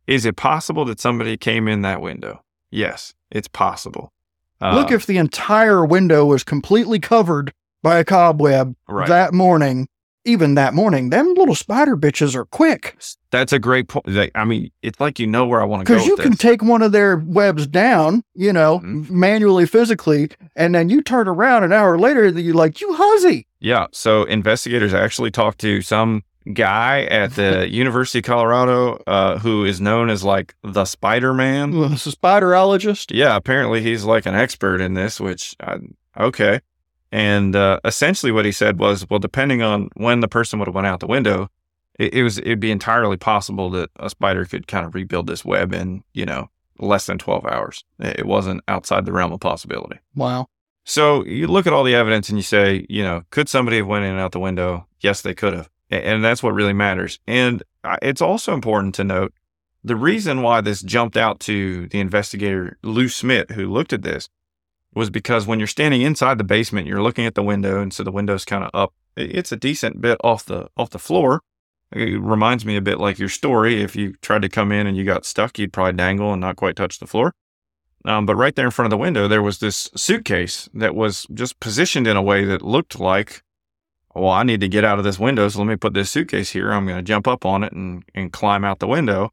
Is 0.07 0.25
it 0.25 0.35
possible 0.35 0.85
that 0.85 0.99
somebody 0.99 1.37
came 1.37 1.67
in 1.67 1.81
that 1.81 2.01
window? 2.01 2.43
Yes, 2.71 3.13
it's 3.31 3.47
possible. 3.47 4.13
Uh, 4.61 4.75
Look, 4.75 4.91
if 4.91 5.05
the 5.05 5.17
entire 5.17 5.83
window 5.83 6.25
was 6.25 6.43
completely 6.43 6.99
covered 6.99 7.51
by 7.81 7.97
a 7.97 8.05
cobweb 8.05 8.75
right. 8.87 9.07
that 9.07 9.33
morning, 9.33 9.87
even 10.25 10.55
that 10.55 10.73
morning, 10.73 11.09
them 11.09 11.33
little 11.33 11.55
spider 11.55 11.97
bitches 11.97 12.35
are 12.35 12.45
quick. 12.45 12.97
That's 13.31 13.51
a 13.51 13.59
great 13.59 13.87
point. 13.87 14.05
I 14.35 14.45
mean, 14.45 14.71
it's 14.81 14.99
like 14.99 15.19
you 15.19 15.27
know 15.27 15.45
where 15.45 15.61
I 15.61 15.65
want 15.65 15.81
to 15.81 15.85
go. 15.85 15.95
Because 15.95 16.07
you 16.07 16.15
can 16.17 16.31
this. 16.31 16.39
take 16.39 16.61
one 16.61 16.81
of 16.81 16.91
their 16.91 17.17
webs 17.17 17.67
down, 17.67 18.23
you 18.33 18.53
know, 18.53 18.79
mm-hmm. 18.79 19.19
manually, 19.19 19.65
physically, 19.65 20.29
and 20.55 20.75
then 20.75 20.89
you 20.89 21.01
turn 21.01 21.27
around 21.27 21.63
an 21.63 21.73
hour 21.73 21.97
later, 21.97 22.25
and 22.25 22.39
you're 22.39 22.55
like, 22.55 22.79
you 22.79 22.93
huzzy. 22.93 23.47
Yeah. 23.59 23.87
So 23.91 24.23
investigators 24.23 24.93
actually 24.93 25.31
talked 25.31 25.59
to 25.59 25.81
some 25.81 26.23
guy 26.53 27.03
at 27.05 27.35
the 27.35 27.67
University 27.71 28.19
of 28.19 28.25
Colorado 28.25 29.01
uh, 29.07 29.39
who 29.39 29.65
is 29.65 29.81
known 29.81 30.09
as 30.09 30.23
like 30.23 30.55
the 30.63 30.85
Spider 30.85 31.33
Man. 31.33 31.71
The 31.71 31.87
spiderologist. 31.95 33.11
Yeah. 33.15 33.35
Apparently, 33.35 33.81
he's 33.81 34.03
like 34.03 34.25
an 34.25 34.35
expert 34.35 34.79
in 34.79 34.93
this. 34.93 35.19
Which, 35.19 35.55
I, 35.59 35.77
okay. 36.17 36.61
And 37.13 37.55
uh, 37.55 37.79
essentially, 37.85 38.31
what 38.31 38.43
he 38.43 38.51
said 38.51 38.79
was, 38.79 39.07
well, 39.07 39.19
depending 39.19 39.61
on 39.61 39.89
when 39.93 40.21
the 40.21 40.27
person 40.27 40.57
would 40.57 40.67
have 40.67 40.73
went 40.73 40.87
out 40.87 40.99
the 40.99 41.05
window, 41.05 41.47
it, 41.99 42.11
it 42.15 42.23
was 42.23 42.39
it'd 42.39 42.59
be 42.59 42.71
entirely 42.71 43.17
possible 43.17 43.69
that 43.69 43.91
a 43.97 44.09
spider 44.09 44.45
could 44.45 44.65
kind 44.65 44.83
of 44.83 44.95
rebuild 44.95 45.27
this 45.27 45.45
web 45.45 45.75
in 45.75 46.03
you 46.13 46.25
know 46.25 46.49
less 46.79 47.05
than 47.05 47.19
twelve 47.19 47.45
hours. 47.45 47.85
It 47.99 48.25
wasn't 48.25 48.63
outside 48.67 49.05
the 49.05 49.11
realm 49.11 49.31
of 49.31 49.41
possibility. 49.41 49.99
Wow. 50.15 50.47
So 50.85 51.23
you 51.25 51.45
look 51.45 51.67
at 51.67 51.71
all 51.71 51.83
the 51.83 51.93
evidence 51.93 52.29
and 52.29 52.37
you 52.39 52.43
say, 52.43 52.87
you 52.89 53.03
know, 53.03 53.21
could 53.29 53.47
somebody 53.47 53.77
have 53.77 53.85
went 53.85 54.05
in 54.05 54.11
and 54.11 54.19
out 54.19 54.31
the 54.31 54.39
window? 54.39 54.87
Yes, 54.99 55.21
they 55.21 55.35
could 55.35 55.53
have, 55.53 55.69
and 55.91 56.23
that's 56.23 56.41
what 56.41 56.55
really 56.55 56.73
matters. 56.73 57.19
And 57.27 57.61
uh, 57.83 57.97
it's 58.01 58.23
also 58.23 58.55
important 58.55 58.95
to 58.95 59.03
note 59.03 59.33
the 59.83 59.95
reason 59.95 60.41
why 60.41 60.61
this 60.61 60.81
jumped 60.81 61.15
out 61.15 61.39
to 61.41 61.87
the 61.89 61.99
investigator 61.99 62.79
Lou 62.81 63.07
Smit, 63.07 63.51
who 63.51 63.71
looked 63.71 63.93
at 63.93 64.01
this, 64.01 64.29
was 64.95 65.09
because 65.09 65.47
when 65.47 65.59
you're 65.59 65.67
standing 65.67 66.01
inside 66.01 66.37
the 66.37 66.43
basement, 66.43 66.87
you're 66.87 67.01
looking 67.01 67.25
at 67.25 67.35
the 67.35 67.43
window, 67.43 67.81
and 67.81 67.93
so 67.93 68.03
the 68.03 68.11
window's 68.11 68.45
kind 68.45 68.63
of 68.63 68.71
up. 68.73 68.93
It's 69.15 69.51
a 69.51 69.57
decent 69.57 70.01
bit 70.01 70.17
off 70.23 70.45
the 70.45 70.67
off 70.77 70.89
the 70.89 70.99
floor. 70.99 71.41
It 71.91 72.19
reminds 72.19 72.65
me 72.65 72.75
a 72.75 72.81
bit 72.81 72.99
like 72.99 73.19
your 73.19 73.29
story. 73.29 73.81
If 73.81 73.95
you 73.95 74.15
tried 74.21 74.41
to 74.41 74.49
come 74.49 74.71
in 74.71 74.87
and 74.87 74.97
you 74.97 75.03
got 75.03 75.25
stuck, 75.25 75.59
you'd 75.59 75.73
probably 75.73 75.93
dangle 75.93 76.31
and 76.31 76.41
not 76.41 76.55
quite 76.55 76.75
touch 76.75 76.99
the 76.99 77.05
floor. 77.05 77.33
Um, 78.05 78.25
but 78.25 78.35
right 78.35 78.55
there 78.55 78.65
in 78.65 78.71
front 78.71 78.87
of 78.87 78.89
the 78.89 79.01
window, 79.01 79.27
there 79.27 79.43
was 79.43 79.59
this 79.59 79.89
suitcase 79.95 80.67
that 80.73 80.95
was 80.95 81.25
just 81.33 81.59
positioned 81.59 82.07
in 82.07 82.17
a 82.17 82.21
way 82.21 82.43
that 82.45 82.61
looked 82.61 82.99
like, 82.99 83.43
well, 84.15 84.31
I 84.31 84.43
need 84.43 84.59
to 84.61 84.67
get 84.67 84.83
out 84.83 84.97
of 84.97 85.05
this 85.05 85.19
window, 85.19 85.47
so 85.47 85.59
let 85.59 85.67
me 85.67 85.75
put 85.75 85.93
this 85.93 86.09
suitcase 86.09 86.51
here. 86.51 86.71
I'm 86.71 86.85
going 86.85 86.97
to 86.97 87.03
jump 87.03 87.27
up 87.27 87.45
on 87.45 87.63
it 87.63 87.71
and, 87.71 88.03
and 88.13 88.33
climb 88.33 88.65
out 88.65 88.79
the 88.79 88.87
window. 88.87 89.31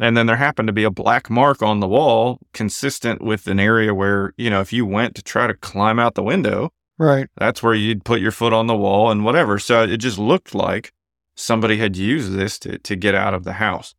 And 0.00 0.16
then 0.16 0.26
there 0.26 0.36
happened 0.36 0.66
to 0.66 0.72
be 0.72 0.84
a 0.84 0.90
black 0.90 1.30
mark 1.30 1.62
on 1.62 1.80
the 1.80 1.88
wall 1.88 2.40
consistent 2.52 3.22
with 3.22 3.46
an 3.46 3.60
area 3.60 3.94
where, 3.94 4.32
you 4.36 4.50
know, 4.50 4.60
if 4.60 4.72
you 4.72 4.84
went 4.84 5.14
to 5.14 5.22
try 5.22 5.46
to 5.46 5.54
climb 5.54 5.98
out 5.98 6.14
the 6.14 6.22
window, 6.22 6.72
right, 6.98 7.28
that's 7.36 7.62
where 7.62 7.74
you'd 7.74 8.04
put 8.04 8.20
your 8.20 8.32
foot 8.32 8.52
on 8.52 8.66
the 8.66 8.76
wall 8.76 9.10
and 9.10 9.24
whatever. 9.24 9.58
So 9.58 9.84
it 9.84 9.98
just 9.98 10.18
looked 10.18 10.54
like 10.54 10.92
somebody 11.36 11.76
had 11.76 11.96
used 11.96 12.32
this 12.32 12.58
to, 12.60 12.78
to 12.78 12.96
get 12.96 13.14
out 13.14 13.34
of 13.34 13.44
the 13.44 13.54
house. 13.54 13.94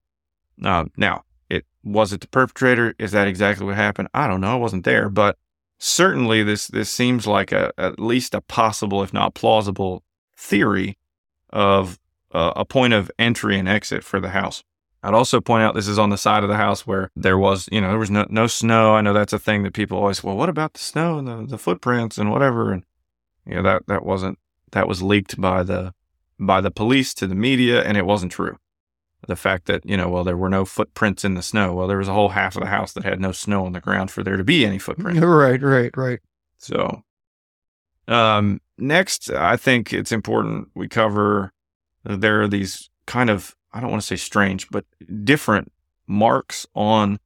Uh, 0.63 0.85
now, 0.97 1.23
it 1.49 1.65
was 1.83 2.11
it 2.11 2.21
the 2.21 2.27
perpetrator? 2.27 2.93
Is 2.99 3.11
that 3.11 3.27
exactly 3.27 3.65
what 3.65 3.75
happened? 3.75 4.09
I 4.13 4.27
don't 4.27 4.41
know. 4.41 4.53
I 4.53 4.55
wasn't 4.55 4.85
there, 4.85 5.09
but 5.09 5.37
certainly 5.77 6.43
this 6.43 6.67
this 6.67 6.89
seems 6.89 7.27
like 7.27 7.51
a 7.51 7.71
at 7.77 7.99
least 7.99 8.33
a 8.33 8.41
possible, 8.41 9.03
if 9.03 9.13
not 9.13 9.33
plausible, 9.33 10.03
theory 10.35 10.97
of 11.51 11.99
uh, 12.33 12.53
a 12.55 12.65
point 12.65 12.93
of 12.93 13.09
entry 13.17 13.57
and 13.57 13.69
exit 13.69 14.03
for 14.03 14.19
the 14.19 14.29
house. 14.29 14.63
I'd 15.05 15.13
also 15.13 15.39
point 15.39 15.63
out 15.63 15.75
this 15.75 15.87
is 15.87 15.99
on 15.99 16.09
the 16.09 16.17
side 16.17 16.41
of 16.41 16.49
the 16.49 16.57
house 16.57 16.87
where 16.87 17.11
there 17.15 17.37
was, 17.37 17.69
you 17.71 17.79
know, 17.79 17.89
there 17.89 17.99
was 17.99 18.09
no, 18.09 18.25
no 18.29 18.47
snow. 18.47 18.95
I 18.95 19.01
know 19.01 19.13
that's 19.13 19.33
a 19.33 19.39
thing 19.39 19.61
that 19.61 19.73
people 19.73 19.99
always, 19.99 20.23
well, 20.23 20.35
what 20.35 20.49
about 20.49 20.73
the 20.73 20.79
snow 20.79 21.19
and 21.19 21.27
the, 21.27 21.45
the 21.45 21.57
footprints 21.59 22.17
and 22.17 22.31
whatever? 22.31 22.71
And, 22.71 22.83
you 23.45 23.55
know, 23.55 23.61
that, 23.61 23.85
that 23.85 24.03
wasn't, 24.03 24.39
that 24.71 24.87
was 24.87 25.03
leaked 25.03 25.39
by 25.39 25.61
the, 25.61 25.93
by 26.39 26.59
the 26.59 26.71
police 26.71 27.13
to 27.15 27.27
the 27.27 27.35
media 27.35 27.83
and 27.83 27.97
it 27.97 28.05
wasn't 28.07 28.31
true. 28.31 28.57
The 29.27 29.35
fact 29.35 29.65
that, 29.65 29.85
you 29.85 29.95
know, 29.95 30.09
well, 30.09 30.23
there 30.23 30.37
were 30.37 30.49
no 30.49 30.65
footprints 30.65 31.23
in 31.23 31.35
the 31.35 31.43
snow. 31.43 31.73
Well, 31.73 31.87
there 31.87 31.99
was 31.99 32.07
a 32.07 32.13
whole 32.13 32.29
half 32.29 32.55
of 32.55 32.61
the 32.61 32.69
house 32.69 32.93
that 32.93 33.03
had 33.03 33.19
no 33.19 33.31
snow 33.31 33.65
on 33.65 33.73
the 33.73 33.79
ground 33.79 34.09
for 34.09 34.23
there 34.23 34.37
to 34.37 34.43
be 34.43 34.65
any 34.65 34.79
footprints. 34.79 35.21
Right, 35.25 35.61
right, 35.61 35.95
right. 35.95 36.19
So, 36.57 37.03
um, 38.07 38.59
next, 38.79 39.29
I 39.29 39.55
think 39.55 39.93
it's 39.93 40.11
important 40.11 40.69
we 40.73 40.87
cover 40.87 41.51
there 42.03 42.41
are 42.41 42.47
these 42.47 42.89
kind 43.05 43.29
of 43.29 43.55
I 43.75 43.81
don't 43.81 43.91
want 43.91 44.01
to 44.01 44.07
say 44.07 44.15
strange, 44.15 44.69
but 44.69 44.85
different 45.23 45.71
marks 46.07 46.65
on 46.73 47.19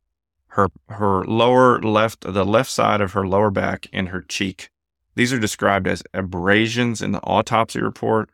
her 0.47 0.69
her 0.87 1.23
lower 1.23 1.79
left, 1.79 2.21
the 2.21 2.43
left 2.43 2.71
side 2.71 3.01
of 3.01 3.13
her 3.13 3.25
lower 3.25 3.51
back, 3.51 3.85
and 3.93 4.09
her 4.09 4.21
cheek. 4.21 4.71
These 5.13 5.31
are 5.31 5.39
described 5.39 5.87
as 5.87 6.01
abrasions 6.11 7.03
in 7.03 7.11
the 7.11 7.21
autopsy 7.21 7.79
report, 7.79 8.31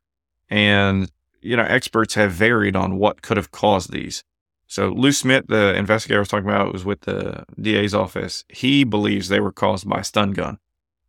and 0.49 1.11
you 1.41 1.57
know 1.57 1.63
experts 1.63 2.13
have 2.13 2.31
varied 2.31 2.77
on 2.77 2.97
what 2.97 3.21
could 3.21 3.35
have 3.35 3.51
caused 3.51 3.91
these. 3.91 4.23
So 4.65 4.89
Lou 4.89 5.11
Smit, 5.11 5.49
the 5.49 5.75
investigator 5.75 6.19
I 6.19 6.21
was 6.21 6.29
talking 6.29 6.49
about, 6.49 6.71
was 6.71 6.85
with 6.85 7.01
the 7.01 7.43
DA's 7.61 7.93
office. 7.93 8.45
He 8.47 8.85
believes 8.85 9.27
they 9.27 9.41
were 9.41 9.51
caused 9.51 9.89
by 9.89 10.01
stun 10.01 10.31
gun. 10.31 10.57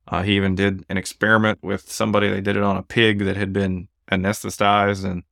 Uh, 0.08 0.22
he 0.22 0.34
even 0.34 0.56
did 0.56 0.84
an 0.88 0.96
experiment 0.96 1.60
with 1.62 1.90
somebody. 1.90 2.28
They 2.28 2.40
did 2.40 2.56
it 2.56 2.62
on 2.64 2.76
a 2.76 2.82
pig 2.82 3.20
that 3.20 3.36
had 3.36 3.52
been 3.52 3.86
anesthetized, 4.10 5.04
and 5.04 5.22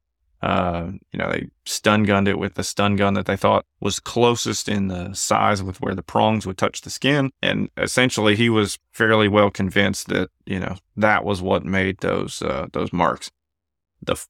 uh, 0.45 0.91
you 1.11 1.19
know 1.19 1.31
they 1.33 1.47
stun 1.65 2.03
gunned 2.03 2.29
it 2.29 2.39
with 2.39 2.53
the 2.53 2.63
stun 2.63 2.97
gun 2.97 3.15
that 3.15 3.25
they 3.25 3.37
thought 3.37 3.65
was 3.81 3.99
closest 3.99 4.69
in 4.69 4.89
the 4.89 5.15
size 5.15 5.63
with 5.63 5.81
where 5.81 5.95
the 5.95 6.03
prongs 6.03 6.47
would 6.47 6.59
touch 6.59 6.83
the 6.83 6.91
skin. 6.91 7.31
And 7.41 7.71
essentially, 7.79 8.37
he 8.37 8.51
was 8.51 8.79
fairly 8.93 9.27
well 9.27 9.51
convinced 9.51 10.09
that 10.09 10.29
you 10.45 10.61
know 10.61 10.77
that 10.99 11.25
was 11.25 11.41
what 11.41 11.65
made 11.65 11.99
those 11.99 12.43
uh, 12.43 12.67
those 12.75 12.93
marks. 12.93 13.31
The 14.03 14.23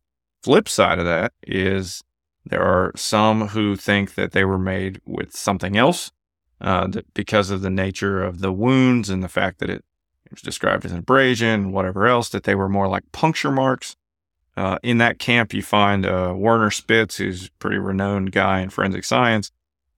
flip 0.44 0.68
side 0.68 1.00
of 1.00 1.05
that 1.05 1.33
is 1.42 2.05
there 2.46 2.62
are 2.62 2.92
some 2.94 3.48
who 3.48 3.74
think 3.74 4.14
that 4.14 4.31
they 4.31 4.44
were 4.44 4.59
made 4.59 5.00
with 5.05 5.35
something 5.35 5.77
else 5.77 6.12
uh, 6.61 6.87
because 7.14 7.50
of 7.50 7.62
the 7.62 7.70
nature 7.70 8.22
of 8.22 8.38
the 8.38 8.53
wounds 8.53 9.11
and 9.11 9.20
the 9.20 9.29
fact 9.29 9.59
that 9.59 9.70
it 9.70 9.83
was 10.31 10.42
described 10.42 10.85
as 10.85 10.92
an 10.92 10.98
abrasion, 10.98 11.72
whatever 11.72 12.07
else, 12.07 12.29
that 12.29 12.44
they 12.44 12.55
were 12.55 12.68
more 12.68 12.87
like 12.87 13.11
puncture 13.11 13.50
marks. 13.50 13.96
Uh, 14.57 14.79
in 14.83 14.99
that 14.99 15.19
camp, 15.19 15.53
you 15.53 15.62
find 15.62 16.07
uh, 16.07 16.33
Werner 16.37 16.71
Spitz, 16.71 17.17
who's 17.17 17.47
a 17.47 17.51
pretty 17.59 17.79
renowned 17.79 18.31
guy 18.33 18.61
in 18.61 18.71
forensic 18.71 19.05
science, 19.05 19.51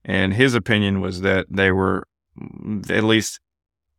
and 0.03 0.33
his 0.33 0.55
opinion 0.55 0.99
was 0.99 1.21
that 1.21 1.45
they 1.49 1.71
were, 1.71 2.07
mm, 2.39 2.89
at 2.89 3.03
least, 3.03 3.39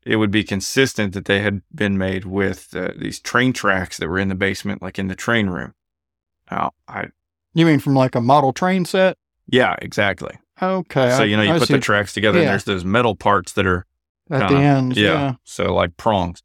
it 0.05 0.17
would 0.17 0.31
be 0.33 0.43
consistent 0.43 1.13
that 1.15 1.27
they 1.27 1.41
had 1.43 1.63
been 1.75 1.97
made 1.99 2.25
with 2.25 2.75
uh, 2.75 2.91
these 2.97 3.21
train 3.21 3.53
tracks 3.53 3.99
that 3.99 4.09
were 4.09 4.19
in 4.19 4.29
the 4.29 4.35
basement, 4.35 4.83
like 4.83 4.99
in 4.99 5.07
the 5.09 5.15
train 5.15 5.49
room. 5.49 5.75
Now, 6.51 6.73
I 6.89 7.09
You 7.55 7.67
mean 7.67 7.79
from 7.79 7.95
like 7.95 8.15
a 8.15 8.21
model 8.21 8.53
train 8.53 8.85
set? 8.85 9.17
yeah, 9.47 9.77
exactly. 9.81 10.37
Okay. 10.61 11.15
So 11.17 11.23
you 11.23 11.37
know, 11.37 11.43
you 11.45 11.53
I 11.53 11.59
put 11.59 11.69
see. 11.69 11.75
the 11.75 11.81
tracks 11.81 12.13
together, 12.15 12.41
and 12.41 12.49
there's 12.49 12.65
those 12.65 12.85
metal 12.85 13.15
parts 13.15 13.53
that 13.53 13.65
are 13.67 13.87
at 14.31 14.41
the 14.41 14.47
kinda- 14.49 14.63
ends. 14.63 14.97
yeah. 14.99 15.13
Yeah. 15.13 15.35
So 15.45 15.73
like 15.75 15.97
prongs. 15.97 16.43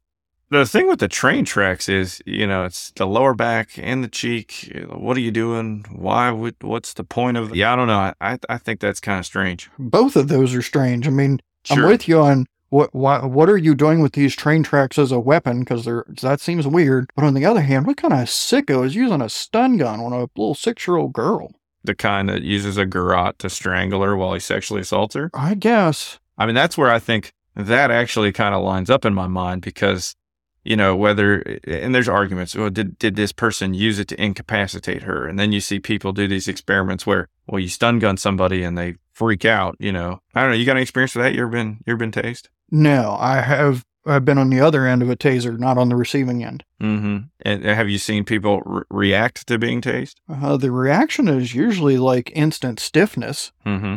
The 0.50 0.66
thing 0.66 0.88
with 0.88 1.00
the 1.00 1.08
train 1.08 1.44
tracks 1.44 1.88
is, 1.88 2.22
you 2.26 2.46
know, 2.46 2.64
it's 2.64 2.92
the 2.96 3.06
lower 3.06 3.34
back 3.34 3.70
and 3.78 4.04
the 4.04 4.08
cheek. 4.08 4.72
What 4.88 5.16
are 5.16 5.20
you 5.20 5.30
doing? 5.30 5.84
Why 5.90 6.30
would? 6.30 6.56
What's 6.60 6.92
the 6.92 7.04
point 7.04 7.36
of? 7.36 7.56
Yeah, 7.56 7.72
I 7.72 7.76
don't 7.76 7.88
know. 7.88 8.12
I 8.20 8.38
I, 8.48 8.58
think 8.58 8.80
that's 8.80 9.00
kind 9.00 9.18
of 9.18 9.26
strange. 9.26 9.70
Both 9.78 10.16
of 10.16 10.28
those 10.28 10.54
are 10.54 10.62
strange. 10.62 11.06
I 11.08 11.10
mean, 11.10 11.40
I'm 11.70 11.82
with 11.84 12.06
you 12.06 12.20
on 12.20 12.46
what 12.74 12.92
why, 12.92 13.24
what 13.24 13.48
are 13.48 13.56
you 13.56 13.74
doing 13.74 14.00
with 14.00 14.14
these 14.14 14.34
train 14.34 14.62
tracks 14.62 14.98
as 14.98 15.12
a 15.12 15.20
weapon? 15.20 15.60
Because 15.60 15.84
they're 15.84 16.04
that 16.22 16.40
seems 16.40 16.66
weird. 16.66 17.08
But 17.14 17.24
on 17.24 17.34
the 17.34 17.46
other 17.46 17.60
hand, 17.60 17.86
what 17.86 17.96
kind 17.96 18.12
of 18.12 18.20
sicko 18.20 18.84
is 18.84 18.94
using 18.96 19.22
a 19.22 19.28
stun 19.28 19.76
gun 19.76 20.00
on 20.00 20.12
a 20.12 20.28
little 20.36 20.54
six 20.54 20.86
year 20.86 20.96
old 20.96 21.12
girl? 21.12 21.52
The 21.84 21.94
kind 21.94 22.28
that 22.28 22.42
uses 22.42 22.76
a 22.76 22.84
garrote 22.84 23.38
to 23.40 23.50
strangle 23.50 24.02
her 24.02 24.16
while 24.16 24.34
he 24.34 24.40
sexually 24.40 24.80
assaults 24.80 25.14
her. 25.14 25.30
I 25.34 25.54
guess. 25.54 26.18
I 26.36 26.46
mean, 26.46 26.54
that's 26.54 26.76
where 26.76 26.90
I 26.90 26.98
think 26.98 27.32
that 27.54 27.90
actually 27.90 28.32
kind 28.32 28.54
of 28.54 28.64
lines 28.64 28.90
up 28.90 29.04
in 29.04 29.14
my 29.14 29.28
mind 29.28 29.62
because, 29.62 30.16
you 30.64 30.76
know, 30.76 30.96
whether 30.96 31.40
and 31.64 31.94
there's 31.94 32.08
arguments. 32.08 32.54
Well, 32.54 32.70
did 32.70 32.98
did 32.98 33.16
this 33.16 33.32
person 33.32 33.74
use 33.74 33.98
it 33.98 34.08
to 34.08 34.22
incapacitate 34.22 35.02
her? 35.02 35.28
And 35.28 35.38
then 35.38 35.52
you 35.52 35.60
see 35.60 35.78
people 35.78 36.12
do 36.12 36.26
these 36.26 36.48
experiments 36.48 37.06
where, 37.06 37.28
well, 37.46 37.60
you 37.60 37.68
stun 37.68 37.98
gun 37.98 38.16
somebody 38.16 38.64
and 38.64 38.76
they 38.76 38.96
freak 39.12 39.44
out. 39.44 39.76
You 39.78 39.92
know, 39.92 40.20
I 40.34 40.40
don't 40.40 40.50
know. 40.50 40.56
You 40.56 40.66
got 40.66 40.72
any 40.72 40.82
experience 40.82 41.14
with 41.14 41.24
that? 41.24 41.34
You 41.34 41.42
ever 41.42 41.50
been 41.50 41.78
you 41.86 41.92
ever 41.92 41.98
been 41.98 42.12
tased? 42.12 42.48
No, 42.70 43.16
I 43.18 43.42
have. 43.42 43.84
I've 44.06 44.24
been 44.26 44.36
on 44.36 44.50
the 44.50 44.60
other 44.60 44.86
end 44.86 45.00
of 45.00 45.08
a 45.08 45.16
taser, 45.16 45.58
not 45.58 45.78
on 45.78 45.88
the 45.88 45.96
receiving 45.96 46.44
end. 46.44 46.62
Mm-hmm. 46.82 47.18
And 47.40 47.64
have 47.64 47.88
you 47.88 47.96
seen 47.96 48.24
people 48.24 48.60
re- 48.60 48.82
react 48.90 49.46
to 49.46 49.58
being 49.58 49.80
tased? 49.80 50.16
Uh, 50.28 50.58
the 50.58 50.70
reaction 50.70 51.26
is 51.26 51.54
usually 51.54 51.96
like 51.96 52.30
instant 52.34 52.80
stiffness. 52.80 53.50
Mm-hmm. 53.64 53.96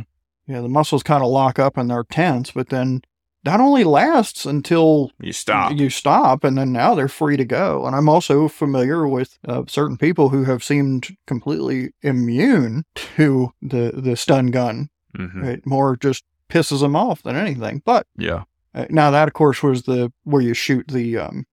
Yeah, 0.49 0.61
the 0.61 0.69
muscles 0.69 1.03
kind 1.03 1.21
of 1.21 1.29
lock 1.29 1.59
up 1.59 1.75
and 1.75 1.89
they're 1.89 2.05
tense, 2.05 2.51
but 2.51 2.69
then 2.69 3.01
that 3.47 3.59
only 3.59 3.83
lasts 3.83 4.45
until 4.45 5.11
You 5.19 5.31
stop. 5.33 5.71
you 5.73 5.89
stop, 5.89 6.43
and 6.43 6.57
then 6.57 6.71
now 6.71 6.93
they're 6.95 7.07
free 7.07 7.37
to 7.37 7.45
go. 7.45 7.85
And 7.85 7.95
I'm 7.95 8.09
also 8.09 8.47
familiar 8.47 9.07
with 9.07 9.37
uh, 9.47 9.63
certain 9.67 9.97
people 9.97 10.29
who 10.29 10.43
have 10.43 10.63
seemed 10.63 11.07
completely 11.25 11.93
immune 12.01 12.83
to 13.15 13.51
the 13.61 13.91
the 13.95 14.15
stun 14.15 14.47
gun. 14.47 14.89
Mm-hmm. 15.17 15.43
It 15.45 15.65
more 15.65 15.95
just 15.97 16.23
pisses 16.49 16.81
them 16.81 16.95
off 16.95 17.23
than 17.23 17.35
anything. 17.35 17.81
But 17.85 18.05
Yeah. 18.17 18.43
uh, 18.75 18.85
now 18.89 19.11
that, 19.11 19.27
of 19.27 19.33
course, 19.33 19.63
was 19.63 19.83
the 19.83 20.11
where 20.23 20.41
you 20.41 20.53
shoot 20.53 20.87
the 20.87 21.17
um 21.17 21.45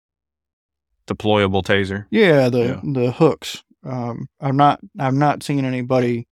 Deployable 1.07 1.63
taser. 1.63 2.07
yeah 2.11 2.49
the 2.49 2.59
Yeah. 2.65 2.81
the 2.83 3.11
hooks. 3.13 3.63
Um, 3.85 4.29
I'm 4.41 4.57
not 4.57 4.81
I've 4.99 5.15
not 5.15 5.43
seen 5.43 5.65
anybody 5.67 6.27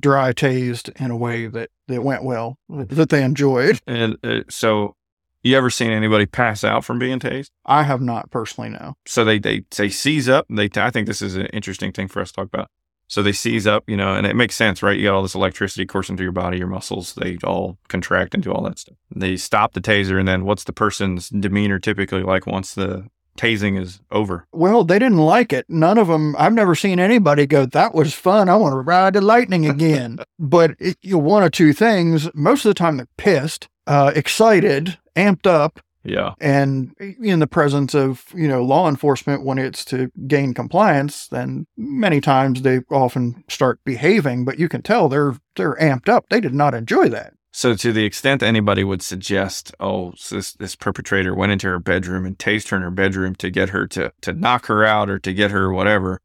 dry 0.00 0.32
tased 0.32 0.90
in 1.00 1.10
a 1.10 1.16
way 1.16 1.46
that 1.46 1.70
that 1.86 2.02
went 2.02 2.24
well 2.24 2.58
that 2.68 3.08
they 3.08 3.22
enjoyed. 3.24 3.80
And 3.86 4.18
uh, 4.22 4.40
so, 4.50 4.96
you 5.42 5.56
ever 5.56 5.70
seen 5.70 5.90
anybody 5.90 6.26
pass 6.26 6.64
out 6.64 6.84
from 6.84 6.98
being 6.98 7.18
tased? 7.18 7.50
I 7.64 7.84
have 7.84 8.00
not 8.00 8.30
personally. 8.30 8.70
No. 8.70 8.94
so 9.06 9.24
they 9.24 9.38
they 9.38 9.64
they 9.76 9.88
seize 9.88 10.28
up. 10.28 10.46
They 10.48 10.68
I 10.76 10.90
think 10.90 11.06
this 11.06 11.22
is 11.22 11.36
an 11.36 11.46
interesting 11.46 11.92
thing 11.92 12.08
for 12.08 12.20
us 12.20 12.30
to 12.30 12.34
talk 12.34 12.46
about. 12.46 12.68
So 13.10 13.22
they 13.22 13.32
seize 13.32 13.66
up, 13.66 13.84
you 13.88 13.96
know, 13.96 14.14
and 14.14 14.26
it 14.26 14.36
makes 14.36 14.54
sense, 14.54 14.82
right? 14.82 14.96
You 14.96 15.04
got 15.04 15.14
all 15.14 15.22
this 15.22 15.34
electricity 15.34 15.86
coursing 15.86 16.16
through 16.16 16.26
your 16.26 16.32
body, 16.32 16.58
your 16.58 16.66
muscles, 16.66 17.14
they 17.14 17.38
all 17.42 17.78
contract 17.88 18.34
and 18.34 18.42
do 18.42 18.52
all 18.52 18.62
that 18.64 18.78
stuff. 18.78 18.96
They 19.14 19.38
stop 19.38 19.72
the 19.72 19.80
taser, 19.80 20.18
and 20.18 20.28
then 20.28 20.44
what's 20.44 20.64
the 20.64 20.74
person's 20.74 21.30
demeanor 21.30 21.78
typically 21.78 22.22
like 22.22 22.46
once 22.46 22.74
the 22.74 23.06
tasing 23.38 23.80
is 23.80 24.00
over? 24.10 24.46
Well, 24.52 24.84
they 24.84 24.98
didn't 24.98 25.18
like 25.18 25.54
it. 25.54 25.64
None 25.70 25.96
of 25.96 26.08
them. 26.08 26.36
I've 26.38 26.52
never 26.52 26.74
seen 26.74 27.00
anybody 27.00 27.46
go, 27.46 27.64
"That 27.64 27.94
was 27.94 28.12
fun. 28.12 28.50
I 28.50 28.56
want 28.56 28.74
to 28.74 28.80
ride 28.80 29.14
the 29.14 29.22
lightning 29.22 29.66
again." 29.66 30.18
but 30.38 30.72
it, 30.78 30.98
you 31.00 31.12
know, 31.12 31.18
one 31.18 31.42
or 31.42 31.50
two 31.50 31.72
things. 31.72 32.28
Most 32.34 32.66
of 32.66 32.70
the 32.70 32.74
time, 32.74 32.98
they're 32.98 33.08
pissed, 33.16 33.68
uh, 33.86 34.12
excited, 34.14 34.98
amped 35.18 35.46
up, 35.46 35.80
Yeah, 36.04 36.34
and 36.40 36.94
in 37.00 37.40
the 37.40 37.46
presence 37.46 37.94
of 37.94 38.24
you 38.34 38.48
know 38.48 38.62
law 38.62 38.88
enforcement 38.88 39.44
when 39.44 39.58
it's 39.58 39.84
to 39.86 40.10
gain 40.26 40.54
compliance. 40.54 41.28
Then 41.28 41.66
many 41.76 42.20
times 42.20 42.62
they 42.62 42.80
often 42.90 43.44
start 43.48 43.80
behaving, 43.84 44.44
but 44.44 44.58
you 44.58 44.68
can 44.68 44.82
tell 44.82 45.08
they're 45.08 45.36
they're 45.56 45.76
amped 45.76 46.08
up. 46.08 46.26
They 46.30 46.40
did 46.40 46.54
not 46.54 46.74
enjoy 46.74 47.08
that. 47.10 47.34
So, 47.50 47.74
to 47.74 47.92
the 47.92 48.04
extent 48.04 48.42
anybody 48.42 48.84
would 48.84 49.02
suggest, 49.02 49.74
oh, 49.80 50.12
this 50.30 50.52
this 50.52 50.76
perpetrator 50.76 51.34
went 51.34 51.50
into 51.50 51.66
her 51.66 51.80
bedroom 51.80 52.24
and 52.24 52.38
tased 52.38 52.68
her 52.68 52.76
in 52.76 52.82
her 52.82 52.90
bedroom 52.90 53.34
to 53.36 53.50
get 53.50 53.70
her 53.70 53.86
to 53.88 54.12
to 54.20 54.32
knock 54.32 54.66
her 54.66 54.84
out 54.84 55.10
or 55.10 55.18
to 55.18 55.32
get 55.32 55.50
her 55.50 55.72
whatever, 55.72 56.20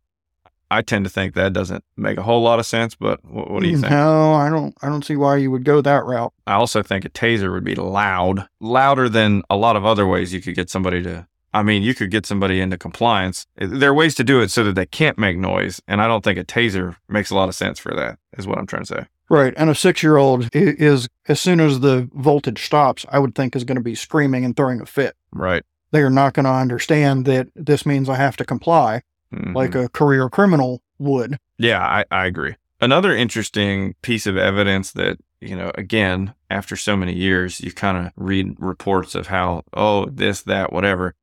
I 0.73 0.81
tend 0.81 1.05
to 1.05 1.09
think 1.09 1.35
that 1.35 1.53
doesn't 1.53 1.83
make 1.95 2.17
a 2.17 2.23
whole 2.23 2.41
lot 2.41 2.59
of 2.59 2.65
sense. 2.65 2.95
But 2.95 3.23
what, 3.23 3.51
what 3.51 3.61
do 3.61 3.69
you 3.69 3.77
think? 3.77 3.91
No, 3.91 4.33
I 4.33 4.49
don't. 4.49 4.75
I 4.81 4.89
don't 4.89 5.05
see 5.05 5.15
why 5.15 5.37
you 5.37 5.51
would 5.51 5.63
go 5.63 5.81
that 5.81 6.03
route. 6.03 6.33
I 6.47 6.53
also 6.53 6.81
think 6.81 7.05
a 7.05 7.09
taser 7.09 7.51
would 7.51 7.63
be 7.63 7.75
loud, 7.75 8.47
louder 8.59 9.07
than 9.07 9.43
a 9.49 9.55
lot 9.55 9.75
of 9.75 9.85
other 9.85 10.07
ways 10.07 10.33
you 10.33 10.41
could 10.41 10.55
get 10.55 10.69
somebody 10.69 11.03
to. 11.03 11.27
I 11.55 11.61
mean, 11.61 11.83
you 11.83 11.93
could 11.93 12.09
get 12.09 12.25
somebody 12.25 12.59
into 12.59 12.79
compliance. 12.79 13.45
Eh, 13.59 13.67
there 13.69 13.91
are 13.91 13.93
ways 13.93 14.15
to 14.15 14.23
do 14.23 14.41
it 14.41 14.49
so 14.49 14.63
that 14.63 14.73
they 14.73 14.87
can't 14.87 15.19
make 15.19 15.37
noise, 15.37 15.79
and 15.87 16.01
I 16.01 16.07
don't 16.07 16.23
think 16.23 16.39
a 16.39 16.43
taser 16.43 16.95
makes 17.07 17.29
a 17.29 17.35
lot 17.35 17.49
of 17.49 17.55
sense 17.55 17.77
for 17.77 17.93
that. 17.93 18.17
Is 18.37 18.47
what 18.47 18.57
I'm 18.57 18.65
trying 18.65 18.85
to 18.85 18.87
say. 18.87 19.05
Right. 19.29 19.53
And 19.55 19.69
a 19.69 19.75
six 19.75 20.01
year 20.03 20.17
old 20.17 20.49
is, 20.53 21.07
as 21.27 21.39
soon 21.39 21.59
as 21.59 21.79
the 21.79 22.09
voltage 22.13 22.65
stops, 22.65 23.05
I 23.09 23.19
would 23.19 23.35
think 23.35 23.55
is 23.55 23.63
going 23.63 23.77
to 23.77 23.81
be 23.81 23.95
screaming 23.95 24.43
and 24.43 24.55
throwing 24.55 24.81
a 24.81 24.85
fit. 24.85 25.15
Right. 25.31 25.63
They 25.91 26.01
are 26.01 26.09
not 26.09 26.33
going 26.33 26.45
to 26.45 26.51
understand 26.51 27.25
that 27.25 27.49
this 27.55 27.85
means 27.85 28.09
I 28.09 28.15
have 28.15 28.35
to 28.37 28.45
comply 28.45 29.03
Mhm. 29.33 29.55
like 29.55 29.75
a 29.75 29.89
career 29.89 30.29
criminal 30.29 30.81
would. 30.99 31.37
Yeah, 31.57 31.81
I, 31.81 32.05
I 32.11 32.25
agree. 32.25 32.55
Another 32.81 33.15
interesting 33.15 33.95
piece 34.01 34.27
of 34.27 34.37
evidence 34.37 34.91
that, 34.91 35.17
you 35.39 35.55
know, 35.55 35.71
again, 35.75 36.33
after 36.49 36.75
so 36.75 36.97
many 36.97 37.13
years, 37.13 37.61
you 37.61 37.71
kind 37.71 37.97
of 37.97 38.11
read 38.15 38.55
reports 38.59 39.15
of 39.15 39.27
how, 39.27 39.63
oh, 39.73 40.05
this, 40.05 40.41
that, 40.43 40.73
whatever. 40.73 41.15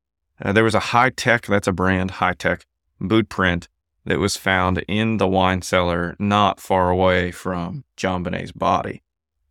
Uh, 0.42 0.52
there 0.52 0.64
was 0.64 0.74
a 0.74 0.80
Hi-Tec, 0.80 1.46
that's 1.46 1.68
a 1.68 1.72
brand, 1.72 2.12
Hi-Tec 2.12 2.64
boot 3.00 3.28
print 3.28 3.68
that 4.06 4.18
was 4.18 4.36
found 4.36 4.78
in 4.88 5.18
the 5.18 5.28
wine 5.28 5.60
cellar 5.62 6.16
not 6.18 6.60
far 6.60 6.88
away 6.90 7.30
from 7.30 7.84
JonBenét's 7.96 8.52
body. 8.52 9.02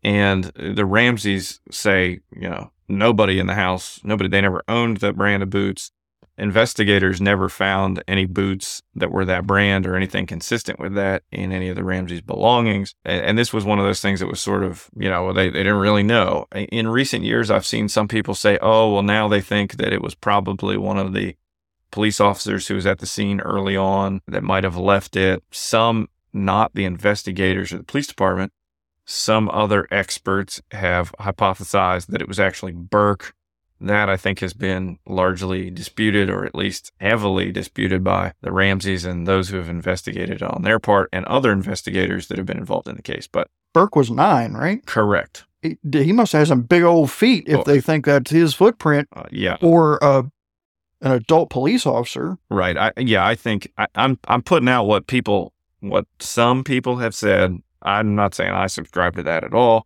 And 0.04 0.46
the 0.56 0.86
Ramseys 0.86 1.60
say, 1.70 2.22
you 2.36 2.50
know, 2.50 2.72
nobody 2.88 3.40
in 3.40 3.48
the 3.48 3.54
house, 3.54 4.00
nobody, 4.04 4.30
they 4.30 4.42
never 4.42 4.64
owned 4.68 4.98
that 4.98 5.16
brand 5.16 5.44
of 5.44 5.50
boots 5.52 5.92
investigators 6.40 7.20
never 7.20 7.50
found 7.50 8.04
any 8.08 8.26
boots 8.26 8.82
that 8.96 9.12
were 9.12 9.26
that 9.26 9.46
brand 9.46 9.86
or 9.86 9.96
anything 9.96 10.26
consistent 10.26 10.80
with 10.80 10.96
that 10.96 11.24
in 11.32 11.52
any 11.52 11.70
of 11.70 11.76
the 11.76 11.84
Ramsey's 11.84 12.22
belongings. 12.22 12.96
And, 13.04 13.26
and 13.26 13.38
this 13.38 13.54
was 13.54 13.66
one 13.66 13.80
of 13.80 13.86
those 13.86 14.02
things 14.02 14.20
that 14.20 14.28
was 14.28 14.40
sort 14.40 14.64
of, 14.64 14.90
you 14.96 15.10
know, 15.10 15.34
they, 15.34 15.50
they 15.50 15.60
didn't 15.60 15.76
really 15.76 16.04
know. 16.04 16.48
In 16.54 16.88
recent 16.88 17.24
years, 17.26 17.52
I've 17.52 17.66
seen 17.66 17.90
some 17.90 18.08
people 18.08 18.34
say, 18.34 18.58
oh, 18.62 18.94
well, 18.94 19.04
now 19.04 19.28
they 19.28 19.42
think 19.42 19.78
that 19.78 19.94
it 19.94 20.02
was 20.02 20.16
probably 20.16 20.78
one 20.78 20.98
of 20.98 21.14
the 21.14 21.36
police 21.92 22.22
officers 22.22 22.68
who 22.68 22.76
was 22.76 22.86
at 22.86 23.00
the 23.00 23.06
scene 23.06 23.42
early 23.42 23.76
on 23.76 24.22
that 24.28 24.44
might 24.44 24.64
have 24.64 24.78
left 24.78 25.16
it. 25.16 25.44
Some, 25.52 26.08
not 26.32 26.76
the 26.76 26.86
investigators 26.86 27.74
or 27.74 27.78
the 27.80 27.84
police 27.84 28.08
department, 28.08 28.54
Some 29.12 29.50
other 29.50 29.88
experts 29.90 30.62
have 30.70 31.12
hypothesized 31.20 32.06
that 32.08 32.22
it 32.22 32.28
was 32.28 32.40
actually 32.40 32.74
Burke. 32.74 33.34
That 33.82 34.10
I 34.10 34.18
think 34.18 34.40
has 34.42 34.54
been 34.54 35.00
largely 35.08 35.70
disputed, 35.70 36.30
or 36.30 36.46
at 36.46 36.54
least 36.54 36.92
heavily 37.00 37.52
disputed 37.52 38.04
by 38.04 38.34
the 38.42 38.52
Ramseys 38.52 39.06
and 39.06 39.26
those 39.26 39.50
who 39.50 39.58
have 39.58 39.70
investigated 39.70 40.44
on 40.44 40.64
their 40.64 40.80
part 40.80 41.10
and 41.14 41.26
other 41.26 41.52
investigators 41.52 42.28
that 42.28 42.38
have 42.38 42.46
been 42.46 42.58
involved 42.58 42.90
in 42.90 42.96
the 42.98 43.02
case. 43.02 43.28
But 43.28 43.48
Burke 43.74 43.96
was 43.96 44.12
nine, 44.12 44.54
right? 44.54 44.86
correct. 44.86 45.46
He, 45.62 45.78
he 45.92 46.12
must 46.14 46.34
have 46.34 46.48
some 46.48 46.62
big 46.64 46.84
old 46.84 47.12
feet 47.12 47.44
if 47.48 47.60
Oh. 47.60 47.64
they 47.64 47.80
think 47.82 48.06
that's 48.06 48.32
his 48.32 48.54
footprint 48.54 49.08
Uh, 49.16 49.24
yeah. 49.32 49.58
or 49.62 50.02
uh, 50.04 50.24
an 51.02 51.12
adult 51.12 51.50
police 51.50 51.86
officer. 51.86 52.38
Right. 52.50 52.76
I 52.78 52.92
yeah, 52.98 53.26
I 53.26 53.36
think 53.36 53.72
I, 53.78 53.88
I'm 53.96 54.18
I'm 54.28 54.42
putting 54.42 54.68
out 54.70 54.86
what 54.86 55.08
people 55.08 55.54
what 55.82 56.06
some 56.20 56.64
people 56.66 56.98
have 56.98 57.14
said. 57.16 57.58
I'm 57.82 58.16
not 58.16 58.36
saying 58.36 58.52
I 58.52 58.68
subscribe 58.68 59.16
to 59.16 59.24
that 59.24 59.44
at 59.46 59.54
all. 59.54 59.86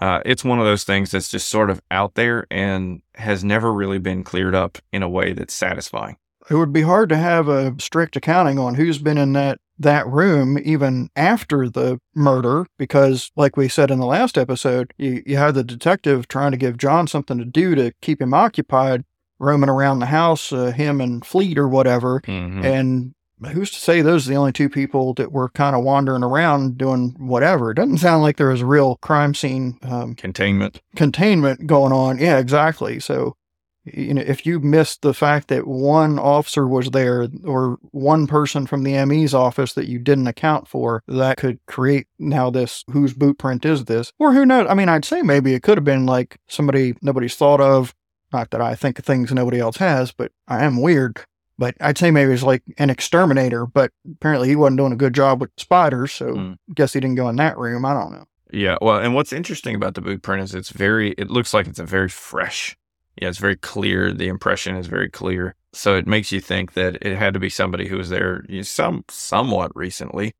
Uh, 0.00 0.20
it's 0.24 0.44
one 0.44 0.58
of 0.58 0.64
those 0.64 0.84
things 0.84 1.10
that's 1.10 1.28
just 1.28 1.48
sort 1.48 1.70
of 1.70 1.80
out 1.90 2.14
there 2.14 2.46
and 2.50 3.02
has 3.16 3.44
never 3.44 3.72
really 3.72 3.98
been 3.98 4.24
cleared 4.24 4.54
up 4.54 4.78
in 4.92 5.02
a 5.02 5.08
way 5.08 5.32
that's 5.32 5.54
satisfying. 5.54 6.16
It 6.48 6.54
would 6.54 6.72
be 6.72 6.82
hard 6.82 7.08
to 7.10 7.16
have 7.16 7.48
a 7.48 7.74
strict 7.78 8.16
accounting 8.16 8.58
on 8.58 8.74
who's 8.74 8.98
been 8.98 9.18
in 9.18 9.32
that 9.34 9.58
that 9.78 10.06
room 10.06 10.58
even 10.62 11.08
after 11.16 11.66
the 11.68 11.98
murder 12.14 12.66
because 12.78 13.30
like 13.34 13.56
we 13.56 13.66
said 13.66 13.90
in 13.90 13.98
the 13.98 14.04
last 14.04 14.36
episode 14.36 14.92
you, 14.98 15.22
you 15.24 15.38
had 15.38 15.54
the 15.54 15.64
detective 15.64 16.28
trying 16.28 16.50
to 16.50 16.58
give 16.58 16.76
john 16.76 17.06
something 17.06 17.38
to 17.38 17.46
do 17.46 17.74
to 17.74 17.90
keep 18.02 18.20
him 18.20 18.34
occupied 18.34 19.04
roaming 19.38 19.70
around 19.70 19.98
the 19.98 20.04
house 20.06 20.52
uh, 20.52 20.70
him 20.70 21.00
and 21.00 21.24
Fleet 21.24 21.56
or 21.56 21.66
whatever 21.66 22.20
Mhm. 22.26 22.62
and 22.62 23.14
who's 23.48 23.70
to 23.70 23.78
say 23.80 24.02
those 24.02 24.26
are 24.26 24.30
the 24.30 24.36
only 24.36 24.52
two 24.52 24.68
people 24.68 25.14
that 25.14 25.32
were 25.32 25.48
kind 25.50 25.74
of 25.74 25.82
wandering 25.82 26.22
around 26.22 26.76
doing 26.78 27.14
whatever 27.18 27.70
it 27.70 27.74
doesn't 27.74 27.98
sound 27.98 28.22
like 28.22 28.36
there 28.36 28.48
was 28.50 28.60
a 28.60 28.66
real 28.66 28.96
crime 28.96 29.34
scene 29.34 29.78
um, 29.82 30.14
Containment. 30.14 30.80
containment 30.96 31.66
going 31.66 31.92
on. 31.92 32.18
Yeah, 32.18 32.38
exactly. 32.38 33.00
So, 33.00 33.36
you 33.84 34.12
know, 34.12 34.22
if 34.22 34.44
you 34.44 34.60
missed 34.60 35.00
the 35.00 35.14
fact 35.14 35.48
that 35.48 35.66
one 35.66 36.18
officer 36.18 36.68
was 36.68 36.90
there 36.90 37.28
or 37.44 37.78
one 37.92 38.26
person 38.26 38.66
from 38.66 38.82
the 38.82 39.02
ME's 39.06 39.32
office 39.32 39.72
that 39.72 39.88
you 39.88 39.98
didn't 39.98 40.26
account 40.26 40.68
for, 40.68 41.02
that 41.08 41.38
could 41.38 41.58
create 41.66 42.06
now 42.18 42.50
this 42.50 42.84
whose 42.92 43.14
boot 43.14 43.38
print 43.38 43.64
is 43.64 43.86
this? 43.86 44.12
Or 44.18 44.34
who 44.34 44.44
knows? 44.44 44.66
I 44.68 44.74
mean, 44.74 44.90
I'd 44.90 45.06
say 45.06 45.22
maybe 45.22 45.54
it 45.54 45.62
could 45.62 45.78
have 45.78 45.84
been 45.84 46.04
like 46.04 46.36
somebody 46.46 46.94
nobody's 47.00 47.36
thought 47.36 47.60
of. 47.60 47.94
Not 48.32 48.50
that 48.50 48.60
I 48.60 48.74
think 48.76 48.98
of 48.98 49.04
things 49.04 49.32
nobody 49.32 49.58
else 49.58 49.78
has, 49.78 50.12
but 50.12 50.30
I 50.46 50.62
am 50.64 50.80
weird. 50.80 51.24
But 51.60 51.74
I'd 51.82 51.98
say 51.98 52.10
maybe 52.10 52.32
it's 52.32 52.42
like 52.42 52.62
an 52.78 52.88
exterminator, 52.88 53.66
but 53.66 53.92
apparently 54.10 54.48
he 54.48 54.56
wasn't 54.56 54.78
doing 54.78 54.94
a 54.94 54.96
good 54.96 55.12
job 55.14 55.42
with 55.42 55.50
spiders, 55.58 56.10
so 56.10 56.28
Mm. 56.34 56.56
guess 56.74 56.94
he 56.94 57.00
didn't 57.00 57.16
go 57.16 57.28
in 57.28 57.36
that 57.36 57.58
room. 57.58 57.84
I 57.84 57.92
don't 57.92 58.12
know. 58.12 58.24
Yeah. 58.50 58.78
Well, 58.80 58.98
and 58.98 59.14
what's 59.14 59.32
interesting 59.32 59.74
about 59.76 59.94
the 59.94 60.00
boot 60.00 60.22
print 60.22 60.42
is 60.42 60.54
it's 60.54 60.70
very. 60.70 61.10
It 61.18 61.28
looks 61.30 61.52
like 61.52 61.66
it's 61.66 61.78
a 61.78 61.84
very 61.84 62.08
fresh. 62.08 62.78
Yeah, 63.20 63.28
it's 63.28 63.36
very 63.38 63.56
clear. 63.56 64.10
The 64.10 64.28
impression 64.28 64.74
is 64.74 64.86
very 64.86 65.10
clear. 65.10 65.54
So 65.74 65.96
it 65.96 66.06
makes 66.06 66.32
you 66.32 66.40
think 66.40 66.72
that 66.72 66.96
it 67.02 67.16
had 67.18 67.34
to 67.34 67.40
be 67.40 67.50
somebody 67.50 67.86
who 67.88 67.98
was 67.98 68.08
there 68.08 68.42
some 68.62 69.04
somewhat 69.08 69.70
recently, 69.76 70.34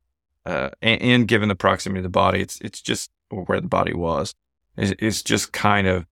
uh, 0.47 0.71
and, 0.81 1.03
and 1.03 1.29
given 1.29 1.49
the 1.51 1.55
proximity 1.55 1.99
of 2.01 2.05
the 2.05 2.09
body, 2.09 2.41
it's 2.41 2.59
it's 2.63 2.81
just 2.81 3.11
where 3.29 3.61
the 3.61 3.69
body 3.69 3.93
was. 3.93 4.35
It's, 4.79 4.95
it's 4.99 5.23
just 5.23 5.53
kind 5.53 5.87
of 5.87 6.07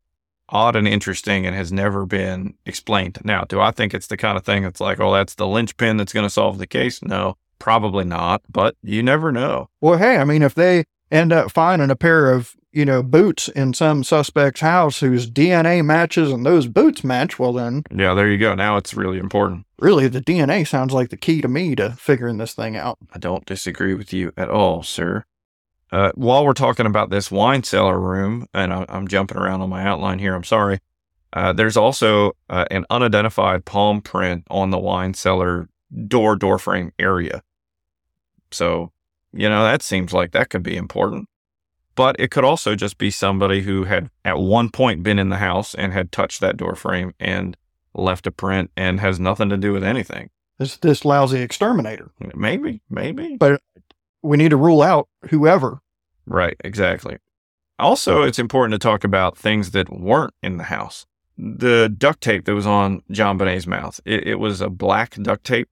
odd 0.49 0.77
and 0.77 0.89
interesting, 0.89 1.47
and 1.47 1.55
has 1.55 1.73
never 1.73 2.07
been 2.07 2.55
explained. 2.67 3.19
Now, 3.25 3.45
do 3.45 3.61
I 3.61 3.71
think 3.71 3.95
it's 3.95 4.07
the 4.09 4.17
kind 4.17 4.37
of 4.37 4.45
thing 4.45 4.63
that's 4.63 4.81
like, 4.81 5.01
oh, 5.01 5.13
that's 5.13 5.35
the 5.35 5.47
linchpin 5.47 5.97
that's 5.97 6.13
going 6.13 6.27
to 6.27 6.31
solve 6.31 6.59
the 6.59 6.67
case? 6.67 7.03
No, 7.03 7.37
probably 7.59 8.05
not. 8.05 8.43
But 8.49 8.77
you 8.83 9.03
never 9.03 9.33
know. 9.33 9.69
Well, 9.81 9.99
hey, 9.99 10.17
I 10.17 10.25
mean, 10.25 10.43
if 10.43 10.55
they 10.55 10.85
end 11.11 11.33
up 11.33 11.51
finding 11.51 11.91
a 11.91 11.97
pair 11.97 12.31
of, 12.33 12.55
you 12.71 12.85
know, 12.85 13.03
boots 13.03 13.49
in 13.49 13.73
some 13.73 14.05
suspect's 14.05 14.61
house 14.61 15.01
whose 15.01 15.29
DNA 15.31 15.83
matches 15.85 16.31
and 16.31 16.45
those 16.45 16.67
boots 16.67 17.03
match, 17.03 17.39
well, 17.39 17.55
then 17.55 17.83
Yeah, 17.91 18.13
there 18.15 18.29
you 18.31 18.37
go. 18.39 18.55
Now 18.55 18.77
it's 18.77 18.93
really 18.95 19.19
important. 19.19 19.65
really 19.79 20.07
the 20.09 20.21
DNA 20.21 20.67
sounds 20.67 20.93
like 20.93 21.09
the 21.09 21.17
key 21.17 21.41
to 21.41 21.49
me 21.49 21.75
to 21.77 21.93
figuring 21.93 22.37
this 22.37 22.53
thing 22.53 22.77
out. 22.77 22.99
I 23.13 23.19
don't 23.19 23.47
disagree 23.47 23.95
with 23.95 24.13
you 24.13 24.33
at 24.37 24.51
all, 24.51 24.83
sir. 24.83 25.25
Uh, 25.91 26.13
while 26.15 26.45
we're 26.45 26.53
talking 26.53 26.87
about 26.87 27.11
this 27.11 27.31
wine 27.31 27.63
cellar 27.63 27.99
room, 27.99 28.47
and 28.53 28.73
I, 28.73 28.85
I'm 28.89 29.09
jumping 29.09 29.39
around 29.39 29.63
on 29.63 29.71
my 29.71 29.83
outline 29.83 30.19
here, 30.19 30.35
I'm 30.35 30.45
sorry. 30.45 30.81
Uh, 31.33 31.53
there's 31.53 31.77
also 31.77 32.33
uh, 32.49 32.65
an 32.71 32.85
unidentified 32.91 33.65
palm 33.65 34.01
print 34.01 34.45
on 34.51 34.71
the 34.71 34.79
wine 34.79 35.15
cellar 35.15 35.69
door 36.07 36.37
door 36.37 36.59
frame 36.59 36.93
area. 36.99 37.43
So, 38.51 38.93
you 39.33 39.49
know, 39.49 39.63
that 39.63 39.83
seems 39.83 40.13
like 40.13 40.33
that 40.33 40.51
could 40.51 40.63
be 40.63 40.77
important. 40.77 41.29
But 41.95 42.17
it 42.19 42.31
could 42.31 42.45
also 42.45 42.75
just 42.75 42.97
be 42.97 43.11
somebody 43.11 43.63
who 43.63 43.85
had 43.85 44.09
at 44.25 44.39
one 44.39 44.71
point 44.71 45.03
been 45.03 45.19
in 45.19 45.31
the 45.31 45.39
house 45.39 45.75
and 45.75 45.93
had 45.93 46.13
touched 46.13 46.41
that 46.41 46.57
door 46.57 46.77
frame 46.77 47.13
and 47.19 47.57
left 47.93 48.27
a 48.27 48.31
print 48.31 48.71
and 48.77 49.01
has 49.01 49.19
nothing 49.19 49.49
to 49.49 49.57
do 49.57 49.73
with 49.73 49.83
anything. 49.83 50.31
This 50.59 50.77
this 50.77 51.05
lousy 51.05 51.41
exterminator. 51.41 52.11
Maybe, 52.35 52.83
maybe. 52.89 53.37
We 54.23 54.37
need 54.37 54.51
to 54.51 54.57
rule 54.57 54.83
out 54.83 55.09
whoever. 55.31 55.81
Right, 56.27 56.57
exactly. 56.65 57.19
Also, 57.79 58.23
it's 58.23 58.39
important 58.39 58.73
to 58.73 58.85
talk 58.85 59.05
about 59.05 59.39
things 59.39 59.71
that 59.71 59.91
weren't 59.91 60.35
in 60.43 60.57
the 60.57 60.65
house. 60.65 61.07
The 61.37 61.89
duct 61.89 62.21
tape 62.21 62.45
that 62.47 62.55
was 62.55 62.67
on 62.67 63.03
JonBenét's 63.11 63.67
mouth, 63.67 64.01
it, 64.05 64.27
it 64.27 64.35
was 64.37 64.61
a 64.61 64.69
black 64.69 65.15
duct 65.15 65.45
tape, 65.45 65.69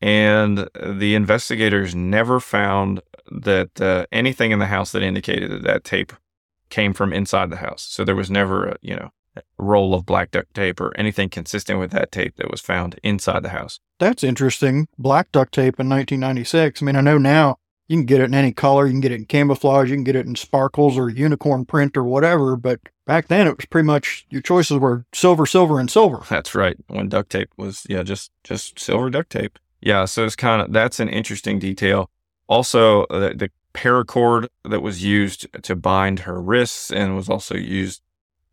and 0.00 0.68
the 0.84 1.14
investigators 1.14 1.94
never 1.94 2.40
found 2.40 3.00
that 3.30 3.80
uh, 3.80 4.06
anything 4.10 4.50
in 4.50 4.58
the 4.58 4.66
house 4.66 4.90
that 4.92 5.02
indicated 5.02 5.50
that 5.50 5.62
that 5.62 5.84
tape 5.84 6.12
came 6.70 6.92
from 6.92 7.12
inside 7.12 7.50
the 7.50 7.56
house. 7.56 7.82
So 7.82 8.04
there 8.04 8.16
was 8.16 8.30
never 8.30 8.66
a, 8.66 8.76
you 8.82 8.96
know, 8.96 9.10
a 9.36 9.42
roll 9.58 9.94
of 9.94 10.04
black 10.04 10.32
duct 10.32 10.52
tape 10.54 10.80
or 10.80 10.96
anything 10.96 11.28
consistent 11.28 11.78
with 11.78 11.92
that 11.92 12.10
tape 12.10 12.36
that 12.36 12.50
was 12.50 12.60
found 12.60 12.98
inside 13.04 13.44
the 13.44 13.50
house. 13.50 13.78
That's 14.00 14.24
interesting. 14.24 14.88
Black 14.98 15.30
duct 15.30 15.54
tape 15.54 15.78
in 15.78 15.88
1996. 15.88 16.82
I 16.82 16.84
mean, 16.84 16.96
I 16.96 17.00
know 17.00 17.18
now 17.18 17.58
you 17.88 17.96
can 17.96 18.06
get 18.06 18.20
it 18.20 18.24
in 18.24 18.34
any 18.34 18.52
color. 18.52 18.86
You 18.86 18.92
can 18.92 19.00
get 19.00 19.12
it 19.12 19.16
in 19.16 19.24
camouflage. 19.26 19.90
You 19.90 19.96
can 19.96 20.04
get 20.04 20.16
it 20.16 20.26
in 20.26 20.34
sparkles 20.34 20.98
or 20.98 21.08
unicorn 21.08 21.64
print 21.64 21.96
or 21.96 22.04
whatever. 22.04 22.56
But 22.56 22.80
back 23.06 23.28
then, 23.28 23.46
it 23.46 23.56
was 23.56 23.66
pretty 23.66 23.86
much 23.86 24.26
your 24.30 24.42
choices 24.42 24.78
were 24.78 25.04
silver, 25.12 25.46
silver, 25.46 25.78
and 25.78 25.90
silver. 25.90 26.22
That's 26.28 26.54
right. 26.54 26.76
When 26.88 27.08
duct 27.08 27.30
tape 27.30 27.50
was, 27.56 27.86
yeah, 27.88 28.02
just 28.02 28.32
just 28.44 28.78
silver 28.78 29.10
duct 29.10 29.30
tape. 29.30 29.58
Yeah, 29.80 30.04
so 30.06 30.24
it's 30.24 30.36
kind 30.36 30.62
of 30.62 30.72
that's 30.72 30.98
an 31.00 31.08
interesting 31.08 31.58
detail. 31.58 32.10
Also, 32.48 33.04
uh, 33.04 33.18
the, 33.18 33.34
the 33.34 33.50
paracord 33.74 34.48
that 34.64 34.80
was 34.80 35.04
used 35.04 35.46
to 35.62 35.76
bind 35.76 36.20
her 36.20 36.40
wrists 36.40 36.90
and 36.90 37.14
was 37.14 37.28
also 37.28 37.54
used 37.54 38.02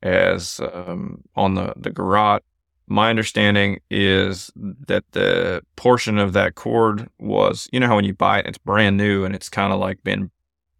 as 0.03 0.59
um, 0.73 1.23
on 1.35 1.55
the 1.55 1.73
the 1.75 1.89
garrote. 1.89 2.43
My 2.87 3.09
understanding 3.09 3.79
is 3.89 4.51
that 4.55 5.03
the 5.11 5.61
portion 5.75 6.17
of 6.17 6.33
that 6.33 6.55
cord 6.55 7.09
was, 7.19 7.67
you 7.71 7.79
know, 7.79 7.87
how 7.87 7.95
when 7.95 8.05
you 8.05 8.13
buy 8.13 8.39
it, 8.39 8.45
it's 8.45 8.57
brand 8.57 8.97
new 8.97 9.23
and 9.23 9.33
it's 9.33 9.49
kind 9.49 9.71
of 9.71 9.79
like 9.79 10.03
been 10.03 10.31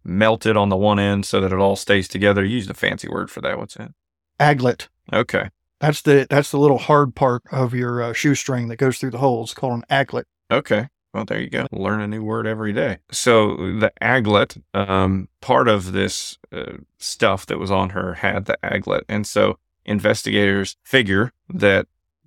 melted 0.04 0.56
on 0.56 0.68
the 0.68 0.76
one 0.76 0.98
end 0.98 1.24
so 1.24 1.40
that 1.40 1.52
it 1.52 1.58
all 1.58 1.76
stays 1.76 2.08
together. 2.08 2.44
You 2.44 2.56
used 2.56 2.70
a 2.70 2.74
fancy 2.74 3.08
word 3.08 3.30
for 3.30 3.40
that. 3.40 3.58
What's 3.58 3.76
it? 3.76 3.92
Aglet. 4.38 4.88
Okay. 5.12 5.48
That's 5.80 6.02
the 6.02 6.26
that's 6.30 6.50
the 6.50 6.58
little 6.58 6.78
hard 6.78 7.14
part 7.14 7.42
of 7.50 7.74
your 7.74 8.02
uh, 8.02 8.12
shoestring 8.12 8.68
that 8.68 8.76
goes 8.76 8.98
through 8.98 9.10
the 9.10 9.18
holes. 9.18 9.50
It's 9.50 9.58
called 9.58 9.74
an 9.74 9.84
aglet. 9.90 10.24
Okay. 10.50 10.88
Well, 11.12 11.24
there 11.24 11.40
you 11.40 11.48
go. 11.48 11.66
Learn 11.70 12.00
a 12.00 12.08
new 12.08 12.24
word 12.24 12.46
every 12.46 12.72
day. 12.72 12.98
So 13.12 13.56
the 13.56 13.92
aglet, 14.02 14.60
um, 14.74 15.28
part 15.40 15.68
of 15.68 15.92
this 15.92 16.38
uh, 16.52 16.78
stuff 16.98 17.46
that 17.46 17.58
was 17.58 17.70
on 17.70 17.90
her 17.90 18.14
had 18.14 18.46
the 18.46 18.58
aglet, 18.64 19.02
and 19.08 19.26
so 19.26 19.58
investigators 19.84 20.76
figure 20.82 21.32
that 21.50 21.86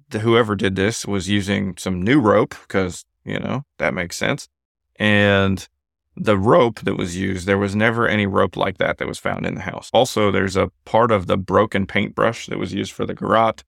the, 0.09 0.19
whoever 0.19 0.55
did 0.55 0.75
this 0.75 1.05
was 1.05 1.29
using 1.29 1.75
some 1.77 2.01
new 2.01 2.19
rope 2.19 2.55
because 2.67 3.05
you 3.23 3.39
know 3.39 3.63
that 3.77 3.93
makes 3.93 4.17
sense, 4.17 4.47
and 4.97 5.67
the 6.19 6.37
rope 6.37 6.79
that 6.81 6.95
was 6.95 7.15
used, 7.15 7.45
there 7.45 7.59
was 7.59 7.75
never 7.75 8.07
any 8.07 8.25
rope 8.25 8.57
like 8.57 8.79
that 8.79 8.97
that 8.97 9.07
was 9.07 9.19
found 9.19 9.45
in 9.45 9.53
the 9.53 9.61
house. 9.61 9.91
Also, 9.93 10.31
there's 10.31 10.55
a 10.55 10.71
part 10.83 11.11
of 11.11 11.27
the 11.27 11.37
broken 11.37 11.85
paintbrush 11.85 12.47
that 12.47 12.57
was 12.57 12.73
used 12.73 12.91
for 12.91 13.05
the 13.05 13.13
garrote 13.13 13.63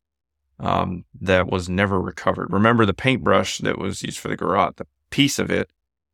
um, 0.59 1.05
that 1.21 1.47
was 1.47 1.69
never 1.69 2.01
recovered. 2.01 2.51
Remember 2.51 2.85
the 2.85 2.93
paintbrush 2.93 3.59
that 3.59 3.77
was 3.77 4.01
used 4.01 4.17
for 4.17 4.29
the 4.29 4.35
garrote, 4.35 4.77
the 4.77 4.87
piece 5.11 5.37
of 5.37 5.51
it 5.51 5.71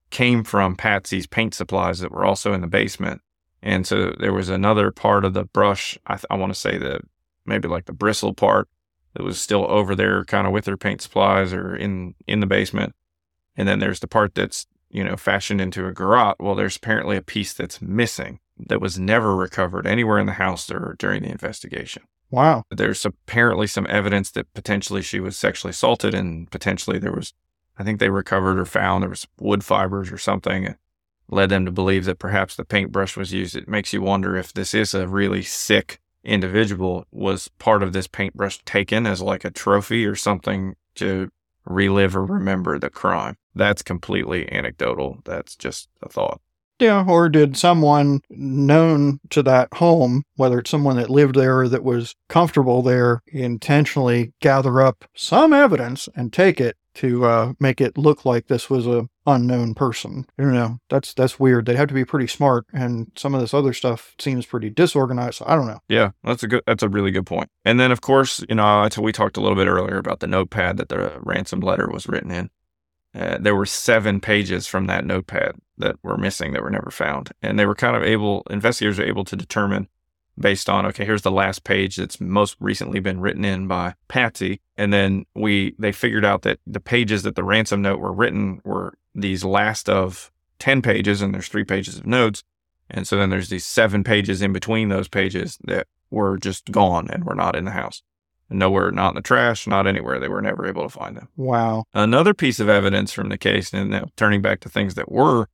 came 0.09 0.43
from 0.43 0.75
Patsy's 0.75 1.25
paint 1.25 1.53
supplies 1.53 1.99
that 1.99 2.11
were 2.11 2.25
also 2.25 2.53
in 2.53 2.61
the 2.61 2.67
basement. 2.67 3.21
And 3.61 3.87
so 3.87 4.13
there 4.19 4.33
was 4.33 4.49
another 4.49 4.91
part 4.91 5.25
of 5.25 5.33
the 5.33 5.45
brush, 5.45 5.97
I, 6.05 6.15
th- 6.15 6.25
I 6.29 6.35
want 6.35 6.53
to 6.53 6.59
say 6.59 6.77
the 6.77 6.99
maybe 7.45 7.67
like 7.67 7.85
the 7.85 7.93
bristle 7.93 8.33
part 8.33 8.67
that 9.15 9.23
was 9.23 9.39
still 9.39 9.65
over 9.69 9.95
there 9.95 10.23
kind 10.25 10.45
of 10.45 10.53
with 10.53 10.65
her 10.67 10.77
paint 10.77 11.01
supplies 11.01 11.53
or 11.53 11.75
in 11.75 12.15
in 12.27 12.39
the 12.39 12.45
basement. 12.45 12.93
And 13.57 13.67
then 13.67 13.79
there's 13.79 14.01
the 14.01 14.07
part 14.07 14.35
that's, 14.35 14.67
you 14.89 15.03
know, 15.03 15.15
fashioned 15.15 15.61
into 15.61 15.87
a 15.87 15.93
garrote. 15.93 16.35
Well, 16.39 16.55
there's 16.55 16.75
apparently 16.75 17.15
a 17.17 17.21
piece 17.21 17.53
that's 17.53 17.81
missing 17.81 18.39
that 18.67 18.81
was 18.81 18.99
never 18.99 19.35
recovered 19.35 19.87
anywhere 19.87 20.19
in 20.19 20.25
the 20.25 20.33
house 20.33 20.69
or 20.71 20.95
during 20.97 21.23
the 21.23 21.29
investigation 21.29 22.03
Wow. 22.31 22.63
there's 22.71 23.05
apparently 23.05 23.67
some 23.67 23.85
evidence 23.89 24.31
that 24.31 24.53
potentially 24.53 25.01
she 25.01 25.19
was 25.19 25.35
sexually 25.37 25.71
assaulted 25.71 26.13
and 26.13 26.49
potentially 26.51 26.97
there 26.97 27.11
was 27.11 27.33
i 27.77 27.83
think 27.83 27.99
they 27.99 28.09
recovered 28.09 28.57
or 28.57 28.63
found 28.65 29.03
there 29.03 29.09
was 29.09 29.27
wood 29.41 29.61
fibers 29.63 30.09
or 30.09 30.17
something 30.17 30.63
that 30.63 30.77
led 31.27 31.49
them 31.49 31.65
to 31.65 31.71
believe 31.71 32.05
that 32.05 32.17
perhaps 32.19 32.55
the 32.55 32.63
paintbrush 32.63 33.17
was 33.17 33.33
used. 33.33 33.55
It 33.55 33.67
makes 33.67 33.91
you 33.93 34.01
wonder 34.01 34.37
if 34.37 34.53
this 34.53 34.73
is 34.73 34.93
a 34.93 35.07
really 35.07 35.41
sick 35.41 35.99
individual. 36.25 37.05
Was 37.11 37.47
part 37.59 37.83
of 37.83 37.93
this 37.93 38.07
paintbrush 38.07 38.59
taken 38.65 39.05
as 39.05 39.21
like 39.21 39.45
a 39.45 39.51
trophy 39.51 40.05
or 40.05 40.15
something 40.15 40.75
to 40.95 41.29
relive 41.65 42.15
or 42.15 42.25
remember 42.25 42.79
the 42.79 42.89
crime? 42.89 43.37
That's 43.53 43.81
completely 43.81 44.51
anecdotal. 44.51 45.19
That's 45.25 45.55
just 45.55 45.89
a 46.01 46.09
thought. 46.09 46.41
Yeah, 46.79 47.05
or 47.07 47.29
did 47.29 47.55
someone 47.55 48.19
known 48.29 49.21
to 49.29 49.41
that 49.43 49.73
home, 49.75 50.23
whether 50.35 50.59
it's 50.59 50.69
someone 50.69 50.97
that 50.97 51.09
lived 51.09 51.35
there 51.35 51.59
or 51.59 51.69
that 51.69 51.85
was 51.85 52.15
comfortable 52.27 52.81
there, 52.81 53.21
intentionally 53.27 54.33
gather 54.41 54.81
up 54.81 55.05
some 55.15 55.53
evidence 55.53 56.09
and 56.17 56.33
take 56.33 56.59
it 56.59 56.75
to 56.95 57.25
uh, 57.25 57.53
make 57.59 57.81
it 57.81 57.97
look 57.97 58.25
like 58.25 58.47
this 58.47 58.69
was 58.69 58.87
a 58.87 59.07
unknown 59.25 59.73
person? 59.73 60.25
Don't 60.37 60.53
know. 60.53 60.79
That's 60.89 61.13
that's 61.13 61.39
weird. 61.39 61.65
They'd 61.65 61.75
have 61.75 61.87
to 61.89 61.93
be 61.93 62.05
pretty 62.05 62.27
smart, 62.27 62.65
and 62.73 63.11
some 63.15 63.35
of 63.35 63.41
this 63.41 63.53
other 63.53 63.73
stuff 63.73 64.15
seems 64.19 64.45
pretty 64.45 64.69
disorganized. 64.69 65.37
So 65.37 65.45
I 65.47 65.55
don't 65.55 65.67
know. 65.67 65.79
Yeah, 65.87 66.11
that's 66.23 66.43
a 66.43 66.47
good. 66.47 66.63
That's 66.65 66.83
a 66.83 66.89
really 66.89 67.11
good 67.11 67.25
point. 67.25 67.49
And 67.63 67.79
then, 67.79 67.91
of 67.91 68.01
course, 68.01 68.43
you 68.49 68.55
know, 68.55 68.87
we 68.99 69.11
talked 69.11 69.37
a 69.37 69.41
little 69.41 69.57
bit 69.57 69.67
earlier 69.67 69.97
about 69.97 70.19
the 70.19 70.27
notepad 70.27 70.77
that 70.77 70.89
the 70.89 71.19
ransom 71.21 71.59
letter 71.59 71.89
was 71.89 72.07
written 72.07 72.31
in. 72.31 72.49
Uh, 73.15 73.37
there 73.39 73.55
were 73.55 73.65
seven 73.65 74.19
pages 74.19 74.67
from 74.67 74.87
that 74.87 75.05
notepad 75.05 75.55
that 75.77 75.95
were 76.03 76.17
missing 76.17 76.51
that 76.51 76.61
were 76.61 76.69
never 76.69 76.91
found. 76.91 77.31
And 77.41 77.57
they 77.57 77.65
were 77.65 77.75
kind 77.75 77.95
of 77.95 78.03
able, 78.03 78.43
investigators 78.49 78.99
were 78.99 79.05
able 79.05 79.23
to 79.25 79.37
determine 79.37 79.87
based 80.39 80.69
on, 80.69 80.85
okay, 80.85 81.05
here's 81.05 81.21
the 81.21 81.31
last 81.31 81.63
page 81.63 81.95
that's 81.95 82.19
most 82.19 82.57
recently 82.59 82.99
been 82.99 83.19
written 83.19 83.45
in 83.45 83.67
by 83.67 83.95
Patsy. 84.07 84.61
And 84.77 84.91
then 84.91 85.25
we, 85.33 85.75
they 85.79 85.91
figured 85.91 86.25
out 86.25 86.41
that 86.41 86.59
the 86.67 86.79
pages 86.79 87.23
that 87.23 87.35
the 87.35 87.43
ransom 87.43 87.81
note 87.81 87.99
were 87.99 88.13
written 88.13 88.61
were 88.63 88.97
these 89.13 89.43
last 89.43 89.89
of 89.89 90.31
10 90.59 90.81
pages 90.81 91.21
and 91.21 91.33
there's 91.33 91.47
three 91.47 91.63
pages 91.63 91.97
of 91.97 92.05
notes. 92.05 92.43
And 92.89 93.07
so 93.07 93.17
then 93.17 93.29
there's 93.29 93.49
these 93.49 93.65
seven 93.65 94.03
pages 94.03 94.41
in 94.41 94.53
between 94.53 94.89
those 94.89 95.07
pages 95.07 95.57
that 95.63 95.87
were 96.11 96.37
just 96.37 96.71
gone 96.71 97.09
and 97.09 97.23
were 97.23 97.35
not 97.35 97.55
in 97.55 97.65
the 97.65 97.71
house. 97.71 98.03
Nowhere, 98.49 98.91
not 98.91 99.09
in 99.09 99.15
the 99.15 99.21
trash, 99.21 99.65
not 99.65 99.87
anywhere. 99.87 100.19
They 100.19 100.27
were 100.27 100.41
never 100.41 100.67
able 100.67 100.83
to 100.83 100.89
find 100.89 101.17
them. 101.17 101.29
Wow. 101.35 101.85
Another 101.95 102.35
piece 102.35 102.59
of 102.59 102.69
evidence 102.69 103.11
from 103.11 103.29
the 103.29 103.39
case, 103.39 103.73
and 103.73 103.89
now 103.89 104.05
turning 104.17 104.43
back 104.43 104.59
to 104.61 104.69
things 104.69 104.93
that 104.93 105.11
were 105.11 105.49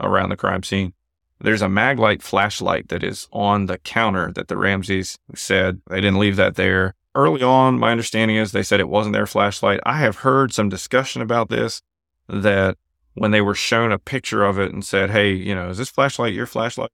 around 0.00 0.30
the 0.30 0.36
crime 0.36 0.62
scene, 0.62 0.94
there's 1.42 1.62
a 1.62 1.66
Maglite 1.66 2.22
flashlight 2.22 2.88
that 2.88 3.02
is 3.02 3.28
on 3.32 3.66
the 3.66 3.78
counter 3.78 4.32
that 4.32 4.48
the 4.48 4.56
Ramseys 4.56 5.18
said 5.34 5.80
they 5.88 6.00
didn't 6.00 6.18
leave 6.18 6.36
that 6.36 6.54
there. 6.54 6.94
Early 7.14 7.42
on, 7.42 7.78
my 7.78 7.90
understanding 7.90 8.36
is 8.36 8.52
they 8.52 8.62
said 8.62 8.80
it 8.80 8.88
wasn't 8.88 9.14
their 9.14 9.26
flashlight. 9.26 9.80
I 9.84 9.98
have 9.98 10.18
heard 10.18 10.52
some 10.52 10.68
discussion 10.68 11.20
about 11.20 11.48
this 11.48 11.82
that 12.28 12.78
when 13.14 13.30
they 13.30 13.42
were 13.42 13.54
shown 13.54 13.92
a 13.92 13.98
picture 13.98 14.44
of 14.44 14.58
it 14.58 14.72
and 14.72 14.84
said, 14.84 15.10
hey, 15.10 15.32
you 15.32 15.54
know, 15.54 15.68
is 15.68 15.78
this 15.78 15.90
flashlight 15.90 16.32
your 16.32 16.46
flashlight? 16.46 16.90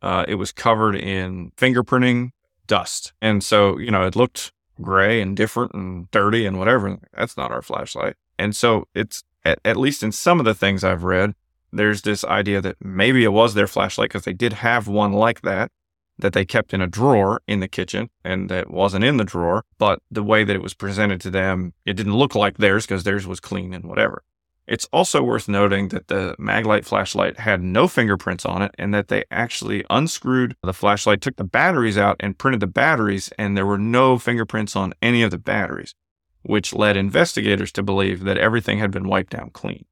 Uh, 0.00 0.24
it 0.26 0.34
was 0.34 0.50
covered 0.50 0.96
in 0.96 1.52
fingerprinting 1.56 2.30
dust. 2.66 3.12
And 3.20 3.44
so, 3.44 3.78
you 3.78 3.90
know, 3.90 4.04
it 4.04 4.16
looked 4.16 4.52
gray 4.80 5.20
and 5.20 5.36
different 5.36 5.74
and 5.74 6.10
dirty 6.10 6.44
and 6.46 6.58
whatever. 6.58 6.98
That's 7.16 7.36
not 7.36 7.52
our 7.52 7.62
flashlight. 7.62 8.16
And 8.38 8.56
so 8.56 8.88
it's 8.94 9.22
at, 9.44 9.60
at 9.64 9.76
least 9.76 10.02
in 10.02 10.10
some 10.10 10.40
of 10.40 10.44
the 10.44 10.54
things 10.54 10.82
I've 10.82 11.04
read, 11.04 11.34
there's 11.72 12.02
this 12.02 12.24
idea 12.24 12.60
that 12.60 12.76
maybe 12.80 13.24
it 13.24 13.32
was 13.32 13.54
their 13.54 13.66
flashlight 13.66 14.10
because 14.10 14.24
they 14.24 14.32
did 14.32 14.54
have 14.54 14.88
one 14.88 15.12
like 15.12 15.42
that 15.42 15.70
that 16.18 16.32
they 16.34 16.44
kept 16.44 16.74
in 16.74 16.80
a 16.80 16.86
drawer 16.86 17.42
in 17.46 17.60
the 17.60 17.68
kitchen 17.68 18.10
and 18.24 18.48
that 18.48 18.70
wasn't 18.70 19.04
in 19.04 19.16
the 19.16 19.24
drawer. 19.24 19.64
But 19.78 20.00
the 20.10 20.22
way 20.22 20.44
that 20.44 20.54
it 20.54 20.62
was 20.62 20.74
presented 20.74 21.20
to 21.22 21.30
them, 21.30 21.72
it 21.84 21.94
didn't 21.94 22.16
look 22.16 22.34
like 22.34 22.58
theirs 22.58 22.86
because 22.86 23.04
theirs 23.04 23.26
was 23.26 23.40
clean 23.40 23.74
and 23.74 23.84
whatever. 23.84 24.22
It's 24.66 24.88
also 24.92 25.22
worth 25.22 25.48
noting 25.48 25.88
that 25.88 26.06
the 26.06 26.36
Maglite 26.38 26.84
flashlight 26.84 27.40
had 27.40 27.62
no 27.62 27.88
fingerprints 27.88 28.46
on 28.46 28.62
it 28.62 28.72
and 28.78 28.94
that 28.94 29.08
they 29.08 29.24
actually 29.30 29.84
unscrewed 29.90 30.56
the 30.62 30.72
flashlight, 30.72 31.20
took 31.20 31.36
the 31.36 31.44
batteries 31.44 31.98
out, 31.98 32.16
and 32.20 32.38
printed 32.38 32.60
the 32.60 32.68
batteries, 32.68 33.30
and 33.36 33.56
there 33.56 33.66
were 33.66 33.78
no 33.78 34.18
fingerprints 34.18 34.76
on 34.76 34.94
any 35.02 35.22
of 35.22 35.32
the 35.32 35.38
batteries, 35.38 35.94
which 36.42 36.72
led 36.72 36.96
investigators 36.96 37.72
to 37.72 37.82
believe 37.82 38.22
that 38.22 38.38
everything 38.38 38.78
had 38.78 38.92
been 38.92 39.08
wiped 39.08 39.32
down 39.32 39.50
clean. 39.50 39.84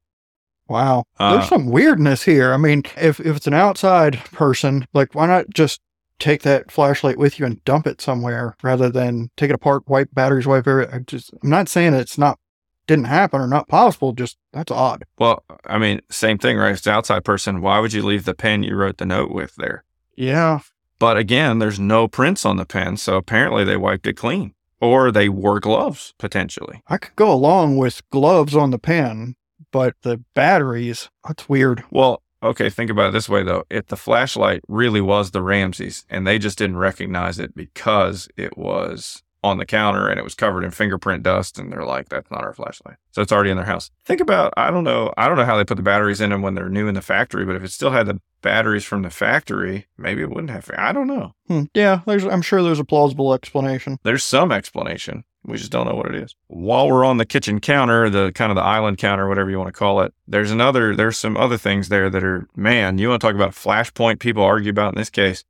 Wow. 0.71 1.03
Uh, 1.19 1.33
There's 1.35 1.49
some 1.49 1.67
weirdness 1.67 2.23
here. 2.23 2.53
I 2.53 2.57
mean, 2.57 2.83
if, 2.95 3.19
if 3.19 3.37
it's 3.37 3.47
an 3.47 3.53
outside 3.53 4.23
person, 4.31 4.87
like, 4.93 5.13
why 5.13 5.27
not 5.27 5.49
just 5.53 5.81
take 6.17 6.43
that 6.43 6.71
flashlight 6.71 7.17
with 7.17 7.39
you 7.39 7.45
and 7.45 7.63
dump 7.65 7.85
it 7.87 7.99
somewhere 7.99 8.55
rather 8.63 8.89
than 8.89 9.29
take 9.35 9.49
it 9.49 9.55
apart, 9.55 9.83
wipe 9.87 10.09
batteries, 10.13 10.47
wipe 10.47 10.67
everything? 10.67 10.93
I 10.93 10.99
just, 10.99 11.31
I'm 11.43 11.49
not 11.49 11.67
saying 11.67 11.93
it's 11.93 12.17
not 12.17 12.39
didn't 12.87 13.05
happen 13.05 13.39
or 13.39 13.47
not 13.47 13.67
possible. 13.67 14.13
Just 14.13 14.37
that's 14.53 14.71
odd. 14.71 15.05
Well, 15.19 15.43
I 15.65 15.77
mean, 15.77 16.01
same 16.09 16.37
thing, 16.37 16.57
right? 16.57 16.73
It's 16.73 16.87
an 16.87 16.93
outside 16.93 17.23
person. 17.23 17.61
Why 17.61 17.79
would 17.79 17.93
you 17.93 18.01
leave 18.01 18.25
the 18.25 18.33
pen 18.33 18.63
you 18.63 18.75
wrote 18.75 18.97
the 18.97 19.05
note 19.05 19.31
with 19.31 19.55
there? 19.55 19.83
Yeah. 20.15 20.59
But 20.99 21.17
again, 21.17 21.59
there's 21.59 21.79
no 21.79 22.07
prints 22.07 22.45
on 22.45 22.57
the 22.57 22.65
pen. 22.65 22.97
So 22.97 23.17
apparently 23.17 23.63
they 23.63 23.77
wiped 23.77 24.07
it 24.07 24.13
clean 24.13 24.53
or 24.79 25.11
they 25.11 25.29
wore 25.29 25.59
gloves 25.59 26.13
potentially. 26.17 26.81
I 26.87 26.97
could 26.97 27.15
go 27.15 27.31
along 27.31 27.77
with 27.77 28.07
gloves 28.09 28.55
on 28.55 28.71
the 28.71 28.79
pen, 28.79 29.35
but 29.71 29.95
the 30.01 30.23
batteries, 30.33 31.09
that's 31.25 31.47
weird. 31.49 31.83
Well, 31.91 32.21
okay, 32.43 32.69
think 32.69 32.89
about 32.89 33.09
it 33.09 33.13
this 33.13 33.29
way 33.29 33.43
though. 33.43 33.65
If 33.69 33.87
the 33.87 33.97
flashlight 33.97 34.61
really 34.67 35.01
was 35.01 35.31
the 35.31 35.41
Ramseys 35.41 36.05
and 36.09 36.25
they 36.25 36.39
just 36.39 36.57
didn't 36.57 36.77
recognize 36.77 37.39
it 37.39 37.55
because 37.55 38.27
it 38.37 38.57
was 38.57 39.23
on 39.43 39.57
the 39.57 39.65
counter 39.65 40.07
and 40.07 40.19
it 40.19 40.23
was 40.23 40.35
covered 40.35 40.63
in 40.63 40.71
fingerprint 40.71 41.23
dust 41.23 41.57
and 41.57 41.71
they're 41.71 41.85
like 41.85 42.09
that's 42.09 42.29
not 42.29 42.43
our 42.43 42.53
flashlight 42.53 42.97
so 43.11 43.21
it's 43.21 43.31
already 43.31 43.49
in 43.49 43.57
their 43.57 43.65
house 43.65 43.89
think 44.05 44.21
about 44.21 44.53
i 44.55 44.69
don't 44.69 44.83
know 44.83 45.11
i 45.17 45.27
don't 45.27 45.37
know 45.37 45.45
how 45.45 45.57
they 45.57 45.65
put 45.65 45.77
the 45.77 45.83
batteries 45.83 46.21
in 46.21 46.29
them 46.29 46.41
when 46.41 46.53
they're 46.53 46.69
new 46.69 46.87
in 46.87 46.93
the 46.93 47.01
factory 47.01 47.43
but 47.43 47.55
if 47.55 47.63
it 47.63 47.71
still 47.71 47.89
had 47.89 48.05
the 48.05 48.21
batteries 48.41 48.85
from 48.85 49.01
the 49.01 49.09
factory 49.09 49.87
maybe 49.97 50.21
it 50.21 50.29
wouldn't 50.29 50.51
have 50.51 50.69
i 50.77 50.91
don't 50.91 51.07
know 51.07 51.33
hmm. 51.47 51.63
yeah 51.73 52.01
i'm 52.07 52.41
sure 52.41 52.61
there's 52.61 52.79
a 52.79 52.85
plausible 52.85 53.33
explanation 53.33 53.97
there's 54.03 54.23
some 54.23 54.51
explanation 54.51 55.23
we 55.45 55.57
just 55.57 55.71
don't 55.71 55.87
know 55.87 55.95
what 55.95 56.07
it 56.07 56.15
is 56.15 56.35
while 56.47 56.87
we're 56.87 57.05
on 57.05 57.17
the 57.17 57.25
kitchen 57.25 57.59
counter 57.59 58.09
the 58.09 58.31
kind 58.33 58.51
of 58.51 58.55
the 58.55 58.61
island 58.61 58.97
counter 58.97 59.27
whatever 59.27 59.49
you 59.49 59.57
want 59.57 59.67
to 59.67 59.73
call 59.73 60.01
it 60.01 60.13
there's 60.27 60.51
another 60.51 60.95
there's 60.95 61.17
some 61.17 61.37
other 61.37 61.57
things 61.57 61.89
there 61.89 62.09
that 62.09 62.23
are 62.23 62.47
man 62.55 62.97
you 62.97 63.09
want 63.09 63.21
to 63.21 63.27
talk 63.27 63.35
about 63.35 63.51
flashpoint 63.51 64.19
people 64.19 64.43
argue 64.43 64.69
about 64.69 64.93
in 64.93 64.99
this 64.99 65.09
case 65.09 65.43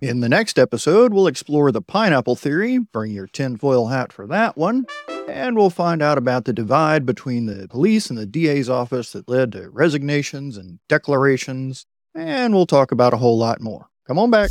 in 0.00 0.20
the 0.20 0.28
next 0.28 0.58
episode, 0.58 1.12
we'll 1.12 1.26
explore 1.26 1.72
the 1.72 1.82
pineapple 1.82 2.36
theory, 2.36 2.78
bring 2.78 3.12
your 3.12 3.26
tinfoil 3.26 3.88
hat 3.88 4.12
for 4.12 4.26
that 4.28 4.56
one, 4.56 4.86
and 5.28 5.56
we'll 5.56 5.70
find 5.70 6.02
out 6.02 6.18
about 6.18 6.44
the 6.44 6.52
divide 6.52 7.04
between 7.04 7.46
the 7.46 7.66
police 7.68 8.08
and 8.08 8.18
the 8.18 8.26
DA's 8.26 8.68
office 8.68 9.12
that 9.12 9.28
led 9.28 9.52
to 9.52 9.70
resignations 9.70 10.56
and 10.56 10.78
declarations, 10.88 11.86
and 12.14 12.54
we'll 12.54 12.66
talk 12.66 12.92
about 12.92 13.14
a 13.14 13.18
whole 13.18 13.38
lot 13.38 13.60
more. 13.60 13.88
Come 14.06 14.18
on 14.18 14.30
back. 14.30 14.50